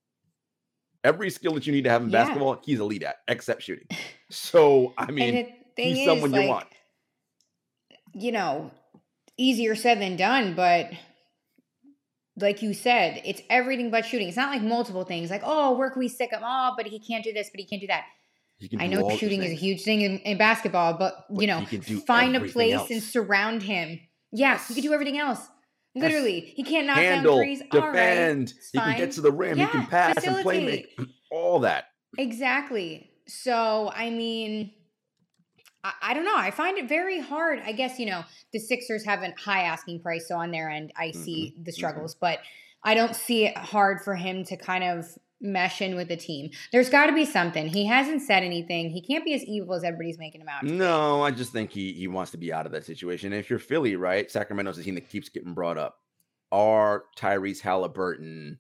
Every 1.04 1.30
skill 1.30 1.54
that 1.56 1.68
you 1.68 1.74
need 1.74 1.84
to 1.84 1.90
have 1.90 2.02
in 2.04 2.10
Yeah. 2.10 2.24
basketball, 2.24 2.62
he's 2.64 2.80
elite 2.80 3.04
at 3.04 3.18
except 3.28 3.62
shooting. 3.64 3.88
So 4.30 4.94
I 4.98 5.12
mean, 5.12 5.54
he's 5.76 6.00
is, 6.00 6.06
someone 6.06 6.34
you 6.34 6.40
like, 6.40 6.48
want. 6.48 6.68
you 8.14 8.32
know, 8.32 8.72
easier 9.38 9.76
said 9.76 10.00
than 10.00 10.16
done, 10.16 10.56
but 10.56 10.90
like 12.42 12.62
you 12.62 12.74
said, 12.74 13.22
it's 13.26 13.42
everything 13.50 13.90
but 13.92 14.06
shooting. 14.06 14.28
It's 14.28 14.38
not 14.38 14.52
like 14.52 14.62
multiple 14.62 15.04
things, 15.04 15.30
like, 15.30 15.44
oh, 15.46 15.78
work 15.78 15.96
we 15.96 16.08
stick 16.08 16.32
him? 16.32 16.42
Oh, 16.44 16.74
but 16.78 16.88
he 16.88 17.00
can't 17.00 17.24
do 17.24 17.34
this, 17.34 17.50
but 17.50 17.60
he 17.60 17.66
can't 17.66 17.82
do 17.82 17.88
that. 17.88 18.06
I 18.80 18.88
know 18.88 19.10
shooting 19.18 19.42
is 19.42 19.52
a 19.52 19.56
huge 19.56 19.82
thing 19.84 20.02
in, 20.02 20.20
in 20.20 20.38
basketball, 20.38 20.94
but 20.94 21.26
But 21.30 21.42
you 21.42 21.48
know, 21.48 21.66
find 22.06 22.36
a 22.36 22.42
place 22.42 22.90
and 22.92 23.02
surround 23.02 23.64
him. 23.64 24.00
Yes, 24.32 24.68
he 24.68 24.76
can 24.76 24.84
do 24.84 24.94
everything 24.94 25.18
else. 25.18 25.48
Yes. 25.94 26.04
Literally, 26.04 26.54
he 26.56 26.64
can't 26.64 26.88
knock 26.88 26.98
handle, 26.98 27.36
down 27.36 27.44
threes. 27.44 27.62
All 27.72 27.80
right, 27.82 27.92
defend. 27.92 28.54
it's 28.56 28.70
he 28.72 28.80
can 28.80 28.98
get 28.98 29.12
to 29.14 29.22
the 29.22 29.32
rim. 29.32 29.58
he 29.58 29.66
can 29.66 29.82
Yeah, 29.82 29.86
pass 29.88 30.24
and 30.26 30.42
play 30.42 30.60
facilitate. 30.60 30.90
make 30.98 31.10
all 31.32 31.60
that. 31.60 31.86
Exactly. 32.18 33.12
So, 33.28 33.92
I 33.94 34.10
mean, 34.10 34.72
I, 35.84 35.94
I 36.02 36.14
don't 36.14 36.26
know. 36.26 36.38
I 36.38 36.52
find 36.52 36.78
it 36.78 36.88
very 36.88 37.20
hard. 37.20 37.60
I 37.66 37.72
guess, 37.72 38.00
you 38.00 38.06
know, 38.06 38.24
the 38.54 38.60
Sixers 38.60 39.06
have 39.06 39.22
a 39.24 39.34
high 39.40 39.64
asking 39.64 40.02
price. 40.02 40.28
So 40.28 40.36
on 40.36 40.52
their 40.52 40.70
end, 40.70 40.92
I 40.96 41.12
see 41.12 41.54
Mm-hmm, 41.54 41.64
the 41.64 41.72
struggles, 41.72 42.16
but 42.16 42.40
I 42.84 42.94
don't 42.94 43.16
see 43.16 43.46
it 43.46 43.58
hard 43.58 44.02
for 44.02 44.16
him 44.16 44.44
to 44.46 44.58
kind 44.58 44.84
of 44.84 45.06
mesh 45.40 45.82
in 45.82 45.96
with 45.96 46.08
the 46.08 46.18
team. 46.18 46.52
There's 46.72 46.90
got 46.90 47.08
to 47.08 47.14
be 47.14 47.26
something. 47.26 47.68
He 47.68 47.86
hasn't 47.88 48.22
said 48.22 48.44
anything. 48.44 48.90
He 48.92 49.02
can't 49.02 49.26
be 49.26 49.34
as 49.34 49.44
evil 49.44 49.74
as 49.76 49.84
everybody's 49.84 50.20
making 50.20 50.42
him 50.42 50.48
out. 50.50 50.64
No, 50.64 51.24
I 51.24 51.32
just 51.32 51.52
think 51.52 51.72
he 51.72 51.94
he 51.94 52.08
wants 52.08 52.32
to 52.32 52.38
be 52.38 52.54
out 52.54 52.66
of 52.66 52.72
that 52.74 52.86
situation. 52.86 53.34
If 53.34 53.50
you're 53.50 53.60
Philly, 53.60 53.96
right? 53.96 54.30
Sacramento's 54.30 54.78
the 54.78 54.84
team 54.84 54.96
that 54.96 55.10
keeps 55.10 55.30
getting 55.30 55.54
brought 55.54 55.78
up. 55.78 56.00
Are 56.52 57.06
Tyrese 57.18 57.62
Halliburton, 57.62 58.60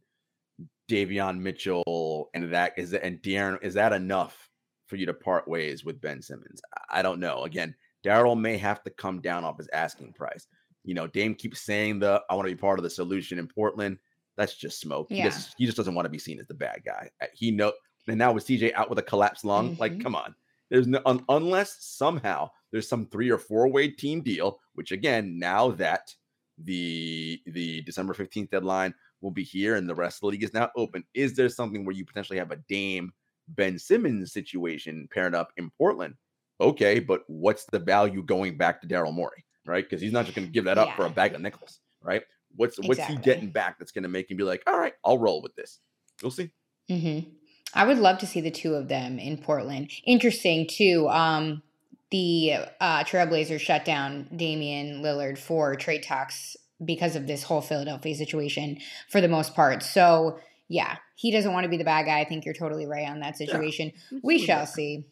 Davion 0.89 1.39
Mitchell, 1.39 2.29
and 2.33 2.53
that 2.53 2.73
is 2.77 2.91
that 2.91 3.03
and 3.03 3.21
De'Aaron, 3.21 3.63
is 3.63 3.73
that 3.75 3.93
enough 3.93 4.49
for 4.91 4.97
you 4.97 5.05
to 5.07 5.13
part 5.13 5.47
ways 5.47 5.85
with 5.85 6.01
Ben 6.01 6.21
Simmons? 6.21 6.61
I- 6.89 7.01
don't 7.01 7.19
know. 7.21 7.43
Again, 7.45 7.73
Daryl 8.03 8.39
may 8.39 8.57
have 8.57 8.83
to 8.83 8.89
come 8.91 9.21
down 9.21 9.45
off 9.45 9.57
his 9.57 9.69
asking 9.69 10.11
price. 10.13 10.47
You 10.83 10.93
know, 10.93 11.07
Dame 11.07 11.33
keeps 11.33 11.61
saying 11.61 11.99
the 11.99 12.21
I 12.29 12.35
want 12.35 12.47
to 12.49 12.53
be 12.53 12.59
part 12.59 12.77
of 12.77 12.83
the 12.83 12.89
solution 12.89 13.39
in 13.39 13.47
Portland. 13.47 13.97
That's 14.35 14.55
just 14.55 14.81
smoke. 14.81 15.07
He 15.09 15.17
just 15.29 15.55
he 15.57 15.65
just 15.65 15.77
doesn't 15.77 15.95
want 15.95 16.05
to 16.05 16.09
be 16.09 16.19
seen 16.19 16.39
as 16.39 16.47
the 16.47 16.53
bad 16.53 16.83
guy. 16.85 17.09
Uh, 17.21 17.27
He 17.33 17.51
know 17.51 17.71
and 18.07 18.17
now 18.17 18.33
with 18.33 18.45
CJ 18.45 18.73
out 18.73 18.89
with 18.89 18.99
a 18.99 19.03
collapsed 19.03 19.45
lung, 19.45 19.77
like 19.79 19.93
Mhm. 19.93 20.03
come 20.03 20.15
on. 20.15 20.35
There's 20.69 20.87
no 20.87 21.01
un, 21.05 21.23
unless 21.29 21.85
somehow 21.85 22.49
there's 22.71 22.87
some 22.89 23.05
three 23.05 23.29
or 23.29 23.37
four 23.37 23.69
way 23.69 23.87
team 23.87 24.21
deal, 24.21 24.59
which 24.73 24.91
again, 24.91 25.39
now 25.39 25.71
that 25.71 26.13
the 26.57 27.41
the 27.45 27.81
December 27.83 28.13
15th 28.13 28.49
deadline 28.49 28.93
will 29.21 29.31
be 29.31 29.43
here 29.43 29.75
and 29.75 29.87
the 29.87 29.95
rest 29.95 30.17
of 30.17 30.21
the 30.21 30.27
league 30.27 30.43
is 30.43 30.53
now 30.53 30.69
open, 30.75 31.03
is 31.13 31.35
there 31.35 31.47
something 31.49 31.85
where 31.85 31.95
you 31.95 32.03
potentially 32.03 32.39
have 32.39 32.51
a 32.51 32.55
Dame 32.67 33.13
Ben 33.47 33.77
Simmons 33.77 34.31
situation 34.31 35.07
paired 35.11 35.35
up 35.35 35.51
in 35.57 35.71
Portland? 35.77 36.15
Okay, 36.59 36.99
but 36.99 37.23
what's 37.27 37.65
the 37.65 37.79
value 37.79 38.23
going 38.23 38.57
back 38.57 38.81
to 38.81 38.87
Daryl 38.87 39.13
Morey, 39.13 39.45
right? 39.65 39.83
Because 39.83 40.01
he's 40.01 40.11
not 40.11 40.25
just 40.25 40.35
going 40.35 40.47
to 40.47 40.53
give 40.53 40.65
that 40.65 40.77
up 40.77 40.95
for 40.95 41.05
a 41.05 41.09
bag 41.09 41.33
of 41.33 41.41
nickels, 41.41 41.79
right? 42.03 42.23
What's 42.55 42.77
what's 42.79 43.03
he 43.05 43.15
getting 43.15 43.49
back 43.49 43.79
that's 43.79 43.91
going 43.91 44.03
to 44.03 44.09
make 44.09 44.29
him 44.29 44.37
be 44.37 44.43
like, 44.43 44.63
all 44.67 44.77
right, 44.77 44.93
I'll 45.03 45.17
roll 45.17 45.41
with 45.41 45.55
this. 45.55 45.79
We'll 46.21 46.31
see. 46.31 46.51
Mm-hmm. 46.89 47.29
I 47.73 47.85
would 47.85 47.97
love 47.97 48.17
to 48.19 48.27
see 48.27 48.41
the 48.41 48.51
two 48.51 48.75
of 48.75 48.89
them 48.89 49.17
in 49.17 49.37
Portland. 49.37 49.91
Interesting 50.05 50.67
too. 50.67 51.07
Um, 51.09 51.63
the 52.11 52.55
uh, 52.81 53.03
Trailblazers 53.05 53.61
shut 53.61 53.85
down 53.85 54.27
Damian 54.35 55.01
Lillard 55.01 55.37
for 55.37 55.75
trade 55.75 56.03
talks 56.03 56.57
because 56.83 57.15
of 57.15 57.27
this 57.27 57.43
whole 57.43 57.61
Philadelphia 57.61 58.15
situation 58.15 58.79
for 59.09 59.21
the 59.21 59.29
most 59.29 59.55
part. 59.55 59.81
So 59.83 60.39
yeah, 60.71 60.95
he 61.15 61.31
doesn't 61.31 61.51
want 61.51 61.65
to 61.65 61.69
be 61.69 61.75
the 61.75 61.83
bad 61.83 62.05
guy. 62.05 62.21
I 62.21 62.23
think 62.25 62.45
you're 62.45 62.53
totally 62.53 62.85
right 62.85 63.07
on 63.07 63.19
that 63.19 63.37
situation. 63.37 63.91
we 64.23 64.35
Absolutely. 64.35 64.45
shall 64.45 64.65
see. 64.65 65.05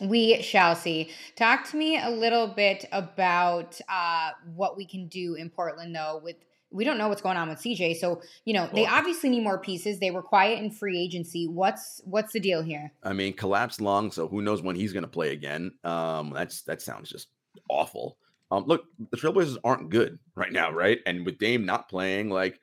We 0.00 0.42
shall 0.42 0.76
see. 0.76 1.10
Talk 1.34 1.68
to 1.70 1.76
me 1.76 1.98
a 1.98 2.10
little 2.10 2.46
bit 2.46 2.84
about 2.92 3.80
uh, 3.88 4.30
what 4.54 4.76
we 4.76 4.84
can 4.84 5.08
do 5.08 5.34
in 5.34 5.48
Portland, 5.48 5.96
though. 5.96 6.20
With 6.22 6.36
we 6.70 6.84
don't 6.84 6.98
know 6.98 7.08
what's 7.08 7.22
going 7.22 7.38
on 7.38 7.48
with 7.48 7.58
CJ, 7.58 7.96
so 7.96 8.20
you 8.44 8.52
know 8.52 8.68
they 8.72 8.86
obviously 8.86 9.30
need 9.30 9.42
more 9.42 9.58
pieces. 9.58 9.98
They 9.98 10.10
were 10.10 10.22
quiet 10.22 10.62
in 10.62 10.70
free 10.70 11.00
agency. 11.00 11.48
What's 11.48 12.02
what's 12.04 12.32
the 12.34 12.40
deal 12.40 12.62
here? 12.62 12.92
I 13.02 13.14
mean, 13.14 13.32
collapsed 13.32 13.80
long, 13.80 14.12
so 14.12 14.28
who 14.28 14.42
knows 14.42 14.62
when 14.62 14.76
he's 14.76 14.92
going 14.92 15.04
to 15.04 15.08
play 15.08 15.32
again? 15.32 15.72
Um, 15.84 16.32
that's 16.34 16.62
that 16.62 16.82
sounds 16.82 17.08
just 17.08 17.28
awful. 17.68 18.18
Um, 18.50 18.64
look, 18.66 18.84
the 19.10 19.16
Trailblazers 19.16 19.56
aren't 19.64 19.90
good 19.90 20.18
right 20.34 20.52
now, 20.52 20.70
right? 20.70 20.98
And 21.06 21.24
with 21.24 21.38
Dame 21.38 21.64
not 21.64 21.88
playing, 21.88 22.28
like 22.30 22.60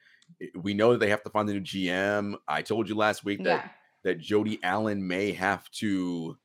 we 0.56 0.74
know 0.74 0.92
that 0.92 1.00
they 1.00 1.10
have 1.10 1.24
to 1.24 1.30
find 1.30 1.50
a 1.50 1.54
new 1.54 1.62
GM. 1.62 2.36
I 2.48 2.62
told 2.62 2.88
you 2.88 2.96
last 2.96 3.26
week 3.26 3.44
that 3.44 3.66
Yeah, 3.66 3.70
that 4.04 4.20
Jody 4.20 4.60
Allen 4.64 5.06
may 5.06 5.32
have 5.34 5.70
to, 5.72 6.38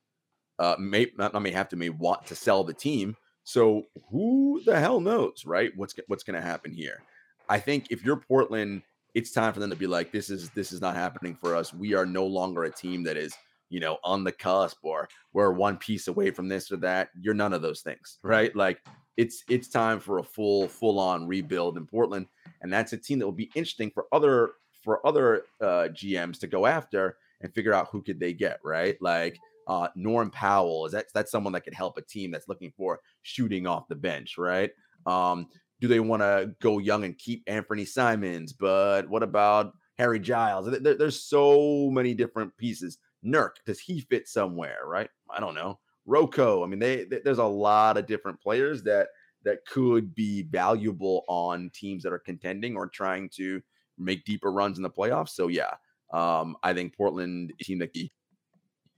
uh, 0.58 0.76
may 0.78 1.10
not, 1.16 1.32
not 1.32 1.42
may 1.42 1.50
have 1.50 1.68
to, 1.70 1.76
may 1.76 1.90
want 1.90 2.26
to 2.26 2.34
sell 2.34 2.64
the 2.64 2.74
team. 2.74 3.16
So 3.44 3.86
who 4.10 4.62
the 4.64 4.78
hell 4.78 5.00
knows, 5.00 5.44
right? 5.44 5.72
What's 5.76 5.94
what's 6.06 6.22
going 6.22 6.40
to 6.40 6.46
happen 6.46 6.72
here? 6.72 7.02
I 7.48 7.58
think 7.58 7.88
if 7.90 8.04
you're 8.04 8.16
Portland, 8.16 8.82
it's 9.14 9.32
time 9.32 9.52
for 9.52 9.60
them 9.60 9.70
to 9.70 9.76
be 9.76 9.86
like, 9.86 10.12
this 10.12 10.30
is 10.30 10.50
this 10.50 10.72
is 10.72 10.80
not 10.80 10.96
happening 10.96 11.34
for 11.34 11.54
us. 11.54 11.74
We 11.74 11.94
are 11.94 12.06
no 12.06 12.24
longer 12.24 12.64
a 12.64 12.70
team 12.70 13.02
that 13.04 13.16
is, 13.16 13.34
you 13.72 13.80
know, 13.80 13.96
on 14.04 14.22
the 14.22 14.32
cusp 14.32 14.78
or 14.82 15.08
we're 15.32 15.50
one 15.52 15.78
piece 15.78 16.06
away 16.08 16.30
from 16.30 16.46
this 16.48 16.70
or 16.70 16.76
that. 16.76 17.08
You're 17.18 17.32
none 17.34 17.54
of 17.54 17.62
those 17.62 17.80
things, 17.80 18.18
right? 18.22 18.54
Like 18.54 18.82
it's 19.16 19.42
it's 19.48 19.68
time 19.68 19.98
for 19.98 20.18
a 20.18 20.22
full 20.22 20.68
full 20.68 20.98
on 21.00 21.26
rebuild 21.26 21.76
in 21.78 21.86
Portland, 21.86 22.26
and 22.60 22.72
that's 22.72 22.92
a 22.92 22.98
team 22.98 23.18
that 23.18 23.26
will 23.26 23.32
be 23.32 23.50
interesting 23.54 23.90
for 23.90 24.06
other 24.12 24.52
for 24.84 25.04
other 25.06 25.44
uh, 25.60 25.88
GMs 25.92 26.38
to 26.40 26.46
go 26.46 26.66
after 26.66 27.16
and 27.40 27.54
figure 27.54 27.72
out 27.72 27.88
who 27.90 28.02
could 28.02 28.20
they 28.20 28.32
get, 28.32 28.58
right? 28.62 28.96
Like 29.00 29.38
uh, 29.68 29.88
Norm 29.94 30.30
Powell 30.30 30.86
is 30.86 30.92
that 30.92 31.06
that's 31.14 31.30
someone 31.30 31.52
that 31.54 31.64
could 31.64 31.74
help 31.74 31.96
a 31.96 32.02
team 32.02 32.30
that's 32.30 32.48
looking 32.48 32.72
for 32.76 33.00
shooting 33.22 33.66
off 33.66 33.88
the 33.88 33.94
bench, 33.94 34.36
right? 34.36 34.70
Um, 35.06 35.46
do 35.80 35.88
they 35.88 36.00
want 36.00 36.22
to 36.22 36.54
go 36.60 36.78
young 36.78 37.04
and 37.04 37.16
keep 37.16 37.42
Anthony 37.46 37.84
Simons? 37.84 38.52
But 38.52 39.08
what 39.08 39.22
about 39.22 39.72
Harry 39.98 40.20
Giles? 40.20 40.66
There- 40.70 40.80
there- 40.80 40.94
there's 40.94 41.22
so 41.22 41.90
many 41.90 42.14
different 42.14 42.56
pieces. 42.56 42.98
Nurk, 43.24 43.52
does 43.66 43.80
he 43.80 44.00
fit 44.00 44.28
somewhere, 44.28 44.80
right? 44.86 45.10
I 45.30 45.40
don't 45.40 45.54
know. 45.54 45.78
Rocco, 46.06 46.64
I 46.64 46.66
mean, 46.66 46.78
they, 46.78 47.04
they- 47.04 47.20
there's 47.20 47.38
a 47.38 47.44
lot 47.44 47.96
of 47.96 48.06
different 48.06 48.40
players 48.40 48.82
that 48.84 49.08
that 49.44 49.64
could 49.66 50.14
be 50.14 50.42
valuable 50.42 51.24
on 51.28 51.70
teams 51.74 52.02
that 52.04 52.12
are 52.12 52.18
contending 52.18 52.76
or 52.76 52.86
trying 52.86 53.28
to 53.30 53.60
make 53.98 54.24
deeper 54.24 54.52
runs 54.52 54.76
in 54.78 54.82
the 54.82 54.90
playoffs. 54.90 55.30
So 55.30 55.48
yeah, 55.48 55.74
um, 56.12 56.56
I 56.62 56.72
think 56.72 56.96
Portland 56.96 57.52
team 57.60 57.78
that 57.80 57.92
be 57.92 58.12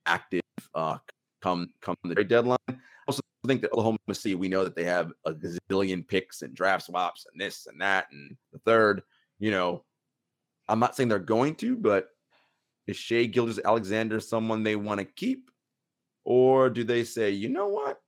active 0.06 0.42
uh, 0.74 0.98
come 1.40 1.70
come 1.80 1.96
the 2.04 2.14
trade 2.14 2.28
deadline. 2.28 2.58
Also 3.06 3.20
think 3.46 3.62
that 3.62 3.72
Oklahoma 3.72 3.98
City, 4.12 4.34
we 4.34 4.48
know 4.48 4.64
that 4.64 4.74
they 4.76 4.84
have 4.84 5.12
a 5.24 5.32
gazillion 5.32 6.06
picks 6.06 6.42
and 6.42 6.54
draft 6.54 6.86
swaps 6.86 7.26
and 7.30 7.40
this 7.40 7.66
and 7.66 7.80
that 7.80 8.06
and 8.12 8.36
the 8.52 8.58
third. 8.60 9.02
You 9.38 9.50
know, 9.50 9.84
I'm 10.68 10.78
not 10.78 10.96
saying 10.96 11.08
they're 11.08 11.18
going 11.18 11.54
to, 11.56 11.76
but 11.76 12.08
is 12.86 12.96
Shai 12.96 13.24
Gilgeous-Alexander 13.24 14.20
someone 14.20 14.62
they 14.62 14.76
want 14.76 15.00
to 15.00 15.04
keep, 15.06 15.50
or 16.24 16.70
do 16.70 16.84
they 16.84 17.04
say, 17.04 17.30
you 17.30 17.48
know 17.48 17.68
what, 17.68 18.00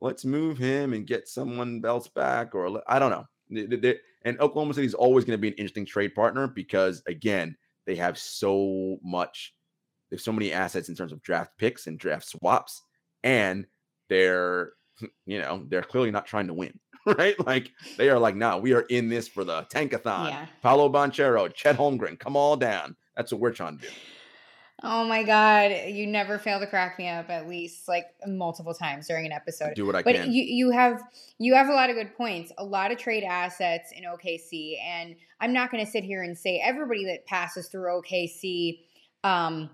let's 0.00 0.24
move 0.24 0.58
him 0.58 0.92
and 0.92 1.06
get 1.06 1.28
someone 1.28 1.82
else 1.84 2.08
back, 2.08 2.54
or 2.54 2.82
I 2.86 2.98
don't 2.98 3.10
know. 3.10 3.26
And 4.24 4.40
Oklahoma 4.40 4.74
City 4.74 4.86
is 4.86 4.94
always 4.94 5.24
going 5.24 5.36
to 5.36 5.40
be 5.40 5.48
an 5.48 5.54
interesting 5.54 5.86
trade 5.86 6.14
partner 6.14 6.46
because 6.46 7.02
again, 7.06 7.56
they 7.86 7.96
have 7.96 8.18
so 8.18 8.98
much, 9.02 9.54
they 10.10 10.16
have 10.16 10.22
so 10.22 10.32
many 10.32 10.52
assets 10.52 10.88
in 10.88 10.94
terms 10.94 11.12
of 11.12 11.22
draft 11.22 11.52
picks 11.58 11.86
and 11.86 11.98
draft 11.98 12.26
swaps, 12.26 12.82
and 13.22 13.66
they're, 14.08 14.72
you 15.26 15.40
know, 15.40 15.64
they're 15.68 15.82
clearly 15.82 16.10
not 16.10 16.26
trying 16.26 16.46
to 16.46 16.54
win, 16.54 16.78
right? 17.06 17.38
Like 17.46 17.70
they 17.96 18.08
are 18.10 18.18
like, 18.18 18.36
nah, 18.36 18.58
we 18.58 18.72
are 18.72 18.82
in 18.82 19.08
this 19.08 19.28
for 19.28 19.44
the 19.44 19.62
tankathon. 19.64 20.30
Yeah. 20.30 20.46
Paolo 20.62 20.90
Banchero, 20.90 21.52
Chet 21.52 21.76
Holmgren, 21.76 22.18
come 22.18 22.36
all 22.36 22.56
down. 22.56 22.96
That's 23.16 23.32
what 23.32 23.40
we're 23.40 23.52
trying 23.52 23.78
to 23.78 23.86
do. 23.86 23.92
Oh 24.82 25.04
my 25.04 25.22
God, 25.22 25.70
you 25.88 26.06
never 26.06 26.38
fail 26.38 26.60
to 26.60 26.66
crack 26.66 26.98
me 26.98 27.08
up 27.08 27.30
at 27.30 27.48
least 27.48 27.88
like 27.88 28.06
multiple 28.26 28.74
times 28.74 29.06
during 29.06 29.24
an 29.24 29.32
episode. 29.32 29.74
Do 29.74 29.86
what 29.86 29.94
I 29.94 30.02
but 30.02 30.16
can. 30.16 30.32
you 30.32 30.42
you 30.42 30.70
have 30.72 31.00
you 31.38 31.54
have 31.54 31.68
a 31.68 31.72
lot 31.72 31.90
of 31.90 31.96
good 31.96 32.14
points 32.16 32.52
a 32.58 32.64
lot 32.64 32.90
of 32.90 32.98
trade 32.98 33.24
assets 33.24 33.92
in 33.92 34.04
okc 34.04 34.76
and 34.84 35.16
i'm 35.40 35.52
not 35.52 35.70
going 35.70 35.84
to 35.84 35.90
sit 35.90 36.04
here 36.04 36.22
and 36.22 36.36
say 36.36 36.60
everybody 36.64 37.04
that 37.04 37.24
passes 37.26 37.68
through 37.68 38.00
okc 38.00 38.78
um, 39.24 39.70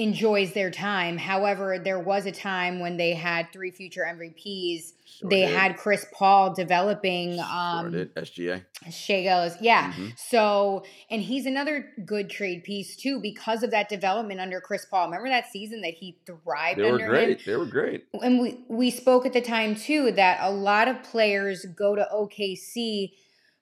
enjoys 0.00 0.52
their 0.54 0.70
time 0.70 1.18
however 1.18 1.78
there 1.78 2.00
was 2.00 2.24
a 2.24 2.32
time 2.32 2.80
when 2.80 2.96
they 2.96 3.12
had 3.12 3.52
three 3.52 3.70
future 3.70 4.02
mvps 4.08 4.92
Sure 5.04 5.28
they 5.28 5.42
did. 5.42 5.50
had 5.54 5.76
chris 5.76 6.06
paul 6.12 6.54
developing 6.54 7.34
Sure 7.36 7.44
um 7.44 7.90
did. 7.92 8.14
SGA. 8.14 8.64
Shai 8.90 9.22
Gilgeous. 9.22 9.58
Yeah. 9.60 9.92
Mhm. 9.92 10.18
So, 10.18 10.84
and 11.10 11.20
he's 11.20 11.44
another 11.44 11.90
good 12.06 12.30
trade 12.30 12.64
piece 12.64 12.96
too 12.96 13.20
because 13.20 13.62
of 13.62 13.70
that 13.72 13.90
development 13.90 14.40
under 14.40 14.58
Chris 14.58 14.86
Paul. 14.86 15.04
Remember 15.06 15.28
that 15.28 15.50
season 15.52 15.82
that 15.82 15.92
he 15.92 16.16
thrived 16.24 16.78
They 16.78 16.84
were 16.84 16.92
under 16.92 17.04
him? 17.04 17.10
great. 17.10 17.44
They 17.44 17.56
were 17.56 17.66
great. 17.66 18.04
and 18.22 18.40
we 18.40 18.60
we 18.68 18.90
spoke 18.90 19.26
at 19.26 19.34
the 19.34 19.42
time 19.42 19.74
too 19.74 20.12
that 20.12 20.38
a 20.40 20.50
lot 20.50 20.88
of 20.88 21.02
players 21.02 21.66
go 21.76 21.94
to 21.94 22.08
OKC 22.10 23.12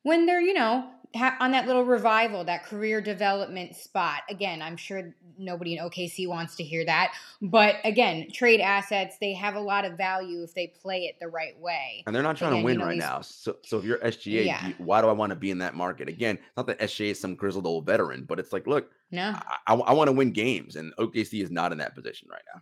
when 0.02 0.26
they're 0.26 0.40
you 0.40 0.54
know 0.54 0.88
on 1.14 1.50
that 1.52 1.66
little 1.66 1.84
revival, 1.84 2.44
that 2.44 2.64
career 2.64 3.00
development 3.00 3.74
spot. 3.74 4.22
Again, 4.28 4.60
I'm 4.60 4.76
sure 4.76 5.14
nobody 5.38 5.76
in 5.76 5.84
OKC 5.84 6.28
wants 6.28 6.56
to 6.56 6.64
hear 6.64 6.84
that, 6.84 7.14
but 7.40 7.76
again, 7.84 8.28
trade 8.32 8.60
assets 8.60 9.16
they 9.20 9.32
have 9.34 9.54
a 9.54 9.60
lot 9.60 9.84
of 9.84 9.96
value 9.96 10.42
if 10.42 10.54
they 10.54 10.66
play 10.82 11.04
it 11.06 11.16
the 11.20 11.28
right 11.28 11.58
way. 11.58 12.02
And 12.06 12.14
they're 12.14 12.22
not 12.22 12.36
trying 12.36 12.52
Again, 12.52 12.56
to 12.56 12.60
you 12.60 12.64
win 12.66 12.78
know, 12.78 12.84
right 12.86 12.92
these- 12.94 13.00
now. 13.02 13.20
So, 13.22 13.56
so 13.64 13.78
if 13.78 13.84
you're 13.84 13.98
SGA, 14.04 14.44
Yeah. 14.44 14.68
you- 14.68 14.74
why 14.78 15.00
do 15.00 15.08
I 15.08 15.12
want 15.12 15.30
to 15.30 15.36
be 15.36 15.50
in 15.50 15.58
that 15.58 15.74
market? 15.74 16.08
Again, 16.08 16.38
not 16.56 16.66
that 16.66 16.80
SGA 16.80 17.10
is 17.10 17.20
some 17.20 17.34
grizzled 17.34 17.66
old 17.66 17.86
veteran, 17.86 18.24
but 18.24 18.38
it's 18.38 18.52
like, 18.52 18.66
look, 18.66 18.90
No, 19.10 19.34
I, 19.66 19.74
I, 19.74 19.92
want 19.94 20.08
to 20.08 20.12
win 20.12 20.32
games, 20.32 20.76
and 20.76 20.92
OKC 20.98 21.42
is 21.42 21.50
not 21.50 21.72
in 21.72 21.78
that 21.78 21.94
position 21.94 22.28
right 22.30 22.42
now. 22.54 22.60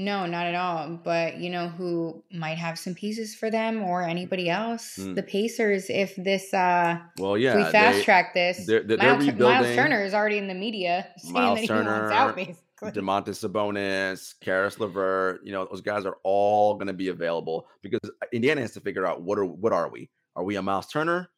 No, 0.00 0.26
not 0.26 0.46
at 0.46 0.54
all. 0.54 0.96
But 1.02 1.38
you 1.38 1.50
know 1.50 1.68
who 1.68 2.22
might 2.32 2.56
have 2.56 2.78
some 2.78 2.94
pieces 2.94 3.34
for 3.34 3.50
them 3.50 3.82
or 3.82 4.02
anybody 4.02 4.48
else? 4.48 4.94
Hmm. 4.96 5.14
The 5.14 5.24
Pacers. 5.24 5.90
If 5.90 6.14
this 6.16 6.54
uh 6.54 6.98
Well, 7.18 7.34
if 7.34 7.42
yeah, 7.42 7.56
we 7.56 7.64
fast 7.64 7.98
they- 7.98 8.04
track 8.04 8.32
this. 8.32 8.64
they're- 8.64 8.84
they're 8.84 8.96
Miles, 8.96 9.26
Tur- 9.26 9.32
Miles. 9.34 9.66
Turner 9.74 10.04
is 10.04 10.14
already 10.14 10.38
in 10.38 10.46
the 10.46 10.54
media 10.54 11.08
saying 11.18 11.32
Miles 11.34 11.56
that 11.56 11.60
he 11.62 11.66
Turner, 11.66 12.00
wants 12.02 12.12
out, 12.14 12.36
basically. 12.36 12.54
Domantas 12.80 13.44
Sabonis, 13.44 14.34
Caris 14.40 14.78
LeVert, 14.78 15.40
you 15.44 15.50
know, 15.50 15.66
those 15.68 15.80
guys 15.80 16.06
are 16.06 16.18
all 16.22 16.74
going 16.74 16.86
to 16.86 16.92
be 16.92 17.08
available 17.08 17.66
because 17.82 17.98
Indiana 18.32 18.60
has 18.60 18.70
to 18.74 18.80
figure 18.80 19.04
out 19.04 19.20
what 19.22 19.36
are 19.36 19.44
what 19.44 19.72
are 19.72 19.90
we? 19.90 20.08
Are 20.36 20.44
we 20.44 20.54
a 20.54 20.62
Miles 20.62 20.86
Turner 20.86 21.28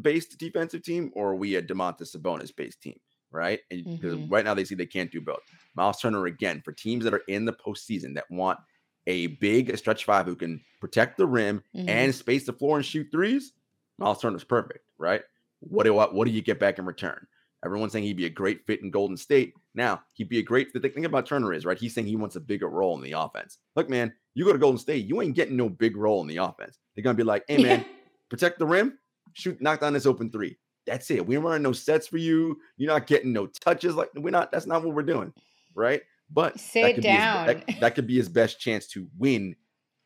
based 0.00 0.38
defensive 0.38 0.82
team 0.82 1.10
or 1.14 1.32
are 1.32 1.36
we 1.36 1.56
a 1.56 1.62
Domantas 1.62 2.16
Sabonis 2.16 2.56
based 2.56 2.80
team? 2.80 2.98
Right? 3.30 3.60
And 3.70 3.84
because 3.84 4.14
Mhm. 4.16 4.30
right 4.30 4.44
now 4.44 4.54
they 4.54 4.64
see 4.64 4.74
they 4.74 4.86
can't 4.86 5.10
do 5.12 5.20
both. 5.20 5.40
Miles 5.74 6.00
Turner 6.00 6.26
again 6.26 6.62
for 6.64 6.72
teams 6.72 7.04
that 7.04 7.12
are 7.14 7.22
in 7.28 7.44
the 7.44 7.52
postseason 7.52 8.14
that 8.14 8.30
want 8.30 8.58
a 9.06 9.26
big 9.28 9.76
stretch 9.76 10.04
five 10.04 10.26
who 10.26 10.34
can 10.36 10.62
protect 10.80 11.16
the 11.18 11.26
rim 11.26 11.62
Mhm. 11.74 11.88
and 11.88 12.14
space 12.14 12.46
the 12.46 12.52
floor 12.52 12.76
and 12.76 12.86
shoot 12.86 13.08
threes. 13.10 13.52
Miles 13.98 14.20
Turner's 14.20 14.44
perfect, 14.44 14.84
right? 14.98 15.22
What 15.60 15.84
do 15.84 15.92
what, 15.94 16.14
what 16.14 16.26
do 16.26 16.30
you 16.32 16.40
get 16.42 16.58
back 16.58 16.78
in 16.78 16.86
return? 16.86 17.26
Everyone's 17.64 17.92
saying 17.92 18.04
he'd 18.04 18.16
be 18.16 18.26
a 18.26 18.30
great 18.30 18.64
fit 18.66 18.82
in 18.82 18.90
Golden 18.90 19.16
State. 19.16 19.52
Now, 19.74 20.02
he'd 20.14 20.28
be 20.28 20.38
a 20.38 20.42
great 20.42 20.72
the 20.72 20.80
thing 20.80 21.04
about 21.04 21.26
Turner 21.26 21.52
is, 21.52 21.64
right? 21.66 21.76
He's 21.78 21.92
saying 21.94 22.06
he 22.06 22.14
wants 22.16 22.36
a 22.36 22.40
bigger 22.40 22.68
role 22.68 22.94
in 22.96 23.02
the 23.02 23.12
offense. 23.12 23.58
Look, 23.74 23.90
man, 23.90 24.14
you 24.34 24.44
go 24.44 24.52
to 24.52 24.58
Golden 24.58 24.78
State, 24.78 25.06
you 25.06 25.20
ain't 25.20 25.34
getting 25.34 25.56
no 25.56 25.68
big 25.68 25.96
role 25.96 26.20
in 26.22 26.28
the 26.28 26.36
offense. 26.36 26.78
They're 26.94 27.02
gonna 27.02 27.16
be 27.16 27.24
like, 27.24 27.44
hey 27.48 27.60
man, 27.62 27.84
protect 28.30 28.58
the 28.60 28.66
rim, 28.66 28.98
shoot, 29.32 29.60
knock 29.60 29.80
down 29.80 29.92
this 29.92 30.06
open 30.06 30.30
three. 30.30 30.56
That's 30.88 31.10
it. 31.10 31.26
We 31.26 31.36
ain't 31.36 31.44
running 31.44 31.62
no 31.62 31.72
sets 31.72 32.06
for 32.08 32.16
you. 32.18 32.58
You're 32.76 32.92
not 32.92 33.06
getting 33.06 33.32
no 33.32 33.46
touches. 33.46 33.94
Like 33.94 34.10
we're 34.14 34.30
not. 34.30 34.50
That's 34.50 34.66
not 34.66 34.82
what 34.84 34.94
we're 34.94 35.02
doing, 35.02 35.32
right? 35.74 36.02
But 36.30 36.54
that 36.54 36.60
Sit 36.60 36.94
could 36.96 37.02
be 37.04 37.08
his- 37.08 37.18
down. 37.18 37.46
that, 37.46 37.80
that 37.80 37.94
could 37.94 38.06
be 38.06 38.16
his 38.16 38.28
best 38.28 38.60
chance 38.60 38.86
to 38.88 39.08
win 39.18 39.54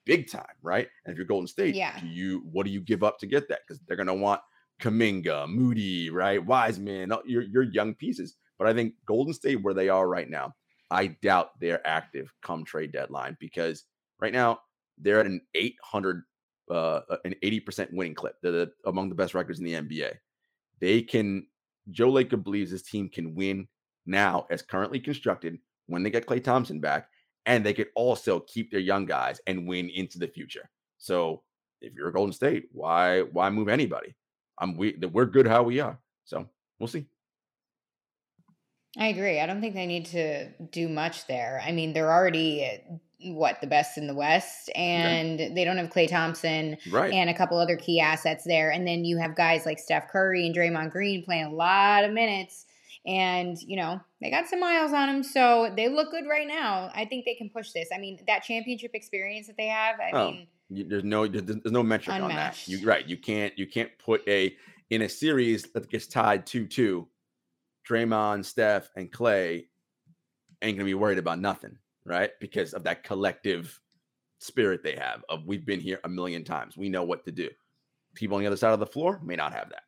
big 0.05 0.31
time, 0.31 0.45
right? 0.63 0.89
And 1.05 1.13
if 1.13 1.17
you're 1.19 1.27
Golden 1.27 1.47
State, 1.47 1.75
Yeah. 1.75 1.99
do 2.01 2.07
you 2.07 2.41
what 2.53 2.67
do 2.67 2.73
you 2.73 2.81
give 2.81 3.03
up 3.03 3.19
to 3.21 3.27
get 3.27 3.49
that? 3.49 3.61
Because 3.67 3.81
they're 3.87 3.97
gonna 3.97 4.15
want 4.15 4.41
Kuminga, 4.81 5.49
Moody, 5.49 6.11
right? 6.11 6.45
Wiseman, 6.45 7.13
all 7.13 7.23
your 7.27 7.43
your 7.43 7.63
young 7.63 7.95
pieces. 7.95 8.37
But 8.59 8.67
I 8.69 8.75
think 8.75 8.95
Golden 9.07 9.33
State, 9.35 9.63
where 9.63 9.75
they 9.75 9.89
are 9.89 10.09
right 10.09 10.29
now, 10.29 10.55
I 10.91 11.09
doubt 11.23 11.59
they're 11.61 11.85
active 11.87 12.33
come 12.43 12.65
trade 12.65 12.93
deadline 12.93 13.37
because 13.41 13.85
right 14.21 14.33
now 14.33 14.61
they're 14.99 15.19
at 15.21 15.27
an 15.27 15.41
800, 15.55 16.23
uh, 16.71 17.01
an 17.25 17.35
80% 17.43 17.93
winning 17.93 18.15
clip. 18.15 18.37
They're 18.43 18.53
the, 18.53 18.73
among 18.85 19.09
the 19.09 19.15
best 19.17 19.35
records 19.35 19.59
in 19.59 19.65
the 19.65 19.73
NBA. 19.75 20.13
They 20.83 21.01
can. 21.01 21.47
Joe 21.91 22.11
Lacob 22.11 22.43
believes 22.43 22.71
his 22.71 22.83
team 22.83 23.09
can 23.09 23.35
win 23.35 23.69
now, 24.05 24.47
as 24.51 24.63
currently 24.63 24.99
constructed, 24.99 25.59
when 25.87 26.03
they 26.03 26.11
get 26.11 26.27
Klay 26.27 26.43
Thompson 26.43 26.81
back, 26.81 27.09
and 27.47 27.65
they 27.65 27.73
could 27.73 27.89
also 27.95 28.41
keep 28.41 28.71
their 28.71 28.81
young 28.81 29.07
guys 29.07 29.41
and 29.47 29.67
win 29.67 29.89
into 29.91 30.19
the 30.19 30.27
future. 30.27 30.69
So 30.99 31.43
if 31.81 31.95
you're 31.95 32.09
a 32.09 32.13
Golden 32.13 32.33
State, 32.33 32.65
why 32.73 33.23
why 33.23 33.49
move 33.49 33.69
anybody? 33.69 34.15
I'm 34.59 34.77
we 34.77 34.97
we're 35.13 35.27
good 35.27 35.47
how 35.47 35.63
we 35.63 35.79
are. 35.79 35.99
So 36.25 36.49
we'll 36.81 36.89
see. 36.89 37.07
I 38.99 39.07
agree. 39.07 39.41
I 39.41 39.47
don't 39.47 39.61
think 39.61 39.75
they 39.75 39.87
need 39.87 40.07
to 40.07 40.51
do 40.71 40.89
much 40.89 41.27
there. 41.29 41.63
I 41.65 41.71
mean, 41.73 41.93
they're 41.93 42.13
already 42.13 42.67
uh, 42.67 42.97
what 43.25 43.61
the 43.61 43.67
best 43.67 43.97
in 43.99 44.07
the 44.07 44.15
West, 44.15 44.71
and 44.75 45.39
they 45.39 45.65
don't 45.65 45.77
have 45.79 45.91
Klay 45.91 46.09
Thompson 46.09 46.77
Right. 46.91 47.13
and 47.13 47.31
a 47.31 47.35
couple 47.35 47.59
other 47.59 47.77
key 47.77 48.01
assets 48.01 48.45
there. 48.45 48.71
And 48.71 48.87
then 48.87 49.05
you 49.05 49.19
have 49.19 49.37
guys 49.37 49.65
like 49.67 49.79
Steph 49.79 50.09
Curry 50.09 50.47
and 50.47 50.55
Draymond 50.55 50.91
Green 50.91 51.25
playing 51.25 51.45
a 51.45 51.51
lot 51.55 52.05
of 52.05 52.13
minutes, 52.13 52.67
and 53.07 53.57
you 53.63 53.77
know 53.77 54.01
they 54.21 54.31
got 54.31 54.47
some 54.47 54.61
miles 54.61 54.93
on 54.93 55.09
them, 55.09 55.23
so 55.23 55.73
they 55.77 55.89
look 55.89 56.11
good 56.11 56.25
right 56.29 56.47
now. 56.47 56.91
I 56.95 57.05
think 57.05 57.25
they 57.25 57.35
can 57.35 57.49
push 57.51 57.73
this. 57.73 57.89
I 57.95 57.99
mean, 57.99 58.19
that 58.27 58.43
championship 58.45 58.93
experience 58.95 59.47
that 59.49 59.57
they 59.57 59.67
have. 59.67 59.97
I 60.01 60.11
Oh, 60.13 60.31
mean, 60.31 60.47
You, 60.69 60.85
there's 60.85 61.05
no 61.05 61.27
there's, 61.27 61.45
there's 61.45 61.73
no 61.73 61.83
metric 61.83 62.17
on 62.21 62.29
that. 62.31 62.67
You 62.69 62.87
right. 62.87 63.07
You 63.07 63.17
can't 63.17 63.57
you 63.59 63.67
can't 63.67 63.91
put 63.99 64.23
a 64.29 64.57
in 64.91 65.03
a 65.03 65.09
series 65.09 65.65
that 65.73 65.89
gets 65.91 66.07
tied 66.07 66.47
two 66.47 66.67
two. 66.67 67.09
Draymond, 67.89 68.45
Steph, 68.45 68.89
and 68.95 69.11
Klay 69.11 69.67
ain't 70.63 70.77
gonna 70.79 70.85
be 70.87 70.95
worried 70.95 71.19
about 71.19 71.41
nothing, 71.41 71.77
right? 72.05 72.31
Because 72.41 72.75
of 72.75 72.85
that 72.85 73.05
collective 73.05 73.81
spirit 74.39 74.83
they 74.83 74.97
have 74.97 75.25
of 75.29 75.47
we've 75.47 75.65
been 75.65 75.81
here 75.81 76.01
a 76.05 76.09
million 76.09 76.43
times. 76.45 76.77
We 76.77 76.89
know 76.89 77.05
what 77.05 77.25
to 77.27 77.33
do. 77.33 77.49
People 78.15 78.37
on 78.37 78.43
the 78.43 78.47
other 78.47 78.57
side 78.57 78.73
of 78.73 78.81
the 78.81 78.87
floor 78.87 79.21
may 79.23 79.37
not 79.37 79.53
have 79.53 79.71
that. 79.71 79.85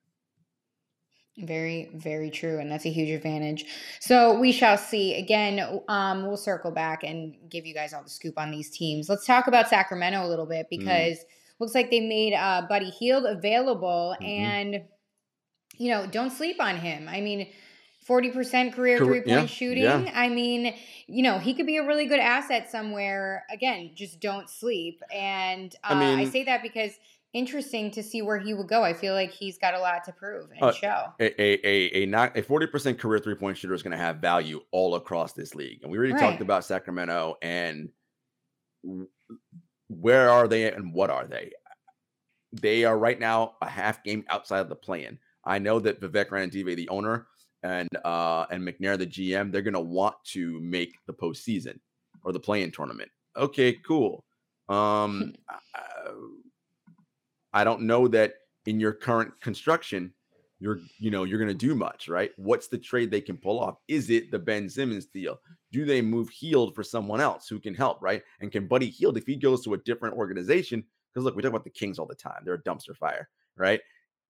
Very, 1.37 1.91
very 1.95 2.31
true, 2.31 2.61
and 2.61 2.71
that's 2.71 2.87
a 2.87 2.91
huge 2.91 3.11
advantage. 3.11 3.65
So 3.99 4.39
we 4.39 4.53
shall 4.53 4.79
see. 4.79 5.17
Again, 5.17 5.81
um, 5.89 6.25
we'll 6.27 6.37
circle 6.37 6.71
back 6.71 7.03
and 7.03 7.35
give 7.51 7.67
you 7.67 7.75
guys 7.75 7.93
all 7.93 8.05
the 8.05 8.11
scoop 8.11 8.39
on 8.39 8.53
these 8.53 8.71
teams. 8.71 9.09
Let's 9.09 9.27
talk 9.27 9.49
about 9.49 9.69
Sacramento 9.69 10.25
a 10.25 10.29
little 10.29 10.47
bit 10.47 10.69
because 10.71 11.19
looks 11.59 11.75
like 11.75 11.91
they 11.91 11.99
made 11.99 12.35
uh, 12.35 12.63
Buddy 12.69 12.89
Hield 12.91 13.25
available, 13.27 14.15
Mhm. 14.21 14.27
and 14.27 14.83
you 15.77 15.91
know, 15.91 16.07
don't 16.07 16.31
sleep 16.31 16.61
on 16.61 16.77
him. 16.77 17.09
I 17.09 17.21
mean. 17.21 17.49
40% 18.09 18.73
career 18.75 18.99
three 18.99 19.21
point 19.21 19.27
yeah, 19.27 19.47
shooting. 19.47 19.85
yeah. 19.85 20.11
I 20.15 20.29
mean, 20.29 20.75
you 21.07 21.23
know, 21.23 21.39
he 21.39 21.55
could 21.55 21.67
be 21.67 21.79
a 21.79 21.87
really 21.87 22.07
good 22.07 22.21
asset 22.21 22.71
somewhere. 22.71 23.45
Again, 23.51 23.93
just 23.95 24.21
don't 24.21 24.49
sleep. 24.51 25.01
And 25.13 25.75
uh, 25.85 25.95
I 25.95 26.21
I, 26.21 26.25
say 26.27 26.45
that 26.45 26.63
because 26.63 26.93
interesting 27.33 27.91
to 27.91 28.03
see 28.03 28.23
where 28.23 28.39
he 28.39 28.55
would 28.55 28.69
go. 28.69 28.83
I 28.83 28.93
feel 28.95 29.15
like 29.15 29.31
he's 29.33 29.59
got 29.59 29.75
a 29.75 29.81
lot 29.81 30.05
to 30.05 30.13
prove 30.13 30.51
and 30.53 30.63
Uh, 30.63 30.73
show. 30.73 31.07
a 31.21 31.43
a 31.43 31.67
a, 31.67 32.03
a 32.03 32.07
not 32.07 32.37
a 32.37 32.43
40% 32.43 32.99
career 32.99 33.19
three 33.19 33.35
point 33.35 33.57
shooter 33.59 33.75
is 33.75 33.83
going 33.83 33.91
to 33.93 33.97
have 34.03 34.19
value 34.19 34.61
all 34.71 34.95
across 34.95 35.33
this 35.33 35.55
league. 35.55 35.81
And 35.83 35.91
we 35.91 35.99
already 35.99 36.13
Right. 36.13 36.21
talked 36.21 36.41
about 36.43 36.65
Sacramento 36.65 37.37
and 37.43 37.89
where 39.89 40.31
are 40.31 40.47
they 40.49 40.71
and 40.73 40.93
what 40.93 41.11
are 41.11 41.27
they? 41.27 41.53
They 42.53 42.85
are 42.85 42.97
right 42.97 43.19
now 43.19 43.57
a 43.61 43.69
half 43.69 44.05
game 44.05 44.25
outside 44.29 44.61
of 44.61 44.69
the 44.69 44.77
play-in. 44.77 45.19
I 45.45 45.59
know 45.59 45.81
that 45.81 46.01
Vivek 46.01 46.29
Ranadive, 46.29 46.77
the 46.77 46.89
owner, 46.89 47.27
and 47.65 47.89
uh 48.05 48.47
and 48.51 48.63
McNair, 48.63 48.97
the 48.97 49.07
GM, 49.07 49.51
they're 49.51 49.63
going 49.63 49.75
to 49.75 49.81
want 49.81 50.15
to 50.27 50.61
make 50.61 50.95
the 51.07 51.13
postseason 51.13 51.79
or 52.23 52.33
the 52.33 52.39
play-in 52.39 52.71
tournament. 52.71 53.11
Okay, 53.37 53.73
cool. 53.73 54.25
Um, 54.69 55.35
I- 57.53 57.65
don't 57.65 57.83
know 57.83 58.07
that 58.09 58.35
in 58.67 58.81
your 58.81 58.93
current 58.93 59.33
construction, 59.41 60.13
you're 60.61 60.81
you 60.99 61.11
know 61.11 61.25
you're 61.25 61.39
going 61.39 61.49
to 61.49 61.55
do 61.55 61.75
much, 61.75 62.09
right? 62.09 62.31
What's 62.37 62.69
the 62.69 62.79
trade 62.79 63.11
they 63.11 63.21
can 63.21 63.37
pull 63.37 63.59
off? 63.59 63.77
Is 63.89 64.11
it 64.11 64.31
the 64.31 64.39
Ben 64.39 64.69
Simmons 64.69 65.07
deal? 65.07 65.41
Do 65.73 65.85
they 65.85 66.01
move 66.01 66.29
Hield 66.31 66.75
for 66.75 66.83
someone 66.83 67.21
else 67.21 67.49
who 67.49 67.59
can 67.59 67.75
help, 67.75 68.01
right? 68.01 68.23
And 68.41 68.53
can 68.53 68.67
Buddy 68.67 68.89
Hield 68.89 69.17
if 69.17 69.27
he 69.27 69.37
goes 69.37 69.65
to 69.65 69.75
a 69.75 69.79
different 69.79 70.17
organization? 70.17 70.85
Because 71.13 71.25
look, 71.25 71.37
we 71.37 71.43
talk 71.43 71.51
about 71.51 71.65
the 71.65 71.71
Kings 71.71 71.99
all 71.99 72.07
the 72.07 72.15
time; 72.15 72.43
they're 72.45 72.55
a 72.55 72.63
dumpster 72.63 72.97
fire, 72.97 73.29
right? 73.57 73.81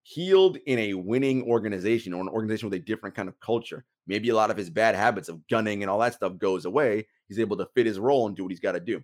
Hield 0.07 0.59
in 0.67 0.79
a 0.79 0.95
winning 0.95 1.43
organization 1.45 2.13
or 2.13 2.21
an 2.21 2.29
organization 2.29 2.69
with 2.69 2.79
a 2.79 2.85
different 2.85 3.17
kind 3.17 3.29
of 3.29 3.41
culture. 3.41 3.85
Maybe 4.07 4.29
a 4.29 4.35
lot 4.35 4.51
of 4.51 4.57
his 4.57 4.69
bad 4.69 4.95
habits 4.95 5.31
of 5.31 5.47
gunning 5.49 5.83
and 5.83 5.91
all 5.91 5.99
that 6.01 6.13
stuff 6.13 6.39
goes 6.39 6.67
away. 6.67 7.07
He's 7.27 7.39
able 7.39 7.57
to 7.57 7.67
fit 7.75 7.87
his 7.87 7.99
role 7.99 8.27
and 8.27 8.37
do 8.37 8.45
what 8.45 8.53
he's 8.53 8.61
got 8.61 8.73
to 8.73 8.81
do. 8.81 9.03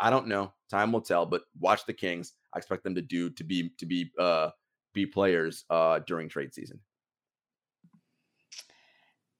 I 0.00 0.10
don't 0.10 0.26
know. 0.26 0.52
Time 0.70 0.92
will 0.92 1.00
tell, 1.00 1.26
but 1.26 1.42
watch 1.58 1.84
the 1.86 1.92
Kings. 1.92 2.32
I 2.54 2.58
expect 2.58 2.84
them 2.84 2.94
to 2.94 3.02
do 3.02 3.30
to 3.30 3.44
be 3.44 3.70
to 3.78 3.86
be 3.86 4.10
uh 4.18 4.50
be 4.94 5.06
players 5.06 5.64
uh 5.70 6.00
during 6.06 6.28
trade 6.28 6.54
season. 6.54 6.80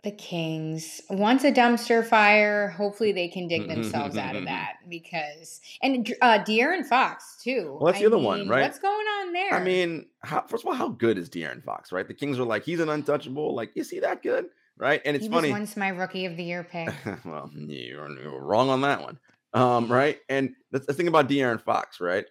The 0.04 0.10
Kings. 0.12 1.00
Once 1.10 1.44
a 1.44 1.52
dumpster 1.52 2.06
fire, 2.06 2.68
hopefully 2.68 3.12
they 3.12 3.28
can 3.28 3.48
dig 3.48 3.66
themselves 3.68 4.16
out 4.16 4.36
of 4.36 4.44
that 4.44 4.74
because 4.88 5.60
and 5.82 6.14
uh 6.20 6.38
De'Aaron 6.40 6.84
Fox 6.84 7.42
too. 7.42 7.76
Well, 7.80 7.92
that's 7.92 8.00
the 8.00 8.06
other 8.06 8.18
one, 8.18 8.48
right? 8.48 8.62
What's 8.62 8.78
going 8.78 8.97
there? 9.38 9.54
I 9.58 9.62
mean, 9.62 10.06
how, 10.22 10.42
first 10.42 10.64
of 10.64 10.68
all, 10.68 10.74
how 10.74 10.88
good 10.88 11.18
is 11.18 11.28
De'Aaron 11.28 11.62
Fox, 11.62 11.92
right? 11.92 12.06
The 12.06 12.14
Kings 12.14 12.38
are 12.38 12.44
like, 12.44 12.64
he's 12.64 12.80
an 12.80 12.88
untouchable. 12.88 13.54
Like, 13.54 13.70
is 13.74 13.90
he 13.90 14.00
that 14.00 14.22
good? 14.22 14.46
Right? 14.76 15.00
And 15.04 15.16
it's 15.16 15.24
he 15.24 15.30
funny. 15.30 15.48
was 15.48 15.58
once 15.58 15.76
my 15.76 15.88
rookie 15.88 16.24
of 16.26 16.36
the 16.36 16.44
year 16.44 16.64
pick. 16.64 16.88
well, 17.24 17.50
you're, 17.54 18.10
you're 18.20 18.40
wrong 18.40 18.70
on 18.70 18.80
that 18.82 19.00
one. 19.00 19.18
Um, 19.54 19.90
right? 19.90 20.18
And 20.28 20.54
the, 20.70 20.80
the 20.80 20.92
thing 20.92 21.08
about 21.08 21.28
De'Aaron 21.28 21.60
Fox, 21.60 22.00
right? 22.00 22.26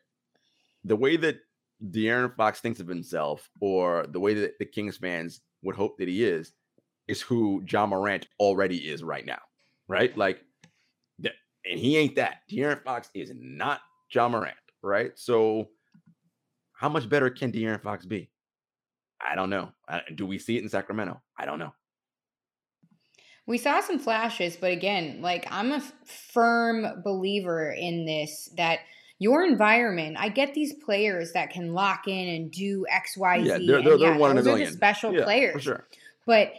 The 0.84 0.95
way 0.95 1.18
that 1.18 1.39
De'Aaron 1.84 2.36
Fox 2.36 2.60
thinks 2.60 2.80
of 2.80 2.88
himself, 2.88 3.49
or 3.60 4.05
the 4.08 4.20
way 4.20 4.34
that 4.36 4.60
the 4.60 4.66
Kings 4.66 4.97
fans 4.97 5.41
would 5.64 5.76
hope 5.76 5.97
that 5.97 6.08
he 6.08 6.24
is, 6.24 6.53
is 7.08 7.22
who 7.22 7.64
Ja 7.68 7.86
Morant 7.86 8.28
already 8.39 8.78
is 8.78 9.03
right 9.03 9.26
now, 9.26 9.39
right? 9.88 10.16
Like, 10.18 10.41
and 11.70 11.80
he 11.80 11.97
ain't 11.97 12.16
that. 12.16 12.41
De'Aaron 12.49 12.84
Fox 12.84 13.10
is 13.14 13.32
not 13.36 13.82
Ja 14.12 14.30
Morant, 14.30 14.55
right? 14.82 15.12
So, 15.16 15.70
how 16.78 16.89
much 16.89 17.09
better 17.09 17.30
can 17.30 17.51
De'Aaron 17.51 17.82
Fox 17.82 18.05
be? 18.05 18.30
I 19.19 19.36
don't 19.36 19.49
know. 19.49 19.71
Do 20.15 20.25
we 20.25 20.38
see 20.38 20.57
it 20.57 20.63
in 20.63 20.69
Sacramento? 20.69 21.21
I 21.38 21.45
don't 21.45 21.59
know. 21.59 21.73
We 23.45 23.57
saw 23.57 23.80
some 23.82 23.97
flashes, 23.99 24.57
but 24.57 24.71
again, 24.71 25.21
like 25.21 25.47
I'm 25.49 25.71
a 25.71 25.82
firm 26.05 27.01
believer 27.03 27.71
in 27.71 28.05
this 28.05 28.49
that 28.57 28.80
your 29.19 29.43
environment, 29.45 30.17
I 30.19 30.30
get 30.30 30.53
these 30.53 30.73
players 30.73 31.32
that 31.32 31.49
can 31.49 31.73
lock 31.73 32.07
in 32.07 32.28
and 32.28 32.51
do 32.51 32.86
X, 32.91 33.17
Y, 33.17 33.41
Z. 33.43 33.47
Yeah, 33.47 33.57
they're- 33.57 33.82
they're- 33.82 33.97
they're 33.97 34.11
yeah, 34.13 34.17
one 34.17 34.32
in 34.32 34.38
a 34.38 34.41
those 34.41 34.47
are 34.47 34.51
the 34.51 34.57
million. 34.57 34.73
special 34.73 35.13
Yeah, 35.15 35.23
players. 35.23 35.53
for 35.53 35.59
sure. 35.61 35.88
But 36.25 36.53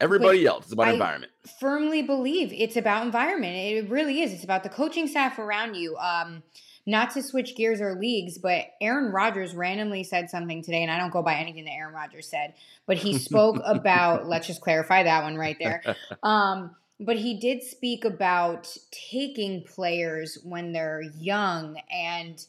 Everybody 0.00 0.44
else, 0.44 0.64
it's 0.64 0.72
about 0.72 0.88
I- 0.88 0.92
environment. 0.92 1.32
firmly 1.60 2.02
believe 2.02 2.52
it's 2.52 2.76
about 2.76 3.04
environment. 3.06 3.56
It 3.56 3.88
really 3.88 4.20
is. 4.22 4.32
It's 4.32 4.44
about 4.44 4.62
the 4.64 4.68
coaching 4.68 5.06
staff 5.08 5.38
around 5.38 5.74
you. 5.76 5.96
Um, 5.96 6.42
not 6.86 7.10
to 7.12 7.22
switch 7.22 7.56
gears 7.56 7.80
or 7.80 7.94
leagues, 7.94 8.38
but 8.38 8.66
Aaron 8.80 9.12
Rodgers 9.12 9.54
randomly 9.54 10.04
said 10.04 10.28
something 10.28 10.62
today, 10.62 10.82
and 10.82 10.90
I 10.90 10.98
don't 10.98 11.12
go 11.12 11.22
by 11.22 11.36
anything 11.36 11.64
that 11.64 11.72
Aaron 11.72 11.94
Rodgers 11.94 12.28
said, 12.28 12.54
but 12.86 12.96
he 12.96 13.18
spoke 13.18 13.60
about, 13.64 14.26
let's 14.26 14.46
just 14.46 14.60
clarify 14.60 15.02
that 15.04 15.22
one 15.22 15.36
right 15.36 15.56
there. 15.58 15.82
Um, 16.22 16.74
but 17.00 17.16
he 17.16 17.38
did 17.38 17.62
speak 17.62 18.04
about 18.04 18.74
taking 19.10 19.62
players 19.64 20.38
when 20.44 20.72
they're 20.72 21.02
young 21.02 21.76
and 21.90 22.44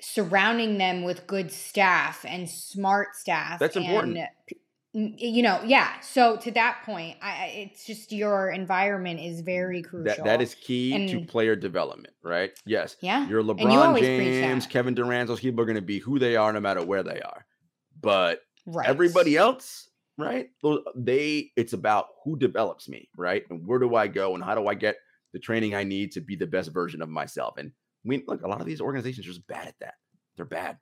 surrounding 0.00 0.78
them 0.78 1.02
with 1.02 1.26
good 1.26 1.52
staff 1.52 2.24
and 2.26 2.48
smart 2.48 3.14
staff. 3.14 3.58
That's 3.58 3.76
important. 3.76 4.18
and, 4.18 4.28
p- 4.46 4.56
n- 4.56 4.60
you 4.94 5.42
know, 5.42 5.60
yeah. 5.64 6.00
So 6.00 6.36
to 6.36 6.52
that 6.52 6.82
point, 6.86 7.16
I, 7.20 7.52
it's 7.56 7.84
just 7.84 8.12
your 8.12 8.50
environment 8.50 9.18
is 9.18 9.40
very 9.40 9.82
crucial. 9.82 10.04
That 10.04 10.24
that 10.24 10.40
is 10.40 10.54
key 10.54 11.08
to 11.08 11.24
player 11.24 11.56
development, 11.56 12.14
right? 12.22 12.52
Yes. 12.64 12.96
yeah. 13.00 13.28
Your 13.28 13.40
you 13.40 13.46
LeBron 13.46 13.92
preach 13.92 14.04
James. 14.04 14.66
Kevin 14.66 14.94
Durant, 14.94 15.26
those 15.26 15.40
people 15.40 15.60
are 15.60 15.66
going 15.66 15.74
to 15.74 15.82
be 15.82 15.98
who 15.98 16.20
they 16.20 16.36
are 16.36 16.52
no 16.52 16.60
matter 16.60 16.84
where 16.84 17.02
they 17.02 17.20
are. 17.20 17.44
But 18.00 18.42
right. 18.66 18.88
everybody 18.88 19.36
else, 19.36 19.88
right? 20.16 20.50
They 20.94 21.50
it's 21.56 21.72
about 21.72 22.06
who 22.22 22.38
develops 22.38 22.88
me, 22.88 23.08
right? 23.16 23.42
And 23.50 23.66
where 23.66 23.80
do 23.80 23.96
I 23.96 24.06
go 24.06 24.36
and 24.36 24.44
how 24.44 24.54
do 24.54 24.68
I 24.68 24.74
get 24.74 24.94
the 25.32 25.40
training 25.40 25.74
I 25.74 25.82
need 25.82 26.12
to 26.12 26.20
be 26.20 26.36
the 26.36 26.46
best 26.46 26.72
version 26.72 27.02
of 27.02 27.08
myself? 27.08 27.54
And 27.58 27.72
we 28.04 28.22
look, 28.28 28.42
a 28.42 28.48
lot 28.48 28.60
of 28.60 28.66
these 28.66 28.80
organizations 28.80 29.26
are 29.26 29.30
just 29.30 29.46
bad 29.48 29.66
at 29.66 29.74
that. 29.80 29.94
They're 30.36 30.44
bad. 30.44 30.78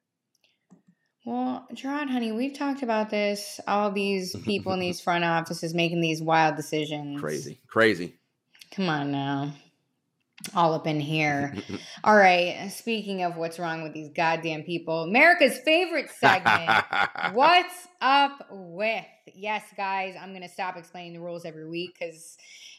Well, 1.25 1.67
Jarod, 1.73 2.11
honey, 2.11 2.33
we've 2.33 2.57
talked 2.57 2.83
about 2.83 3.11
this. 3.11 3.61
All 3.69 3.91
these 3.93 4.35
people 4.45 4.73
in 4.73 4.81
these 4.81 5.01
front 5.01 5.25
offices 5.25 5.75
making 5.75 6.01
these 6.01 6.21
wild 6.21 6.57
decisions. 6.57 7.21
Crazy. 7.21 7.61
Crazy. 7.69 8.15
Come 8.73 8.89
on 8.89 9.13
now. 9.13 9.53
All 10.55 10.75
up 10.75 10.89
in 10.89 10.99
here. 10.99 11.55
All 12.05 12.17
right. 12.17 12.69
Speaking 12.69 13.23
of 13.23 13.37
what's 13.37 13.61
wrong 13.61 13.83
with 13.83 13.93
these 13.93 14.11
goddamn 14.11 14.65
people, 14.65 15.05
America's 15.05 15.59
favorite 15.59 16.11
segment. 16.11 16.85
What's 17.33 17.87
up 18.01 18.49
with? 18.51 19.05
Yes, 19.35 19.63
guys, 19.77 20.17
I'm 20.21 20.31
going 20.31 20.43
to 20.43 20.49
stop 20.49 20.77
explaining 20.77 21.13
the 21.13 21.21
rules 21.21 21.45
every 21.45 21.69
week 21.69 21.97
because, 21.97 22.37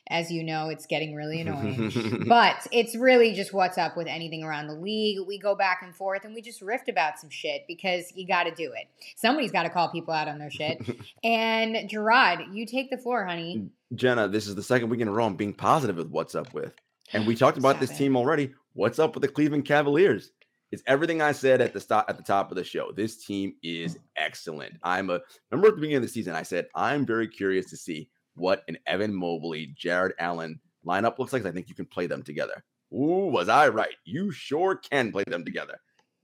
as 0.08 0.32
you 0.32 0.44
know, 0.44 0.70
it's 0.70 0.86
getting 0.86 1.16
really 1.16 1.42
annoying. 1.42 2.26
but 2.28 2.68
it's 2.72 2.96
really 2.96 3.34
just 3.34 3.54
what's 3.54 3.78
up 3.78 3.96
with 3.96 4.08
anything 4.08 4.44
around 4.44 4.68
the 4.68 4.74
league. 4.74 5.20
We 5.26 5.40
go 5.40 5.56
back 5.56 5.82
and 5.82 5.96
forth 5.96 6.26
and 6.26 6.34
we 6.34 6.42
just 6.42 6.62
rift 6.62 6.90
about 6.90 7.20
some 7.20 7.30
shit 7.30 7.64
because 7.68 8.12
you 8.16 8.28
got 8.28 8.44
to 8.44 8.52
do 8.52 8.72
it. 8.74 8.88
Somebody's 9.16 9.52
got 9.52 9.64
to 9.64 9.70
call 9.70 9.90
people 9.90 10.14
out 10.14 10.28
on 10.28 10.40
their 10.40 10.52
shit. 10.52 10.80
and 11.24 11.76
Jarod, 11.90 12.54
you 12.54 12.66
take 12.66 12.90
the 12.90 12.98
floor, 12.98 13.26
honey. 13.26 13.70
Jenna, 13.96 14.28
this 14.28 14.48
is 14.48 14.56
the 14.56 14.64
second 14.64 14.90
week 14.90 15.02
in 15.02 15.08
a 15.08 15.12
row 15.12 15.26
I'm 15.26 15.36
being 15.36 15.54
positive 15.54 15.98
with 15.98 16.10
what's 16.10 16.36
up 16.36 16.54
with. 16.54 16.74
And 17.14 17.28
we 17.28 17.36
talked 17.36 17.58
about 17.58 17.72
Stop 17.72 17.82
this 17.82 17.92
it. 17.92 17.98
team 17.98 18.18
already. 18.18 18.54
What's 18.74 19.00
up 19.00 19.14
with 19.16 19.22
the 19.22 19.28
Cleveland 19.28 19.66
Cavaliers? 19.66 20.32
It's 20.72 20.82
everything 20.88 21.22
I 21.22 21.34
said 21.34 21.62
at 21.62 21.72
the 21.72 21.80
stop 21.80 22.06
at 22.10 22.18
the 22.18 22.24
top 22.24 22.50
of 22.50 22.58
the 22.58 22.64
show. 22.64 22.92
This 22.92 23.24
team 23.24 23.54
is 23.62 24.00
excellent. 24.18 24.74
I'm 24.82 25.12
a 25.12 25.20
remember 25.52 25.68
at 25.68 25.76
the 25.76 25.82
beginning 25.82 25.98
of 25.98 26.02
the 26.02 26.08
season, 26.08 26.34
I 26.34 26.42
said 26.42 26.68
I'm 26.74 27.06
very 27.06 27.28
curious 27.28 27.70
to 27.70 27.78
see 27.78 28.10
what 28.36 28.64
an 28.68 28.78
Evan 28.88 29.14
Mobley, 29.14 29.74
Jarrett 29.78 30.16
Allen 30.20 30.60
lineup 30.86 31.20
looks 31.20 31.34
like, 31.34 31.46
I 31.46 31.52
think 31.52 31.70
you 31.70 31.76
can 31.76 31.86
play 31.86 32.08
them 32.08 32.24
together. 32.24 32.64
Ooh, 32.94 33.28
was 33.28 33.50
I 33.50 33.70
right? 33.70 33.96
You 34.06 34.32
sure 34.32 34.76
can 34.76 35.12
play 35.12 35.24
them 35.26 35.44
together. 35.44 35.80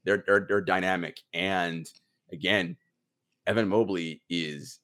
They're 0.05 0.23
they're, 0.25 0.45
they're 0.47 0.61
dynamic, 0.61 1.19
and 1.33 1.85
again, 2.31 2.77
Evan 3.47 3.67
Mobley 3.67 4.21
is 4.29 4.79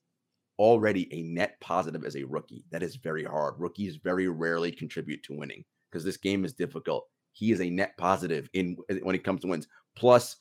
already 0.58 1.14
a 1.14 1.22
net 1.22 1.60
positive 1.62 2.04
as 2.06 2.16
a 2.16 2.24
rookie. 2.24 2.66
That 2.72 2.84
is 2.84 2.96
very 2.96 3.24
hard. 3.24 3.56
Rookies 3.58 3.98
very 3.98 4.28
rarely 4.28 4.72
contribute 4.72 5.24
to 5.24 5.38
winning 5.38 5.64
because 5.92 6.04
this 6.04 6.18
game 6.18 6.46
is 6.46 6.54
difficult. 6.54 7.08
He 7.34 7.52
is 7.52 7.62
a 7.62 7.70
net 7.70 7.96
positive 7.98 8.50
in 8.54 8.78
when 9.04 9.16
it 9.16 9.24
comes 9.24 9.42
to 9.42 9.48
wins. 9.48 9.68
Plus 9.96 10.38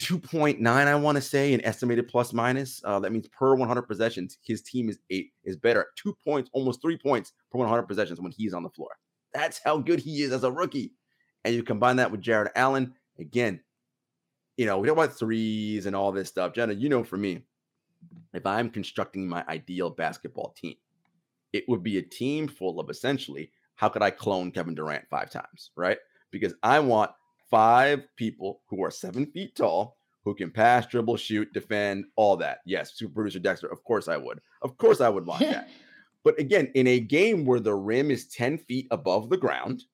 2.9, 0.00 0.66
I 0.66 0.94
want 0.96 1.16
to 1.16 1.22
say, 1.22 1.54
an 1.54 1.64
estimated 1.64 2.08
plus 2.08 2.32
minus. 2.32 2.80
Uh, 2.84 2.98
that 3.00 3.12
means 3.12 3.28
per 3.28 3.54
100 3.54 3.82
possessions, 3.82 4.38
his 4.42 4.62
team 4.62 4.88
is 4.88 4.98
eight 5.10 5.32
is 5.44 5.56
better 5.56 5.86
two 5.96 6.16
points, 6.24 6.50
almost 6.52 6.82
three 6.82 6.98
points 6.98 7.32
per 7.50 7.58
100 7.58 7.84
possessions 7.84 8.20
when 8.20 8.32
he's 8.32 8.54
on 8.54 8.62
the 8.62 8.70
floor. 8.70 8.90
That's 9.32 9.60
how 9.64 9.78
good 9.78 10.00
he 10.00 10.22
is 10.22 10.32
as 10.32 10.44
a 10.44 10.50
rookie. 10.50 10.92
And 11.44 11.54
you 11.54 11.62
combine 11.62 11.96
that 11.96 12.10
with 12.10 12.22
Jarrett 12.22 12.52
Allen, 12.56 12.94
again, 13.18 13.60
you 14.56 14.66
know, 14.66 14.78
we 14.78 14.88
talk 14.88 14.96
about 14.96 15.18
threes 15.18 15.86
and 15.86 15.94
all 15.96 16.12
this 16.12 16.28
stuff. 16.28 16.54
Jenna, 16.54 16.74
you 16.74 16.88
know, 16.88 17.04
for 17.04 17.16
me, 17.16 17.42
if 18.32 18.46
I'm 18.46 18.70
constructing 18.70 19.28
my 19.28 19.44
ideal 19.48 19.90
basketball 19.90 20.54
team, 20.56 20.76
it 21.52 21.64
would 21.68 21.82
be 21.82 21.98
a 21.98 22.02
team 22.02 22.48
full 22.48 22.80
of 22.80 22.90
essentially 22.90 23.50
how 23.76 23.88
could 23.88 24.02
I 24.02 24.10
clone 24.10 24.50
Kevin 24.50 24.74
Durant 24.74 25.08
five 25.08 25.30
times, 25.30 25.70
right? 25.76 25.98
Because 26.30 26.54
I 26.62 26.80
want 26.80 27.10
five 27.50 28.04
people 28.16 28.60
who 28.66 28.82
are 28.84 28.90
seven 28.90 29.26
feet 29.26 29.56
tall, 29.56 29.96
who 30.24 30.34
can 30.34 30.50
pass, 30.50 30.86
dribble, 30.86 31.16
shoot, 31.16 31.52
defend, 31.52 32.06
all 32.16 32.36
that. 32.36 32.58
Yes, 32.64 32.96
super 32.96 33.14
producer 33.14 33.38
Dexter, 33.38 33.68
of 33.68 33.82
course 33.84 34.08
I 34.08 34.16
would. 34.16 34.40
Of 34.62 34.76
course 34.78 35.00
I 35.00 35.08
would 35.08 35.26
want 35.26 35.40
that. 35.40 35.68
but 36.24 36.38
again, 36.38 36.70
in 36.74 36.86
a 36.86 37.00
game 37.00 37.44
where 37.44 37.60
the 37.60 37.74
rim 37.74 38.10
is 38.10 38.26
10 38.28 38.58
feet 38.58 38.86
above 38.90 39.28
the 39.28 39.36
ground, 39.36 39.84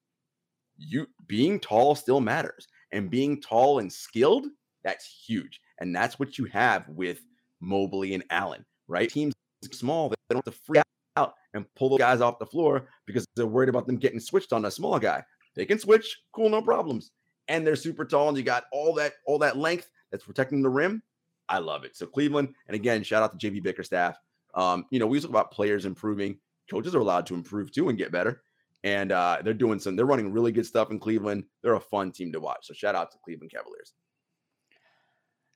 you 0.78 1.07
being 1.26 1.59
tall 1.61 1.94
still 1.94 2.20
matters. 2.20 2.68
And 2.92 3.11
being 3.11 3.40
tall 3.40 3.78
and 3.78 3.92
skilled, 3.92 4.46
that's 4.82 5.07
huge. 5.26 5.61
And 5.80 5.94
that's 5.94 6.18
what 6.18 6.38
you 6.38 6.46
have 6.46 6.88
with 6.88 7.20
Mobley 7.61 8.14
and 8.14 8.24
Allen, 8.30 8.64
right? 8.88 9.09
Teams 9.11 9.34
small, 9.72 10.09
they 10.09 10.16
don't 10.30 10.44
have 10.44 10.55
to 10.55 10.61
freak 10.64 10.82
out 11.16 11.34
and 11.55 11.66
pull 11.74 11.90
those 11.90 11.98
guys 11.98 12.20
off 12.20 12.38
the 12.38 12.46
floor 12.46 12.88
because 13.07 13.26
they're 13.36 13.46
worried 13.46 13.68
about 13.68 13.86
them 13.86 13.96
getting 13.96 14.20
switched 14.20 14.53
on 14.53 14.64
a 14.64 14.70
small 14.70 14.98
guy. 14.98 15.22
They 15.55 15.66
can 15.66 15.78
switch, 15.78 16.18
cool, 16.32 16.48
no 16.48 16.62
problems. 16.62 17.11
And 17.51 17.66
they're 17.66 17.76
super 17.76 18.07
tall, 18.07 18.28
and 18.28 18.38
you 18.38 18.44
got 18.44 18.64
all 18.72 18.94
that 18.94 19.14
all 19.26 19.38
that 19.40 19.59
length 19.59 19.90
that's 20.11 20.24
protecting 20.24 20.62
the 20.62 20.70
rim. 20.70 21.03
I 21.48 21.59
love 21.59 21.84
it. 21.84 21.96
So 21.96 22.07
Cleveland, 22.07 22.55
and 22.68 22.74
again, 22.74 23.03
shout 23.03 23.22
out 23.22 23.38
to 23.38 23.51
JB 23.51 23.64
Bickerstaff. 23.64 24.16
Um, 24.55 24.86
you 24.90 24.98
know, 24.98 25.07
we 25.07 25.20
talk 25.20 25.30
about 25.30 25.51
players 25.51 25.84
improving. 25.84 26.38
Coaches 26.70 26.94
are 26.94 27.01
allowed 27.01 27.26
to 27.26 27.34
improve 27.34 27.72
too 27.72 27.88
and 27.88 27.98
get 27.98 28.12
better. 28.12 28.42
And 28.84 29.12
uh, 29.12 29.38
they're 29.44 29.53
doing 29.53 29.78
some, 29.78 29.96
they're 29.96 30.07
running 30.07 30.32
really 30.32 30.53
good 30.53 30.64
stuff 30.64 30.90
in 30.90 30.98
Cleveland. 30.98 31.44
They're 31.62 31.74
a 31.74 31.80
fun 31.80 32.12
team 32.12 32.32
to 32.32 32.40
watch. 32.40 32.66
So 32.66 32.72
shout 32.72 32.94
out 32.94 33.11
to 33.12 33.18
Cleveland 33.24 33.53
Cavaliers. 33.53 33.92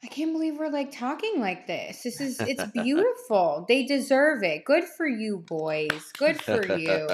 I 0.04 0.06
can't 0.08 0.32
believe 0.32 0.58
we're 0.58 0.68
like 0.68 0.92
talking 0.92 1.40
like 1.40 1.66
this. 1.66 2.02
This 2.02 2.20
is 2.20 2.38
it's 2.40 2.62
beautiful. 2.74 3.64
they 3.66 3.84
deserve 3.86 4.42
it. 4.42 4.64
Good 4.66 4.84
for 4.84 5.06
you, 5.06 5.38
boys. 5.46 6.12
Good 6.18 6.40
for 6.42 6.66
you. 6.78 7.08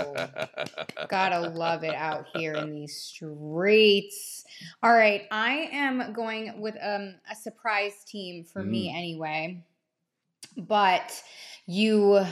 Gotta 1.08 1.40
love 1.50 1.84
it 1.84 1.94
out 1.94 2.26
here 2.34 2.54
in 2.54 2.72
these 2.72 2.96
streets. 2.96 4.44
All 4.82 4.92
right, 4.92 5.22
I 5.30 5.68
am 5.72 6.12
going 6.12 6.60
with 6.60 6.74
um, 6.82 7.14
a 7.30 7.36
surprise 7.36 8.02
team 8.06 8.44
for 8.44 8.62
me 8.62 8.90
Mm. 8.92 8.96
anyway. 8.98 9.64
But 10.56 11.22
you 11.66 12.24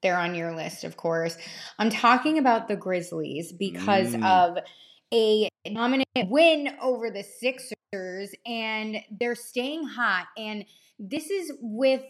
they're 0.00 0.16
on 0.16 0.36
your 0.36 0.54
list, 0.54 0.84
of 0.84 0.96
course. 0.96 1.36
I'm 1.80 1.90
talking 1.90 2.38
about 2.38 2.68
the 2.68 2.76
Grizzlies 2.76 3.50
because 3.52 4.14
Mm. 4.14 4.24
of 4.24 4.58
a 5.12 5.48
dominant 5.72 6.08
win 6.26 6.70
over 6.80 7.10
the 7.10 7.22
Sixers 7.22 8.34
and 8.46 8.98
they're 9.18 9.34
staying 9.34 9.84
hot 9.84 10.26
and 10.36 10.64
this 10.98 11.30
is 11.30 11.52
with 11.60 12.02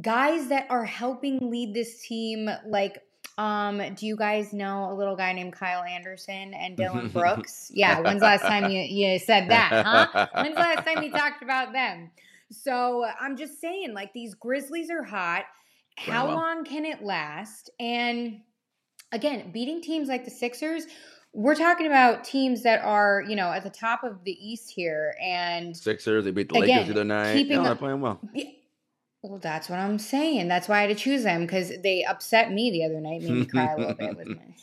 guys 0.00 0.48
that 0.48 0.66
are 0.70 0.84
helping 0.84 1.50
lead 1.50 1.74
this 1.74 2.02
team 2.02 2.48
like 2.66 3.02
um 3.38 3.82
do 3.94 4.06
you 4.06 4.16
guys 4.16 4.52
know 4.52 4.92
a 4.92 4.94
little 4.94 5.16
guy 5.16 5.32
named 5.32 5.52
Kyle 5.52 5.82
Anderson 5.82 6.54
and 6.54 6.76
Dillon 6.76 7.08
Brooks? 7.12 7.70
Yeah, 7.74 8.00
when's 8.00 8.20
the 8.20 8.26
last 8.26 8.42
time 8.42 8.70
you 8.70 8.80
you 8.80 9.18
said 9.18 9.50
that, 9.50 9.84
huh? 9.84 10.28
When's 10.34 10.54
the 10.54 10.60
last 10.60 10.86
time 10.86 11.02
you 11.02 11.10
talked 11.10 11.42
about 11.42 11.72
them? 11.72 12.10
So 12.50 13.04
I'm 13.20 13.36
just 13.36 13.60
saying, 13.60 13.92
like 13.94 14.12
these 14.12 14.34
Grizzlies 14.34 14.90
are 14.90 15.02
hot. 15.02 15.44
How 15.96 16.26
well. 16.26 16.36
long 16.36 16.64
can 16.64 16.84
it 16.84 17.02
last? 17.02 17.70
And 17.80 18.40
again, 19.12 19.50
beating 19.52 19.82
teams 19.82 20.08
like 20.08 20.24
the 20.24 20.30
Sixers, 20.30 20.86
we're 21.36 21.54
talking 21.54 21.86
about 21.86 22.24
teams 22.24 22.62
that 22.62 22.82
are, 22.82 23.22
you 23.28 23.36
know, 23.36 23.52
at 23.52 23.62
the 23.62 23.70
top 23.70 24.02
of 24.04 24.24
the 24.24 24.32
East 24.32 24.70
here. 24.70 25.14
And 25.22 25.76
Sixers, 25.76 26.24
they 26.24 26.30
beat 26.30 26.48
the 26.48 26.58
Again, 26.58 26.78
Lakers 26.78 26.86
the 26.86 27.00
other 27.00 27.04
night. 27.04 27.34
keeping 27.34 27.58
No, 27.58 27.64
they're 27.64 27.74
playing 27.74 28.00
well. 28.00 28.18
yeah, 28.32 28.44
well, 29.22 29.38
that's 29.38 29.68
what 29.68 29.78
I'm 29.78 29.98
saying. 29.98 30.48
That's 30.48 30.66
why 30.66 30.78
I 30.78 30.80
had 30.82 30.88
to 30.88 30.94
choose 30.94 31.24
them 31.24 31.42
because 31.42 31.72
they 31.82 32.04
upset 32.04 32.52
me 32.52 32.70
the 32.70 32.84
other 32.84 33.00
night, 33.00 33.20
made 33.22 33.30
me 33.32 33.44
cry 33.44 33.72
a 33.74 33.76
little 33.78 33.94
bit 33.94 34.16
with 34.16 34.28
my 34.36 34.54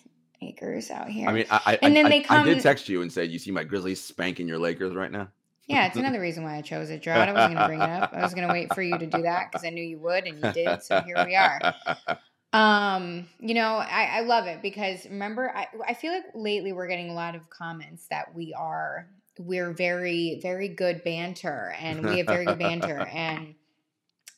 Lakers 0.42 0.90
out 0.90 1.08
here. 1.10 1.30
I 1.30 1.34
mean, 1.34 1.46
I, 1.52 1.62
I, 1.66 1.80
And 1.84 1.96
then 1.96 2.08
I, 2.08 2.10
they 2.10 2.26
I 2.28 2.44
did 2.44 2.62
text 2.62 2.90
you 2.90 3.04
and 3.04 3.14
said, 3.14 3.30
you 3.30 3.38
see 3.38 3.52
my 3.52 3.64
Grizzlies 3.64 4.04
spanking 4.04 4.48
your 4.48 4.58
Lakers 4.58 4.96
right 4.96 5.12
now? 5.12 5.30
Yeah, 5.68 5.86
it's 5.88 5.96
another 5.96 6.20
reason 6.20 6.44
why 6.44 6.58
I 6.58 6.62
chose 6.62 6.90
it, 6.90 7.04
Jarod. 7.04 7.30
I 7.30 7.34
wasn't 7.34 7.54
going 7.54 7.58
to 7.58 7.68
bring 7.68 7.82
it 7.82 7.90
up. 7.90 8.14
I 8.14 8.22
was 8.22 8.34
going 8.34 8.48
to 8.48 8.54
wait 8.54 8.74
for 8.74 8.82
you 8.82 8.98
to 8.98 9.06
do 9.06 9.22
that 9.22 9.50
because 9.50 9.64
I 9.64 9.70
knew 9.70 9.84
you 9.84 9.98
would, 10.00 10.26
and 10.26 10.44
you 10.44 10.52
did. 10.52 10.84
So 10.84 11.02
here 11.02 11.24
we 11.26 11.36
are. 11.36 11.74
Um, 12.54 13.28
you 13.40 13.54
know, 13.56 13.78
I, 13.78 14.18
I 14.18 14.20
love 14.22 14.46
it 14.46 14.62
because 14.62 15.06
remember, 15.06 15.52
I 15.56 15.68
I 15.88 15.94
feel 15.94 16.14
like 16.14 16.26
lately 16.36 16.72
we're 16.72 16.88
getting 16.88 17.10
a 17.10 17.14
lot 17.14 17.36
of 17.36 17.50
comments 17.50 18.08
that 18.10 18.34
we 18.36 18.54
are 18.54 19.08
we're 19.40 19.72
very 19.74 20.40
very 20.44 20.68
good 20.68 21.04
banter 21.04 21.74
and 21.80 22.06
we 22.06 22.20
have 22.20 22.28
very 22.28 22.46
good 22.46 22.60
banter 22.60 23.00
and 23.12 23.56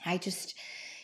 I 0.06 0.18
just 0.18 0.56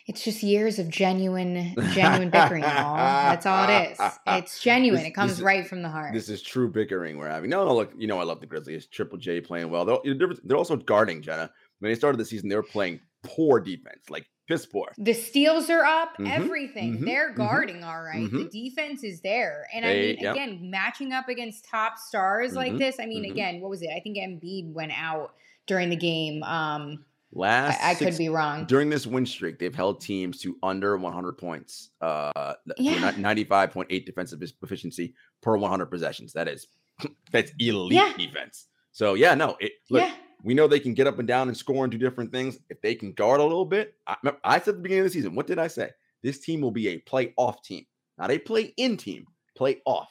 it's 0.07 0.23
just 0.23 0.41
years 0.41 0.79
of 0.79 0.89
genuine 0.89 1.75
genuine 1.93 2.29
bickering 2.29 2.63
all. 2.63 2.95
That's 2.95 3.45
all 3.45 3.69
it 3.69 3.91
is. 3.91 3.99
It's 4.27 4.61
genuine. 4.61 5.01
This- 5.01 5.09
it 5.09 5.11
comes 5.13 5.31
is- 5.33 5.41
right 5.41 5.67
from 5.67 5.81
the 5.81 5.89
heart. 5.89 6.13
This 6.13 6.29
is 6.29 6.41
true 6.41 6.69
bickering 6.69 7.17
we're 7.17 7.29
having. 7.29 7.49
No, 7.49 7.65
no, 7.65 7.75
look, 7.75 7.91
you 7.97 8.07
know 8.07 8.19
I 8.19 8.23
love 8.23 8.39
the 8.39 8.47
Grizzlies. 8.47 8.87
Triple 8.87 9.17
J 9.17 9.41
playing 9.41 9.69
well. 9.69 9.85
They're 9.85 10.33
they're 10.43 10.57
also 10.57 10.77
guarding 10.77 11.21
Jenna. 11.21 11.51
When 11.79 11.91
they 11.91 11.95
started 11.95 12.17
the 12.19 12.25
season, 12.25 12.47
they 12.49 12.55
were 12.55 12.63
playing 12.63 12.99
poor 13.23 13.59
defense, 13.59 14.09
like 14.09 14.25
piss 14.47 14.65
poor. 14.65 14.91
The 14.97 15.13
steals 15.13 15.69
are 15.69 15.83
up, 15.85 16.17
Mhm, 16.17 16.29
everything. 16.29 16.97
mhm, 16.99 17.05
They're 17.05 17.31
mhm, 17.33 17.35
guarding 17.37 17.83
all 17.83 18.01
right. 18.01 18.29
The 18.31 18.45
mhm. 18.45 18.51
defense 18.51 19.03
is 19.03 19.21
there. 19.21 19.67
And 19.73 19.85
I 19.85 19.93
mean, 19.93 20.17
yep. 20.19 20.35
again, 20.35 20.69
matching 20.69 21.13
up 21.13 21.29
against 21.29 21.65
top 21.65 21.97
stars 21.97 22.53
like 22.55 22.73
Mhm, 22.73 22.79
this. 22.79 22.99
I 22.99 23.05
mean, 23.05 23.25
again, 23.25 23.61
what 23.61 23.69
was 23.69 23.81
it? 23.81 23.89
I 23.95 23.99
think 23.99 24.17
Embiid 24.17 24.73
went 24.73 24.91
out 24.99 25.33
during 25.67 25.89
the 25.89 25.95
game. 25.95 26.43
Um, 26.43 27.05
Last 27.33 27.81
I, 27.81 27.91
I 27.91 27.95
could 27.95 28.17
be 28.17 28.27
wrong. 28.27 28.65
during 28.65 28.89
this 28.89 29.07
win 29.07 29.25
streak, 29.25 29.57
they've 29.57 29.73
held 29.73 30.01
teams 30.01 30.41
to 30.41 30.57
under 30.63 30.97
100 30.97 31.37
points. 31.37 31.91
Uh, 32.01 32.55
th- 32.65 32.75
to 32.75 32.83
a 32.83 32.99
Yeah. 32.99 33.11
95.8 33.13 34.05
defensive 34.05 34.41
efficiency 34.61 35.13
per 35.41 35.55
100 35.55 35.85
possessions. 35.85 36.33
That 36.33 36.49
is 36.49 36.67
that's 37.31 37.53
elite 37.57 37.93
Yeah. 37.93 38.11
defense. 38.17 38.67
So 38.91 39.13
yeah, 39.13 39.33
no, 39.35 39.55
it 39.61 39.71
look. 39.89 40.03
yeah. 40.03 40.13
We 40.43 40.53
know 40.53 40.67
they 40.67 40.79
can 40.79 40.93
get 40.93 41.07
up 41.07 41.19
and 41.19 41.27
down 41.27 41.47
and 41.47 41.57
score 41.57 41.83
and 41.83 41.91
do 41.91 41.97
different 41.97 42.31
things. 42.31 42.59
If 42.69 42.81
they 42.81 42.95
can 42.95 43.11
guard 43.13 43.39
a 43.39 43.43
little 43.43 43.65
bit, 43.65 43.95
I, 44.07 44.15
remember- 44.23 44.39
I 44.43 44.59
said 44.59 44.69
at 44.69 44.75
the 44.77 44.81
beginning 44.81 45.05
of 45.05 45.11
the 45.11 45.13
season, 45.13 45.35
what 45.35 45.47
did 45.47 45.59
I 45.59 45.67
say? 45.67 45.89
This 46.23 46.39
team 46.39 46.61
will 46.61 46.71
be 46.71 46.89
a 46.89 46.99
playoff 47.01 47.63
team, 47.63 47.85
not 48.17 48.31
a 48.31 48.37
play-in 48.37 48.97
team. 48.97 49.25
Play 49.55 49.81
off. 49.85 50.09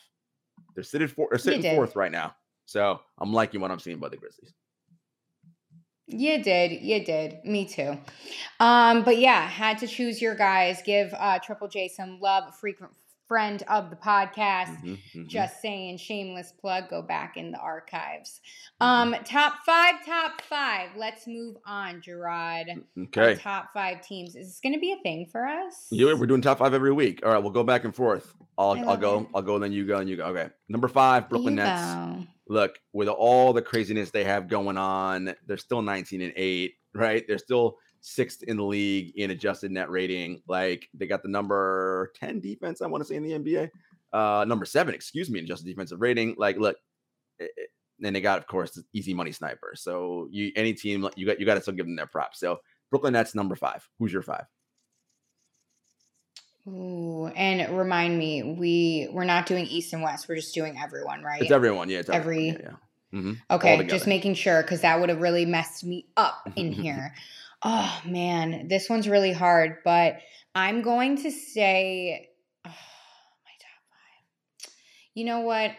They're 0.74 0.84
sitting 0.84 1.08
for, 1.08 1.28
they're 1.30 1.38
sitting 1.38 1.62
fourth 1.74 1.96
right 1.96 2.12
now. 2.12 2.34
So 2.66 3.00
I'm 3.18 3.32
liking 3.32 3.60
what 3.60 3.70
I'm 3.70 3.80
seeing 3.80 3.98
by 3.98 4.08
the 4.08 4.16
Grizzlies. 4.16 4.52
You 6.06 6.42
did. 6.42 6.82
You 6.82 7.04
did. 7.04 7.44
Me 7.44 7.64
too. 7.64 7.96
Um, 8.58 9.04
but 9.04 9.18
yeah, 9.18 9.46
had 9.48 9.78
to 9.78 9.86
choose 9.86 10.20
your 10.20 10.34
guys. 10.34 10.82
Give 10.84 11.12
uh, 11.16 11.38
Triple 11.38 11.68
J 11.68 11.88
some 11.88 12.20
love, 12.20 12.54
frequent 12.56 12.92
friend 13.30 13.62
of 13.68 13.90
the 13.90 13.96
podcast. 13.96 14.76
Mhm, 14.82 14.98
mhm. 15.14 15.28
Just 15.28 15.62
saying, 15.62 15.98
shameless 15.98 16.50
plug. 16.60 16.90
Go 16.90 17.00
back 17.00 17.36
in 17.36 17.52
the 17.52 17.58
archives. 17.58 18.40
Mm-hmm. 18.82 19.14
Um, 19.14 19.24
top 19.24 19.54
five, 19.64 20.04
top 20.04 20.40
five. 20.42 20.88
Let's 20.96 21.28
move 21.28 21.56
on, 21.64 22.02
Jarod. 22.02 22.70
Our 22.70 22.74
Mm, 22.98 23.06
okay. 23.16 23.40
top 23.40 23.68
five 23.72 24.02
teams. 24.04 24.34
Is 24.34 24.48
this 24.48 24.60
going 24.60 24.72
to 24.72 24.80
be 24.80 24.90
a 24.90 24.96
thing 25.04 25.26
for 25.30 25.46
us? 25.46 25.86
Yeah, 25.92 26.12
we're 26.14 26.26
doing 26.26 26.42
top 26.42 26.58
five 26.58 26.74
every 26.74 26.92
week. 26.92 27.20
All 27.24 27.30
right, 27.32 27.38
we'll 27.38 27.52
go 27.52 27.62
back 27.62 27.84
and 27.84 27.94
forth. 27.94 28.34
I'll 28.58 28.72
I'll 28.90 28.96
go. 28.96 29.20
it. 29.20 29.26
I'll 29.32 29.42
go, 29.42 29.60
then 29.60 29.70
you 29.70 29.86
go, 29.86 29.98
and 29.98 30.08
you 30.10 30.16
go. 30.16 30.24
Okay. 30.26 30.48
Number 30.68 30.88
five, 30.88 31.28
Brooklyn 31.28 31.54
Nets. 31.54 32.26
Look, 32.48 32.80
with 32.92 33.06
all 33.06 33.52
the 33.52 33.62
craziness 33.62 34.10
they 34.10 34.24
have 34.24 34.48
going 34.48 34.76
on, 34.76 35.36
they're 35.46 35.56
still 35.56 35.82
19 35.82 36.20
and 36.20 36.32
8, 36.34 36.74
right? 36.96 37.24
They're 37.28 37.38
still 37.38 37.78
sixth 38.00 38.42
in 38.44 38.56
the 38.56 38.64
league 38.64 39.12
in 39.16 39.30
adjusted 39.30 39.70
net 39.70 39.90
rating. 39.90 40.42
Like 40.48 40.88
they 40.94 41.06
got 41.06 41.22
the 41.22 41.28
number 41.28 42.12
10 42.16 42.40
defense, 42.40 42.80
I 42.82 42.86
want 42.86 43.02
to 43.02 43.08
say, 43.08 43.16
in 43.16 43.22
the 43.22 43.32
NBA. 43.32 43.70
Uh 44.12 44.44
number 44.46 44.64
seven, 44.64 44.94
excuse 44.94 45.30
me, 45.30 45.38
in 45.38 45.44
adjusted 45.44 45.66
defensive 45.66 46.00
rating. 46.00 46.34
Like, 46.38 46.56
look, 46.56 46.76
eh, 47.40 47.44
eh, 47.44 47.62
and 48.02 48.16
they 48.16 48.20
got, 48.20 48.38
of 48.38 48.46
course, 48.46 48.70
the 48.72 48.82
easy 48.94 49.12
money 49.14 49.30
sniper. 49.32 49.72
So 49.76 50.26
you 50.30 50.50
any 50.56 50.72
team 50.72 51.08
you 51.16 51.26
got 51.26 51.38
you 51.38 51.46
got 51.46 51.54
to 51.54 51.60
still 51.60 51.74
give 51.74 51.86
them 51.86 51.96
their 51.96 52.06
props. 52.06 52.40
So 52.40 52.60
Brooklyn 52.90 53.12
Nets 53.12 53.34
number 53.34 53.54
five. 53.56 53.86
Who's 53.98 54.12
your 54.12 54.22
five? 54.22 54.46
Ooh, 56.66 57.26
and 57.36 57.76
remind 57.76 58.18
me, 58.18 58.42
we 58.42 59.08
we're 59.12 59.24
not 59.24 59.46
doing 59.46 59.66
East 59.66 59.92
and 59.92 60.02
West. 60.02 60.28
We're 60.28 60.36
just 60.36 60.54
doing 60.54 60.78
everyone, 60.80 61.22
right? 61.22 61.40
It's 61.40 61.50
everyone. 61.50 61.88
Yeah, 61.88 61.98
it's 62.00 62.10
Every- 62.10 62.50
everyone. 62.50 62.62
Yeah, 62.62 62.76
yeah. 63.12 63.20
Mhm. 63.20 63.40
Okay, 63.50 63.86
just 63.86 64.06
making 64.06 64.34
sure 64.34 64.62
because 64.62 64.82
that 64.82 65.00
would 65.00 65.08
have 65.08 65.20
really 65.20 65.46
messed 65.46 65.84
me 65.84 66.06
up 66.16 66.48
in 66.56 66.70
here. 66.84 67.14
Oh 67.62 68.00
man, 68.06 68.68
this 68.68 68.88
one's 68.88 69.08
really 69.08 69.32
hard, 69.32 69.78
but 69.84 70.18
I'm 70.54 70.82
going 70.82 71.16
to 71.22 71.30
say 71.30 72.28
oh, 72.64 72.68
my 73.44 73.54
top 73.60 73.82
five. 73.90 74.72
You 75.14 75.24
know 75.24 75.40
what? 75.40 75.72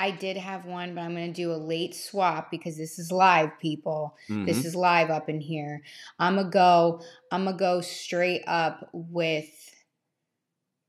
I 0.00 0.12
did 0.12 0.36
have 0.36 0.64
one, 0.64 0.94
but 0.94 1.00
I'm 1.00 1.14
going 1.14 1.32
to 1.32 1.32
do 1.32 1.52
a 1.52 1.56
late 1.56 1.94
swap 1.94 2.52
because 2.52 2.76
this 2.76 3.00
is 3.00 3.10
live, 3.10 3.58
people. 3.58 4.16
This 4.46 4.62
Mhm. 4.62 4.64
is 4.66 4.76
live 4.76 5.10
up 5.10 5.28
in 5.28 5.40
here. 5.40 5.82
I'm 6.20 6.36
gonna 6.36 6.50
go. 6.50 7.02
I'm 7.32 7.44
gonna 7.44 7.56
go 7.56 7.80
straight 7.80 8.42
up 8.46 8.88
with. 8.92 9.48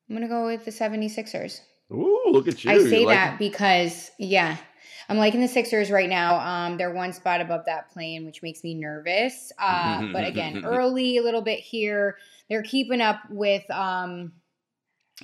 I'm 0.07 0.15
gonna 0.15 0.27
go 0.27 0.45
with 0.45 0.63
the 0.65 0.71
76ers. 0.71 1.61
Ooh, 1.91 2.21
look 2.27 2.47
at 2.47 2.63
you. 2.63 2.71
I 2.71 2.75
You 2.75 2.89
say 2.89 3.05
like 3.05 3.15
that 3.15 3.39
because 3.39 4.11
yeah, 4.19 4.57
I'm 5.09 5.17
liking 5.17 5.41
the 5.41 5.47
Sixers 5.47 5.89
right 5.89 6.07
now. 6.07 6.39
Um, 6.39 6.77
they're 6.77 6.93
one 6.93 7.13
spot 7.13 7.41
above 7.41 7.65
that 7.65 7.91
plane, 7.91 8.25
which 8.25 8.43
makes 8.43 8.63
me 8.63 8.75
nervous. 8.75 9.51
Uh, 9.57 10.03
but 10.13 10.25
again, 10.25 10.63
early 10.63 11.17
a 11.17 11.23
little 11.23 11.41
bit 11.41 11.59
here. 11.59 12.17
They're 12.47 12.63
keeping 12.63 13.01
up 13.01 13.19
with 13.29 13.69
um, 13.71 14.33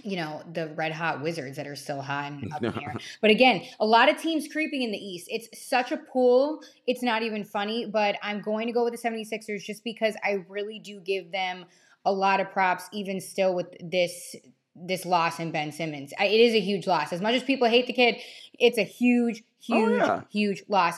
you 0.03 0.17
know, 0.17 0.43
the 0.53 0.67
red 0.69 0.91
hot 0.91 1.21
wizards 1.21 1.57
that 1.57 1.67
are 1.67 1.75
still 1.75 2.01
hot 2.01 2.31
and 2.31 2.51
up 2.53 2.63
in 2.63 2.73
here. 2.73 2.95
But 3.21 3.31
again, 3.31 3.63
a 3.79 3.85
lot 3.85 4.09
of 4.09 4.17
teams 4.17 4.47
creeping 4.51 4.81
in 4.81 4.91
the 4.91 4.97
East. 4.97 5.27
It's 5.29 5.47
such 5.67 5.91
a 5.91 5.97
pool. 5.97 6.61
It's 6.87 7.01
not 7.01 7.23
even 7.23 7.43
funny, 7.43 7.85
but 7.85 8.15
I'm 8.21 8.41
going 8.41 8.67
to 8.67 8.73
go 8.73 8.83
with 8.83 8.99
the 8.99 9.09
76ers 9.09 9.63
just 9.63 9.83
because 9.83 10.15
I 10.23 10.43
really 10.49 10.79
do 10.79 10.99
give 10.99 11.31
them 11.31 11.65
a 12.03 12.11
lot 12.11 12.39
of 12.39 12.51
props, 12.51 12.89
even 12.91 13.21
still 13.21 13.55
with 13.55 13.67
this 13.79 14.35
this 14.75 15.05
loss 15.05 15.39
in 15.39 15.51
Ben 15.51 15.71
Simmons. 15.71 16.11
I, 16.19 16.25
it 16.25 16.41
is 16.41 16.53
a 16.53 16.59
huge 16.59 16.85
loss. 16.85 17.13
As 17.13 17.21
much 17.21 17.33
as 17.33 17.43
people 17.43 17.69
hate 17.69 17.87
the 17.87 17.93
kid, 17.93 18.17
it's 18.59 18.77
a 18.77 18.83
huge, 18.83 19.41
Oh, 19.71 19.87
huge, 19.87 19.97
yeah. 19.99 20.21
huge 20.31 20.63
loss. 20.67 20.95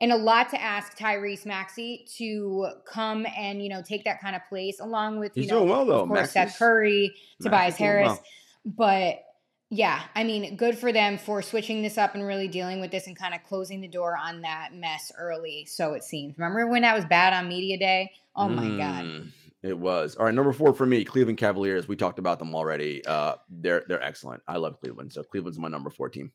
And 0.00 0.12
a 0.12 0.16
lot 0.16 0.50
to 0.50 0.60
ask 0.62 0.96
Tyrese 0.96 1.44
Maxey 1.44 2.06
to 2.18 2.68
come 2.86 3.26
and, 3.36 3.60
you 3.62 3.68
know, 3.68 3.82
take 3.82 4.04
that 4.04 4.20
kind 4.20 4.36
of 4.36 4.42
place 4.48 4.78
along 4.80 5.18
with, 5.18 5.34
He's 5.34 5.46
you 5.46 5.50
know, 5.52 5.58
doing 5.60 5.70
well 5.70 5.84
though. 5.86 6.00
of 6.02 6.08
course, 6.08 6.30
Seth 6.30 6.56
Curry, 6.58 7.14
Tobias 7.42 7.74
Harris. 7.76 8.06
well. 8.06 8.22
But 8.64 9.24
yeah, 9.70 10.00
I 10.14 10.22
mean, 10.24 10.56
good 10.56 10.78
for 10.78 10.92
them 10.92 11.18
for 11.18 11.42
switching 11.42 11.82
this 11.82 11.98
up 11.98 12.14
and 12.14 12.24
really 12.24 12.48
dealing 12.48 12.80
with 12.80 12.90
this 12.90 13.06
and 13.06 13.18
kind 13.18 13.34
of 13.34 13.42
closing 13.44 13.80
the 13.80 13.88
door 13.88 14.16
on 14.16 14.42
that 14.42 14.70
mess 14.72 15.10
early. 15.18 15.66
So 15.68 15.94
it 15.94 16.04
seems. 16.04 16.38
Remember 16.38 16.68
when 16.68 16.82
that 16.82 16.94
was 16.94 17.04
bad 17.04 17.32
on 17.32 17.48
media 17.48 17.76
day? 17.76 18.10
Oh 18.36 18.48
my 18.48 18.68
god. 18.78 19.04
Mm, 19.04 19.30
It 19.64 19.76
was. 19.76 20.14
All 20.14 20.26
right, 20.26 20.34
number 20.34 20.52
four 20.52 20.72
for 20.72 20.86
me, 20.86 21.04
Cleveland 21.04 21.38
Cavaliers. 21.38 21.88
We 21.88 21.96
talked 21.96 22.18
about 22.20 22.38
them 22.38 22.54
already. 22.54 23.04
Uh, 23.04 23.34
they're 23.50 23.84
they're 23.88 24.02
excellent. 24.02 24.42
I 24.46 24.58
love 24.58 24.78
Cleveland. 24.80 25.12
So 25.12 25.22
Cleveland's 25.24 25.58
my 25.58 25.68
number 25.68 25.90
four 25.90 26.08
team. 26.08 26.30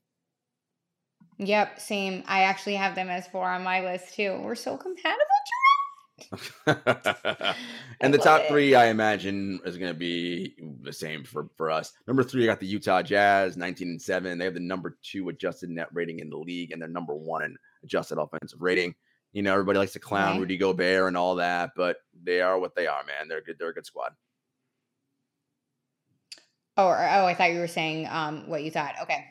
Yep, 1.39 1.79
same. 1.79 2.23
I 2.27 2.43
actually 2.43 2.75
have 2.75 2.95
them 2.95 3.09
as 3.09 3.27
four 3.27 3.49
on 3.49 3.63
my 3.63 3.81
list 3.81 4.15
too. 4.15 4.39
We're 4.41 4.55
so 4.55 4.77
compatible. 4.77 5.23
and 8.01 8.13
the 8.13 8.17
top 8.17 8.41
it. 8.41 8.47
three, 8.47 8.75
I 8.75 8.87
imagine, 8.87 9.59
is 9.65 9.77
going 9.77 9.91
to 9.91 9.97
be 9.97 10.55
the 10.81 10.93
same 10.93 11.23
for, 11.23 11.49
for 11.57 11.71
us. 11.71 11.93
Number 12.07 12.23
three, 12.23 12.43
I 12.43 12.47
got 12.47 12.59
the 12.59 12.67
Utah 12.67 13.01
Jazz, 13.01 13.57
19 13.57 13.87
and 13.87 14.01
7. 14.01 14.37
They 14.37 14.45
have 14.45 14.53
the 14.53 14.59
number 14.59 14.97
two 15.03 15.29
adjusted 15.29 15.69
net 15.69 15.89
rating 15.91 16.19
in 16.19 16.29
the 16.29 16.37
league, 16.37 16.71
and 16.71 16.81
they're 16.81 16.89
number 16.89 17.15
one 17.15 17.43
in 17.43 17.57
adjusted 17.83 18.17
offensive 18.19 18.61
rating. 18.61 18.95
You 19.31 19.41
know, 19.41 19.51
everybody 19.51 19.79
likes 19.79 19.93
to 19.93 19.99
clown 19.99 20.33
Okay. 20.33 20.39
Rudy 20.39 20.57
Gobert 20.57 21.07
and 21.07 21.17
all 21.17 21.35
that, 21.35 21.71
but 21.75 21.97
they 22.23 22.41
are 22.41 22.59
what 22.59 22.75
they 22.75 22.87
are, 22.87 23.03
man. 23.03 23.27
They're 23.27 23.41
good. 23.41 23.57
They're 23.59 23.69
a 23.69 23.73
good 23.73 23.85
squad. 23.85 24.11
Oh, 26.77 26.87
oh, 26.87 26.91
I 26.91 27.33
thought 27.33 27.51
you 27.51 27.59
were 27.59 27.67
saying 27.67 28.07
um, 28.09 28.47
what 28.47 28.63
you 28.63 28.71
thought. 28.71 28.95
Okay. 29.01 29.25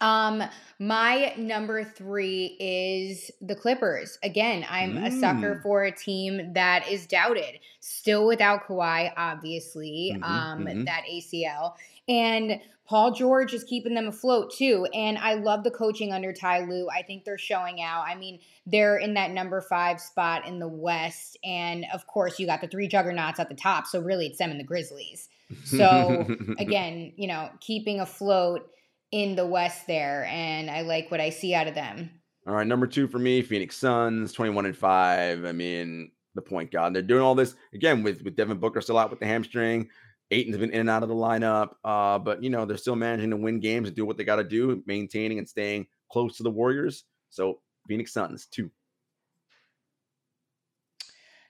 Um, 0.00 0.42
my 0.78 1.32
number 1.36 1.82
three 1.84 2.56
is 2.60 3.30
the 3.40 3.54
Clippers. 3.54 4.18
Again, 4.22 4.66
I'm 4.68 4.96
a 4.98 5.10
sucker 5.10 5.56
Mm. 5.56 5.62
for 5.62 5.84
a 5.84 5.92
team 5.92 6.52
that 6.52 6.88
is 6.90 7.06
doubted, 7.06 7.60
still 7.80 8.26
without 8.26 8.66
Kawhi, 8.66 9.12
obviously. 9.16 10.12
Mhm, 10.14 10.22
um, 10.22 10.64
mhm. 10.66 10.84
that 10.86 11.04
ACL 11.08 11.76
and 12.08 12.60
Paul 12.88 13.10
George 13.10 13.52
is 13.52 13.64
keeping 13.64 13.94
them 13.94 14.06
afloat 14.06 14.52
too. 14.52 14.86
And 14.94 15.18
I 15.18 15.34
love 15.34 15.64
the 15.64 15.72
coaching 15.72 16.12
under 16.12 16.32
Ty 16.32 16.60
Lue. 16.66 16.88
I 16.88 17.02
think 17.02 17.24
they're 17.24 17.36
showing 17.36 17.82
out. 17.82 18.04
I 18.06 18.14
mean, 18.14 18.38
they're 18.64 18.96
in 18.98 19.14
that 19.14 19.32
number 19.32 19.60
five 19.60 20.00
spot 20.00 20.46
in 20.46 20.60
the 20.60 20.68
West, 20.68 21.36
and 21.42 21.84
of 21.92 22.06
course, 22.06 22.38
you 22.38 22.46
got 22.46 22.60
the 22.60 22.68
three 22.68 22.86
juggernauts 22.86 23.40
at 23.40 23.48
the 23.48 23.56
top. 23.56 23.86
So 23.86 24.00
really, 24.00 24.26
it's 24.26 24.38
them 24.38 24.52
and 24.52 24.60
the 24.60 24.64
Grizzlies. 24.64 25.28
So 25.64 26.26
again, 26.60 27.12
you 27.16 27.26
know, 27.26 27.50
keeping 27.60 27.98
afloat 27.98 28.70
in 29.16 29.34
the 29.34 29.46
West 29.46 29.86
there, 29.86 30.26
and 30.26 30.70
I 30.70 30.82
like 30.82 31.10
what 31.10 31.22
I 31.22 31.30
see 31.30 31.54
out 31.54 31.66
of 31.66 31.74
them. 31.74 32.10
All 32.46 32.54
right, 32.54 32.66
number 32.66 32.86
two 32.86 33.08
for 33.08 33.18
me, 33.18 33.40
Phoenix 33.40 33.74
Suns, 33.76 34.34
21 34.34 34.66
and 34.66 34.76
5. 34.76 35.44
I 35.46 35.52
mean, 35.52 36.10
the 36.34 36.42
point 36.42 36.70
guard. 36.70 36.92
They're 36.92 37.00
doing 37.00 37.22
all 37.22 37.34
this 37.34 37.54
again 37.72 38.02
with, 38.02 38.22
with 38.22 38.36
Devin 38.36 38.58
Booker 38.58 38.82
still 38.82 38.98
out 38.98 39.08
with 39.08 39.18
the 39.18 39.26
hamstring. 39.26 39.88
Ayton's 40.30 40.58
been 40.58 40.70
in 40.70 40.80
and 40.80 40.90
out 40.90 41.02
of 41.02 41.08
the 41.08 41.14
lineup. 41.14 41.70
Uh, 41.82 42.18
but 42.18 42.42
you 42.42 42.50
know, 42.50 42.66
they're 42.66 42.76
still 42.76 42.94
managing 42.94 43.30
to 43.30 43.38
win 43.38 43.58
games 43.58 43.88
and 43.88 43.96
do 43.96 44.04
what 44.04 44.18
they 44.18 44.24
got 44.24 44.36
to 44.36 44.44
do, 44.44 44.82
maintaining 44.86 45.38
and 45.38 45.48
staying 45.48 45.86
close 46.12 46.36
to 46.36 46.42
the 46.42 46.50
Warriors. 46.50 47.04
So 47.30 47.60
Phoenix 47.88 48.12
Suns, 48.12 48.46
two. 48.46 48.70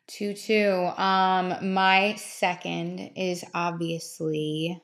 Two 0.06 0.34
two. 0.34 0.70
Um, 0.96 1.74
my 1.74 2.14
second 2.14 3.10
is 3.16 3.44
obviously 3.54 4.80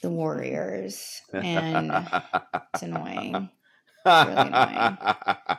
the 0.00 0.10
Warriors, 0.10 1.20
and 1.32 1.92
it's 2.74 2.82
annoying. 2.82 3.32
really 3.32 4.30
annoying. 4.32 4.98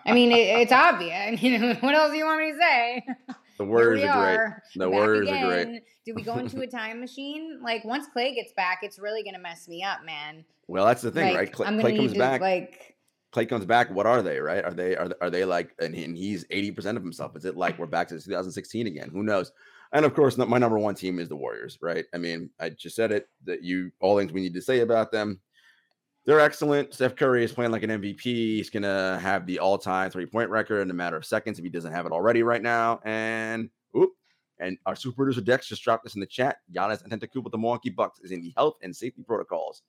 I 0.05 0.11
mean, 0.13 0.31
it, 0.31 0.61
it's 0.61 0.71
obvious. 0.71 1.13
I 1.13 1.31
mean, 1.41 1.75
what 1.79 1.95
else 1.95 2.11
do 2.11 2.17
you 2.17 2.25
want 2.25 2.41
me 2.41 2.51
to 2.51 2.57
say? 2.57 3.05
the 3.57 3.65
Warriors 3.65 4.03
are 4.03 4.38
great. 4.38 4.53
The 4.75 4.79
back 4.86 4.89
Warriors 4.93 5.29
are 5.29 5.45
great. 5.47 5.84
Do 6.05 6.13
we 6.15 6.23
go 6.23 6.38
into 6.38 6.59
a 6.61 6.67
time 6.67 6.99
machine? 6.99 7.59
Like 7.63 7.86
once 7.86 8.07
Klay 8.15 8.36
gets 8.36 8.53
back, 8.53 8.79
it's 8.81 8.99
really 8.99 9.23
gonna 9.23 9.39
mess 9.39 9.67
me 9.67 9.84
up, 9.84 10.03
man. 10.05 10.43
Well, 10.67 10.86
that's 10.86 11.01
the 11.01 11.11
thing, 11.11 11.34
like, 11.34 11.38
right? 11.38 11.51
Klay, 11.51 11.67
I'm 11.67 11.77
gonna 11.77 11.89
Klay 11.89 11.97
comes 11.97 12.13
to 12.13 12.19
back. 12.19 12.41
like 12.41 12.95
Klay 13.34 13.47
comes 13.47 13.65
back. 13.65 13.89
What 13.91 14.05
are 14.05 14.21
they, 14.21 14.39
right? 14.39 14.63
Are 14.63 14.73
they 14.73 14.95
are 14.95 15.09
are 15.21 15.29
they 15.29 15.45
like 15.45 15.71
and, 15.79 15.95
he- 15.95 16.03
and 16.03 16.17
he's 16.17 16.45
80% 16.47 16.97
of 16.97 17.03
himself? 17.03 17.36
Is 17.36 17.45
it 17.45 17.55
like 17.55 17.79
we're 17.79 17.86
back 17.86 18.09
to 18.09 18.19
2016 18.19 18.88
again? 18.88 19.09
Who 19.11 19.23
knows? 19.23 19.51
And 19.93 20.05
of 20.05 20.15
course, 20.15 20.37
my 20.37 20.57
number 20.57 20.79
one 20.79 20.95
team 20.95 21.19
is 21.19 21.29
the 21.29 21.35
Warriors, 21.35 21.77
right? 21.81 22.05
I 22.13 22.17
mean, 22.17 22.49
I 22.59 22.69
just 22.69 22.95
said 22.95 23.11
it 23.11 23.29
that 23.45 23.63
you 23.63 23.91
all 24.01 24.17
things 24.17 24.33
we 24.33 24.41
need 24.41 24.55
to 24.55 24.61
say 24.61 24.79
about 24.79 25.11
them. 25.11 25.39
They're 26.25 26.39
excellent. 26.39 26.93
Steph 26.93 27.15
Curry 27.15 27.43
is 27.43 27.51
playing 27.51 27.71
like 27.71 27.83
an 27.83 27.89
MVP. 27.91 28.23
He's 28.23 28.69
gonna 28.69 29.19
have 29.19 29.45
the 29.45 29.59
all-time 29.59 30.09
three-point 30.09 30.49
record 30.49 30.81
in 30.81 30.89
a 30.89 30.93
matter 30.93 31.17
of 31.17 31.25
seconds 31.25 31.59
if 31.59 31.63
he 31.63 31.69
doesn't 31.69 31.91
have 31.91 32.05
it 32.05 32.11
already 32.11 32.41
right 32.43 32.61
now. 32.61 33.01
And 33.03 33.69
oop, 33.95 34.11
and 34.59 34.77
our 34.85 34.95
super 34.95 35.17
producer 35.17 35.41
Dex 35.41 35.67
just 35.67 35.83
dropped 35.83 36.05
this 36.05 36.15
in 36.15 36.21
the 36.21 36.27
chat. 36.27 36.57
Giannis 36.73 37.07
Antetokounmpo 37.07 37.43
with 37.43 37.51
the 37.51 37.57
Milwaukee 37.57 37.89
Bucks 37.89 38.19
is 38.21 38.31
in 38.31 38.41
the 38.41 38.53
health 38.55 38.77
and 38.81 38.95
safety 38.95 39.21
protocols. 39.21 39.83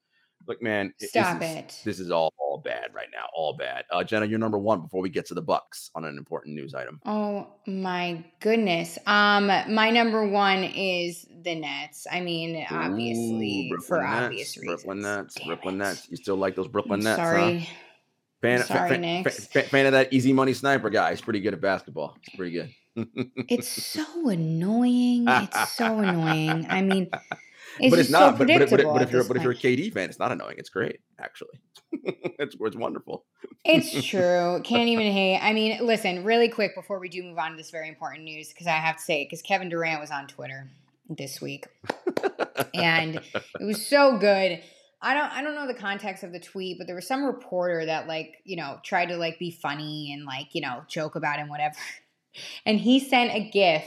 Look, 0.46 0.62
man, 0.62 0.86
it- 0.88 0.94
this 0.98 1.10
Stop 1.10 1.42
it. 1.42 1.80
This 1.84 1.98
is 2.00 2.10
all, 2.10 2.32
all 2.38 2.58
bad 2.58 2.94
right 2.94 3.08
now. 3.12 3.26
All 3.34 3.56
bad. 3.56 3.84
Uh, 3.90 4.04
Jenna, 4.04 4.26
you're 4.26 4.38
number 4.38 4.58
one 4.58 4.80
before 4.82 5.00
we 5.00 5.08
get 5.08 5.26
to 5.26 5.34
the 5.34 5.42
Bucks 5.42 5.90
on 5.94 6.04
an 6.04 6.16
important 6.18 6.54
news 6.54 6.74
item. 6.74 7.00
Oh 7.06 7.46
my 7.66 8.24
goodness. 8.40 8.98
Um, 9.06 9.46
my 9.46 9.90
number 9.90 10.26
one 10.26 10.64
is 10.64 11.26
the 11.42 11.54
Nets. 11.54 12.06
I 12.10 12.20
mean, 12.20 12.66
obviously 12.70 13.70
Ooh, 13.74 13.80
for 13.80 14.00
Nets, 14.00 14.24
obvious 14.24 14.56
reasons. 14.56 14.82
Brooklyn 14.82 15.00
Nets. 15.02 15.34
Damn 15.34 15.46
Brooklyn 15.48 15.74
it. 15.76 15.78
Nets. 15.78 16.06
You 16.10 16.16
still 16.16 16.36
like 16.36 16.54
those 16.56 16.68
Brooklyn 16.68 17.00
I'm 17.00 17.04
Nets? 17.04 17.18
huh? 17.20 17.24
sorry. 17.26 17.68
Fan, 18.42 18.62
sorry, 18.64 18.90
fan, 18.90 19.00
Knicks. 19.00 19.46
fan, 19.46 19.64
fan 19.64 19.86
of 19.86 19.92
that 19.92 20.12
easy 20.12 20.32
money 20.34 20.52
sniper 20.52 20.90
guy. 20.90 21.10
He's 21.10 21.22
pretty 21.22 21.40
good 21.40 21.54
at 21.54 21.62
basketball. 21.62 22.14
It's 22.22 22.36
pretty 22.36 22.52
good. 22.52 22.70
It's 23.48 23.68
so 23.68 24.28
annoying. 24.28 25.24
It's 25.26 25.72
so 25.72 25.98
annoying. 25.98 26.66
I 26.68 26.82
mean, 26.82 27.08
it's 27.78 27.90
but 27.90 27.98
it's 27.98 28.10
not. 28.10 28.38
so 28.38 28.44
but, 28.44 28.48
but, 28.48 28.70
but, 28.70 28.84
but 28.84 29.02
if 29.02 29.10
you're 29.10 29.24
but 29.24 29.36
if 29.36 29.42
you're 29.42 29.52
a. 29.52 29.56
KD 29.56 29.92
fan, 29.92 30.08
it's 30.08 30.18
not 30.18 30.32
annoying. 30.32 30.56
It's 30.58 30.70
great, 30.70 31.00
actually. 31.18 31.60
it's 31.92 32.56
it's 32.58 32.76
wonderful. 32.76 33.24
It's 33.64 34.04
true. 34.06 34.60
Can't 34.64 34.88
even 34.88 35.12
hate. 35.12 35.38
I 35.40 35.52
mean, 35.52 35.84
listen, 35.84 36.24
really 36.24 36.48
quick 36.48 36.74
before 36.74 36.98
we 36.98 37.08
do 37.08 37.22
move 37.22 37.38
on 37.38 37.52
to 37.52 37.56
this 37.56 37.70
very 37.70 37.88
important 37.88 38.24
news, 38.24 38.48
because 38.48 38.66
I 38.66 38.72
have 38.72 38.96
to 38.96 39.02
say, 39.02 39.24
because 39.24 39.42
Kevin 39.42 39.68
Durant 39.68 40.00
was 40.00 40.10
on 40.10 40.26
Twitter 40.26 40.70
this 41.08 41.40
week, 41.40 41.66
and 42.74 43.16
it 43.16 43.64
was 43.64 43.86
so 43.86 44.18
good. 44.18 44.60
I 45.04 45.12
don't 45.12 45.30
I 45.32 45.42
don't 45.42 45.54
know 45.54 45.66
the 45.66 45.74
context 45.74 46.24
of 46.24 46.32
the 46.32 46.40
tweet, 46.40 46.78
but 46.78 46.86
there 46.86 46.96
was 46.96 47.06
some 47.06 47.24
reporter 47.24 47.84
that 47.84 48.08
like, 48.08 48.36
you 48.44 48.56
know, 48.56 48.78
tried 48.82 49.06
to 49.06 49.16
like 49.16 49.38
be 49.38 49.50
funny 49.50 50.12
and 50.14 50.24
like, 50.24 50.54
you 50.54 50.62
know, 50.62 50.82
joke 50.88 51.14
about 51.14 51.38
him, 51.38 51.48
whatever. 51.48 51.76
And 52.66 52.80
he 52.80 52.98
sent 52.98 53.30
a 53.30 53.48
GIF 53.48 53.84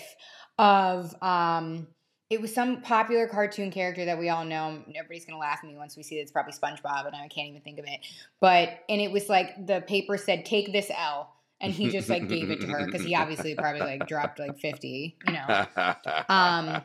of 0.58 1.14
um 1.22 1.88
it 2.30 2.42
was 2.42 2.54
some 2.54 2.82
popular 2.82 3.28
cartoon 3.28 3.72
character 3.72 4.06
that 4.06 4.20
we 4.20 4.30
all 4.30 4.44
know. 4.44 4.84
Everybody's 4.96 5.26
gonna 5.26 5.40
laugh 5.40 5.60
at 5.64 5.70
me 5.70 5.76
once 5.78 5.96
we 5.96 6.04
see 6.04 6.18
it. 6.20 6.22
It's 6.22 6.32
probably 6.32 6.54
SpongeBob, 6.54 7.06
and 7.08 7.16
I 7.16 7.28
can't 7.30 7.48
even 7.50 7.62
think 7.62 7.80
of 7.80 7.86
it. 7.86 8.00
But 8.40 8.80
and 8.90 9.00
it 9.00 9.12
was 9.12 9.30
like 9.30 9.66
the 9.66 9.82
paper 9.82 10.18
said, 10.18 10.46
"Take 10.46 10.72
this 10.74 10.92
L," 10.96 11.34
and 11.62 11.72
he 11.72 11.90
just 11.90 12.10
like 12.10 12.28
gave 12.28 12.50
it 12.52 12.62
to 12.62 12.68
her 12.68 12.86
because 12.86 13.04
he 13.04 13.16
obviously 13.16 13.56
probably 13.56 13.82
like 13.82 14.08
dropped 14.08 14.40
like 14.40 14.60
fifty, 14.60 15.18
you 15.26 15.34
know. 15.34 15.66
Um, 16.30 16.82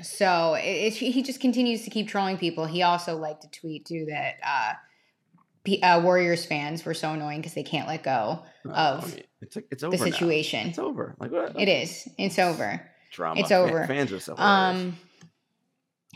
So 0.00 0.54
it, 0.54 0.62
it, 0.64 0.94
he 0.94 1.22
just 1.22 1.40
continues 1.40 1.84
to 1.84 1.90
keep 1.90 2.08
trolling 2.08 2.38
people. 2.38 2.66
He 2.66 2.82
also 2.82 3.16
liked 3.16 3.42
to 3.42 3.60
tweet 3.60 3.84
too 3.86 4.06
that 4.08 4.36
uh, 4.44 4.72
P- 5.64 5.82
uh, 5.82 6.00
Warriors 6.00 6.44
fans 6.44 6.84
were 6.84 6.94
so 6.94 7.12
annoying 7.12 7.40
because 7.40 7.54
they 7.54 7.62
can't 7.62 7.88
let 7.88 8.02
go 8.02 8.42
Oh, 8.66 8.70
of 8.70 9.14
mean, 9.14 9.24
it's 9.40 9.56
like 9.56 9.66
it's 9.70 9.82
over. 9.82 9.96
the 9.96 10.04
now. 10.04 10.10
situation. 10.10 10.68
It's 10.68 10.78
over. 10.78 11.14
Like 11.18 11.30
what? 11.30 11.58
It 11.60 11.68
is. 11.68 12.08
It's 12.18 12.38
over. 12.38 12.88
Drama. 13.12 13.40
it's 13.40 13.52
over. 13.52 13.86
Fans 13.86 14.10
are 14.12 14.18
so 14.18 14.34
hilarious. 14.34 14.80
Um, 14.82 14.96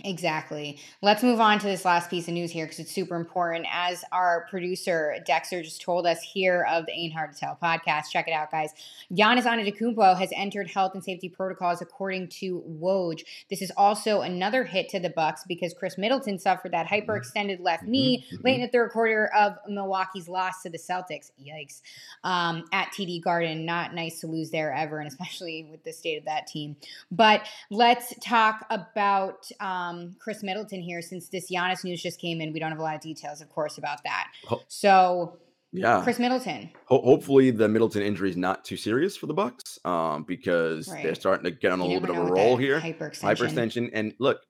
exactly. 0.04 0.78
Let's 1.00 1.22
move 1.22 1.40
on 1.40 1.58
to 1.58 1.66
this 1.66 1.84
last 1.84 2.10
piece 2.10 2.28
of 2.28 2.34
news 2.34 2.50
here 2.50 2.66
because 2.66 2.78
it's 2.78 2.92
super 2.92 3.16
important. 3.16 3.66
As 3.72 4.04
our 4.12 4.46
producer 4.50 5.16
Dexter 5.26 5.62
just 5.62 5.80
told 5.80 6.06
us 6.06 6.20
here 6.20 6.66
of 6.70 6.86
the 6.86 6.92
Ain't 6.92 7.14
Hard 7.14 7.32
to 7.32 7.38
Tell 7.38 7.58
podcast, 7.60 8.10
check 8.12 8.28
it 8.28 8.32
out, 8.32 8.50
guys. 8.50 8.70
Giannis 9.10 9.44
Antetokounmpo 9.44 10.18
has 10.18 10.30
entered 10.36 10.70
health 10.70 10.92
and 10.94 11.02
safety 11.02 11.28
protocols 11.28 11.80
according 11.80 12.28
to 12.28 12.62
Woj. 12.68 13.24
This 13.48 13.62
is 13.62 13.72
also 13.76 14.20
another 14.20 14.64
hit 14.64 14.88
to 14.90 15.00
the 15.00 15.10
Bucks 15.10 15.44
because 15.48 15.72
Khris 15.72 15.96
Middleton 15.96 16.38
suffered 16.38 16.72
that 16.72 16.86
hyperextended 16.86 17.60
left 17.60 17.84
knee 17.84 18.24
mhm. 18.30 18.44
late 18.44 18.56
in 18.56 18.62
the 18.62 18.68
third 18.68 18.90
quarter 18.90 19.30
of 19.34 19.56
Milwaukee's 19.68 20.28
loss 20.28 20.62
to 20.62 20.70
the 20.70 20.78
Celtics. 20.78 21.30
Yikes! 21.42 21.80
Um, 22.22 22.64
at 22.72 22.88
TD 22.92 23.22
Garden, 23.22 23.64
not 23.64 23.94
nice 23.94 24.20
to 24.20 24.26
lose 24.26 24.50
there 24.50 24.72
ever, 24.74 24.98
and 24.98 25.08
especially 25.08 25.68
with 25.70 25.82
the 25.84 25.92
state 25.92 26.18
of 26.18 26.24
that 26.26 26.46
team. 26.46 26.76
But 27.10 27.48
let's 27.70 28.12
talk 28.20 28.66
about 28.70 29.50
um, 29.60 29.85
Khris 30.18 30.42
Middleton 30.42 30.80
here, 30.80 31.02
since 31.02 31.28
this 31.28 31.50
Giannis 31.50 31.84
news 31.84 32.02
just 32.02 32.20
came 32.20 32.40
in. 32.40 32.52
We 32.52 32.60
don't 32.60 32.70
have 32.70 32.78
a 32.78 32.82
lot 32.82 32.94
of 32.94 33.00
details, 33.00 33.40
of 33.40 33.48
course, 33.48 33.78
about 33.78 34.02
that. 34.04 34.28
So, 34.68 35.38
yeah. 35.72 36.02
Khris 36.02 36.18
Middleton, 36.18 36.70
Ho- 36.86 37.02
hopefully 37.02 37.50
the 37.50 37.68
Middleton 37.68 38.02
injury 38.02 38.30
is 38.30 38.36
not 38.36 38.64
too 38.64 38.76
serious 38.76 39.16
for 39.16 39.26
the 39.26 39.34
Bucks, 39.34 39.78
um, 39.84 40.24
because 40.24 40.86
they're 40.86 41.14
starting 41.14 41.44
to 41.44 41.50
get 41.50 41.72
on 41.72 41.80
a 41.80 41.84
you 41.84 41.98
little 41.98 42.14
bit 42.14 42.16
of 42.16 42.28
a 42.28 42.32
roll 42.32 42.56
here. 42.56 42.80
Hyperextension. 42.80 43.22
Hyperextension, 43.22 43.90
and 43.92 44.14
look, 44.18 44.40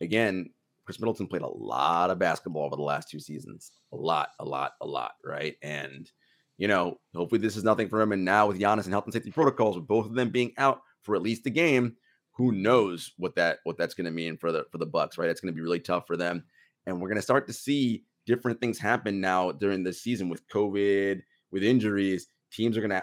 again, 0.00 0.50
Chris 0.86 1.00
Middleton 1.00 1.26
played 1.26 1.42
a 1.42 1.48
lot 1.48 2.10
of 2.10 2.18
basketball 2.18 2.64
over 2.64 2.76
the 2.76 2.82
last 2.82 3.08
two 3.10 3.20
seasons, 3.20 3.72
a 3.92 3.96
lot, 3.96 4.30
a 4.38 4.44
lot, 4.44 4.72
a 4.80 4.86
lot, 4.86 5.12
right? 5.24 5.56
And 5.62 6.10
you 6.60 6.68
know, 6.68 6.98
hopefully 7.14 7.40
this 7.40 7.56
is 7.56 7.64
nothing 7.64 7.88
for 7.88 8.02
him. 8.02 8.12
And 8.12 8.22
now 8.22 8.46
with 8.46 8.60
Giannis 8.60 8.84
and 8.84 8.92
health 8.92 9.04
and 9.04 9.14
safety 9.14 9.30
protocols, 9.30 9.76
with 9.76 9.86
both 9.86 10.04
of 10.04 10.14
them 10.14 10.28
being 10.28 10.52
out 10.58 10.82
for 11.02 11.16
at 11.16 11.22
least 11.22 11.46
a 11.46 11.50
game, 11.50 11.96
who 12.40 12.52
knows 12.52 13.12
what 13.18 13.34
that 13.36 13.58
what 13.64 13.76
that's 13.76 13.92
going 13.92 14.06
to 14.06 14.10
mean 14.10 14.38
for 14.38 14.50
the 14.50 14.64
for 14.72 14.78
the 14.78 14.86
Bucks, 14.86 15.18
right? 15.18 15.28
It's 15.28 15.42
going 15.42 15.52
to 15.52 15.56
be 15.56 15.60
really 15.62 15.78
tough 15.78 16.06
for 16.06 16.16
them, 16.16 16.42
and 16.86 16.98
we're 16.98 17.08
going 17.08 17.16
to 17.16 17.22
start 17.22 17.46
to 17.48 17.52
see 17.52 18.04
different 18.24 18.60
things 18.60 18.78
happen 18.78 19.20
now 19.20 19.52
during 19.52 19.82
the 19.82 19.92
season 19.92 20.30
with 20.30 20.48
COVID, 20.48 21.20
with 21.50 21.62
injuries. 21.62 22.28
Teams 22.50 22.78
are 22.78 22.80
going 22.80 22.90
to 22.90 23.02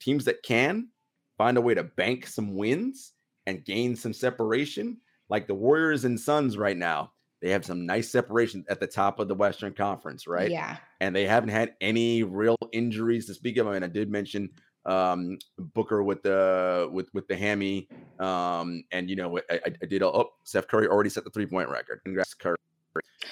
teams 0.00 0.24
that 0.24 0.42
can 0.42 0.88
find 1.38 1.56
a 1.56 1.60
way 1.60 1.74
to 1.74 1.84
bank 1.84 2.26
some 2.26 2.56
wins 2.56 3.12
and 3.46 3.64
gain 3.64 3.94
some 3.94 4.12
separation, 4.12 4.96
like 5.28 5.46
the 5.46 5.54
Warriors 5.54 6.04
and 6.04 6.18
Suns 6.18 6.58
right 6.58 6.76
now. 6.76 7.12
They 7.40 7.50
have 7.50 7.64
some 7.64 7.86
nice 7.86 8.10
separation 8.10 8.64
at 8.68 8.80
the 8.80 8.86
top 8.88 9.20
of 9.20 9.28
the 9.28 9.34
Western 9.34 9.74
Conference, 9.74 10.26
right? 10.26 10.50
Yeah. 10.50 10.78
and 11.00 11.14
they 11.14 11.26
haven't 11.26 11.50
had 11.50 11.74
any 11.80 12.24
real 12.24 12.56
injuries 12.72 13.26
to 13.26 13.34
speak 13.34 13.58
of. 13.58 13.68
I 13.68 13.74
mean, 13.74 13.84
I 13.84 13.88
did 13.88 14.10
mention 14.10 14.50
um, 14.86 15.38
Booker 15.58 16.02
with 16.02 16.22
the 16.22 16.88
with 16.92 17.08
with 17.12 17.26
the 17.28 17.36
hammy, 17.36 17.88
um, 18.18 18.84
and 18.92 19.10
you 19.10 19.16
know, 19.16 19.38
I, 19.50 19.60
I, 19.66 19.86
did. 19.86 20.02
Oh, 20.02 20.30
Steph 20.44 20.68
Curry 20.68 20.86
already 20.86 21.10
set 21.10 21.24
the 21.24 21.30
three 21.30 21.46
point 21.46 21.68
record. 21.68 22.00
Congrats, 22.04 22.34
Curry. 22.34 22.56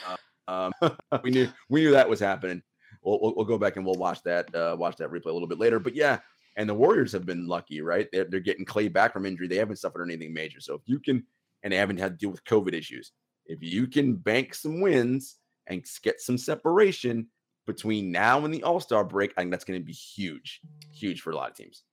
Uh, 0.06 0.16
um, 0.48 0.72
we 1.22 1.30
knew 1.30 1.48
we 1.68 1.82
knew 1.82 1.92
that 1.92 2.08
was 2.08 2.20
happening. 2.20 2.62
We'll, 3.02 3.20
we'll, 3.20 3.34
we'll 3.36 3.44
go 3.44 3.58
back 3.58 3.76
and 3.76 3.86
we'll 3.86 3.94
watch 3.94 4.22
that 4.24 4.52
uh, 4.54 4.76
watch 4.78 4.96
that 4.96 5.10
replay 5.10 5.26
a 5.26 5.32
little 5.32 5.48
bit 5.48 5.58
later. 5.58 5.78
But 5.78 5.94
yeah, 5.94 6.18
and 6.56 6.68
the 6.68 6.74
Warriors 6.74 7.12
have 7.12 7.26
been 7.26 7.46
lucky, 7.46 7.80
right? 7.80 8.08
They're, 8.12 8.24
they're 8.24 8.40
getting 8.40 8.64
Klay 8.64 8.92
back 8.92 9.12
from 9.12 9.26
injury. 9.26 9.48
They 9.48 9.56
haven't 9.56 9.76
suffered 9.76 10.04
anything 10.04 10.34
major. 10.34 10.60
So 10.60 10.74
if 10.74 10.82
you 10.86 10.98
can, 10.98 11.24
and 11.62 11.72
they 11.72 11.76
haven't 11.76 11.98
had 11.98 12.12
to 12.12 12.18
deal 12.18 12.30
with 12.30 12.44
COVID 12.44 12.72
issues. 12.72 13.12
If 13.46 13.62
you 13.62 13.86
can 13.86 14.16
bank 14.16 14.54
some 14.54 14.80
wins 14.80 15.36
and 15.66 15.84
get 16.02 16.20
some 16.20 16.38
separation 16.38 17.28
between 17.66 18.12
now 18.12 18.44
and 18.44 18.52
the 18.52 18.62
All 18.62 18.80
Star 18.80 19.04
break, 19.04 19.32
I 19.36 19.42
think 19.42 19.50
that's 19.50 19.64
going 19.64 19.80
to 19.80 19.84
be 19.84 19.92
huge, 19.92 20.60
huge 20.92 21.20
for 21.20 21.30
a 21.30 21.36
lot 21.36 21.50
of 21.50 21.56
teams. 21.56 21.84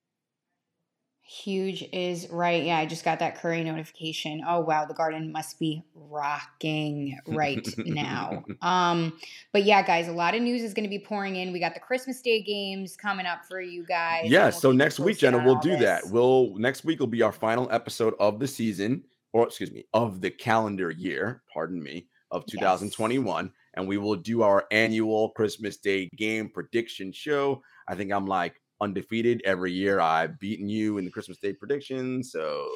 Huge 1.32 1.88
is 1.94 2.30
right. 2.30 2.62
Yeah, 2.62 2.78
I 2.78 2.86
just 2.86 3.06
got 3.06 3.20
that 3.20 3.40
Curry 3.40 3.64
notification. 3.64 4.44
Oh 4.46 4.60
wow, 4.60 4.84
the 4.84 4.94
garden 4.94 5.32
must 5.32 5.60
be 5.60 5.82
rocking 5.96 7.18
right 7.26 7.66
now. 7.78 8.44
Um, 8.62 9.14
but 9.54 9.64
yeah, 9.64 9.82
guys, 9.82 10.08
a 10.10 10.12
lot 10.12 10.36
of 10.36 10.42
news 10.42 10.62
is 10.62 10.74
going 10.74 10.84
to 10.84 10.90
be 10.90 11.00
pouring 11.00 11.38
in. 11.38 11.54
We 11.54 11.60
got 11.60 11.74
the 11.74 11.80
Christmas 11.80 12.22
Day 12.22 12.42
games 12.42 12.98
coming 12.98 13.26
up 13.26 13.46
for 13.46 13.62
you 13.62 13.86
guys. 13.86 14.26
Yeah, 14.26 14.46
we'll 14.46 14.52
so 14.52 14.72
next 14.74 15.00
week, 15.00 15.20
Jenna, 15.20 15.42
we'll 15.44 15.60
do 15.60 15.78
that. 15.78 16.04
We'll 16.08 16.54
next 16.58 16.84
week 16.84 17.00
will 17.00 17.08
be 17.08 17.22
our 17.22 17.32
final 17.32 17.72
episode 17.72 18.14
of 18.20 18.40
the 18.40 18.48
season, 18.48 19.04
or 19.32 19.48
excuse 19.48 19.72
me, 19.72 19.86
of 19.94 20.20
the 20.20 20.32
calendar 20.32 20.92
year, 20.92 21.44
pardon 21.54 21.82
me, 21.82 22.08
of 22.30 22.44
Yes. 23.42 23.52
2021. 23.76 23.76
And 23.76 23.88
we 23.88 23.98
will 23.98 24.16
do 24.16 24.44
our 24.44 24.66
annual 24.72 25.30
Christmas 25.32 25.78
Day 25.78 26.10
game 26.16 26.50
prediction 26.50 27.12
show. 27.12 27.62
I 27.88 27.96
think 27.96 28.12
I'm 28.12 28.26
like 28.26 28.62
undefeated 28.82 29.42
every 29.46 29.72
year. 29.72 30.00
I've 30.00 30.40
beaten 30.40 30.68
you 30.68 30.98
in 30.98 31.06
the 31.06 31.12
Christmas 31.12 31.38
Day 31.38 31.54
predictions. 31.54 32.32
So 32.32 32.68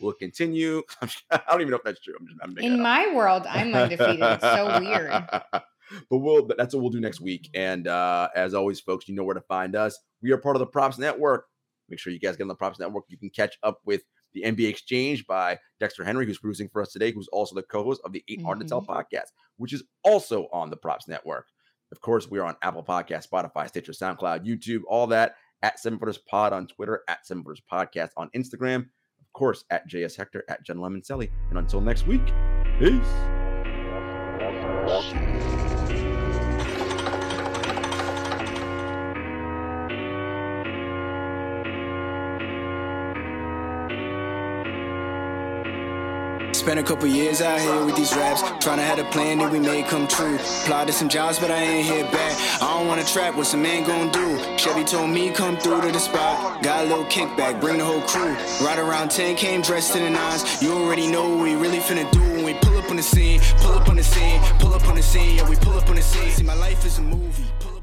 we'll 0.00 0.12
continue. 0.12 0.82
I 1.30 1.40
don't 1.50 1.60
even 1.60 1.70
know 1.70 1.76
if 1.76 1.84
that's 1.84 2.00
true. 2.00 2.14
I'm 2.18 2.26
just 2.26 2.38
I'm 2.42 2.56
In 2.58 2.80
my 2.80 3.12
world, 3.14 3.46
I'm 3.46 3.74
undefeated. 3.74 4.22
It's 4.22 4.42
so 4.42 4.80
weird. 4.80 5.10
but 5.52 6.18
we'll 6.18 6.46
but 6.46 6.56
that's 6.56 6.74
what 6.74 6.82
we'll 6.82 6.90
do 6.90 7.00
next 7.00 7.20
week. 7.20 7.50
And 7.54 7.86
uh, 7.86 8.28
as 8.34 8.54
always, 8.54 8.80
folks, 8.80 9.08
you 9.08 9.14
know 9.14 9.24
where 9.24 9.34
to 9.34 9.40
find 9.42 9.74
us. 9.74 9.98
We 10.22 10.32
are 10.32 10.38
part 10.38 10.56
of 10.56 10.60
the 10.60 10.66
Props 10.66 10.98
Network. 10.98 11.46
Make 11.88 11.98
sure 11.98 12.12
you 12.12 12.18
guys 12.18 12.36
get 12.36 12.44
on 12.44 12.48
the 12.48 12.54
Props 12.54 12.78
Network. 12.78 13.04
You 13.08 13.16
can 13.16 13.30
catch 13.30 13.56
up 13.62 13.80
with 13.84 14.02
the 14.34 14.42
NBA 14.42 14.68
Exchange 14.68 15.26
by 15.26 15.58
Dexter 15.80 16.04
Henry, 16.04 16.26
who's 16.26 16.38
producing 16.38 16.68
for 16.68 16.82
us 16.82 16.92
today, 16.92 17.10
who's 17.12 17.28
also 17.28 17.54
the 17.54 17.62
co-host 17.62 18.00
of 18.04 18.12
the 18.12 18.24
Ain't 18.28 18.42
Hard 18.42 18.60
to 18.60 18.66
Tell 18.66 18.82
mm-hmm. 18.82 18.92
podcast, 18.92 19.32
which 19.56 19.72
is 19.72 19.82
also 20.04 20.48
on 20.52 20.70
the 20.70 20.76
Props 20.76 21.08
Network. 21.08 21.46
Of 21.90 22.00
course, 22.00 22.30
we 22.30 22.38
are 22.38 22.44
on 22.44 22.56
Apple 22.62 22.84
Podcast, 22.84 23.28
Spotify, 23.28 23.68
Stitcher, 23.68 23.92
SoundCloud, 23.92 24.46
YouTube, 24.46 24.82
all 24.86 25.06
that 25.08 25.36
at 25.62 25.78
Seven 25.78 25.98
Footers 25.98 26.18
Pod 26.18 26.52
on 26.52 26.66
Twitter, 26.66 27.02
at 27.08 27.26
Seven 27.26 27.42
Footers 27.42 27.62
Podcast 27.70 28.10
on 28.16 28.30
Instagram, 28.36 28.80
of 28.80 29.32
course, 29.32 29.64
at 29.70 29.88
JS 29.88 30.16
Hector, 30.16 30.44
at 30.48 30.64
Jenna 30.64 30.80
Lemoncelli. 30.80 31.30
And 31.50 31.58
until 31.58 31.80
next 31.80 32.06
week, 32.06 32.24
peace. 32.78 33.02
Spent 46.68 46.80
a 46.80 46.82
couple 46.82 47.06
years 47.06 47.40
out 47.40 47.58
here 47.58 47.82
with 47.86 47.96
these 47.96 48.14
raps, 48.14 48.42
trying 48.62 48.76
to 48.76 48.82
have 48.82 48.98
a 48.98 49.04
plan 49.04 49.38
that 49.38 49.50
we 49.50 49.58
made 49.58 49.86
come 49.86 50.06
true. 50.06 50.34
Applied 50.34 50.86
to 50.88 50.92
some 50.92 51.08
jobs, 51.08 51.38
but 51.38 51.50
I 51.50 51.62
ain't 51.62 51.86
hit 51.86 52.12
back. 52.12 52.36
I 52.60 52.76
don't 52.76 52.86
wanna 52.86 53.04
trap, 53.04 53.36
what's 53.36 53.54
a 53.54 53.56
man 53.56 53.86
gonna 53.86 54.12
do? 54.12 54.58
Chevy 54.58 54.84
told 54.84 55.08
me 55.08 55.30
come 55.30 55.56
through 55.56 55.80
to 55.80 55.90
the 55.90 55.98
spot. 55.98 56.62
Got 56.62 56.84
a 56.84 56.88
little 56.90 57.06
kickback, 57.06 57.58
bring 57.58 57.78
the 57.78 57.86
whole 57.86 58.02
crew. 58.02 58.36
Right 58.60 58.78
around 58.78 59.10
10, 59.10 59.36
came 59.36 59.62
dressed 59.62 59.96
in 59.96 60.02
the 60.02 60.10
nines. 60.10 60.60
You 60.60 60.74
already 60.74 61.10
know 61.10 61.26
what 61.30 61.44
we 61.44 61.54
really 61.54 61.78
finna 61.78 62.04
do 62.12 62.20
when 62.20 62.44
we 62.44 62.52
pull 62.60 62.76
up 62.76 62.90
on 62.90 62.96
the 62.96 63.02
scene. 63.02 63.40
Pull 63.62 63.72
up 63.72 63.88
on 63.88 63.96
the 63.96 64.04
scene, 64.04 64.38
pull 64.58 64.74
up 64.74 64.86
on 64.86 64.96
the 64.96 65.02
scene, 65.02 65.36
yeah, 65.36 65.48
we 65.48 65.56
pull 65.56 65.72
up 65.72 65.88
on 65.88 65.96
the 65.96 66.02
scene. 66.02 66.30
See, 66.32 66.44
my 66.44 66.52
life 66.52 66.84
is 66.84 66.98
a 66.98 67.00
movie. 67.00 67.77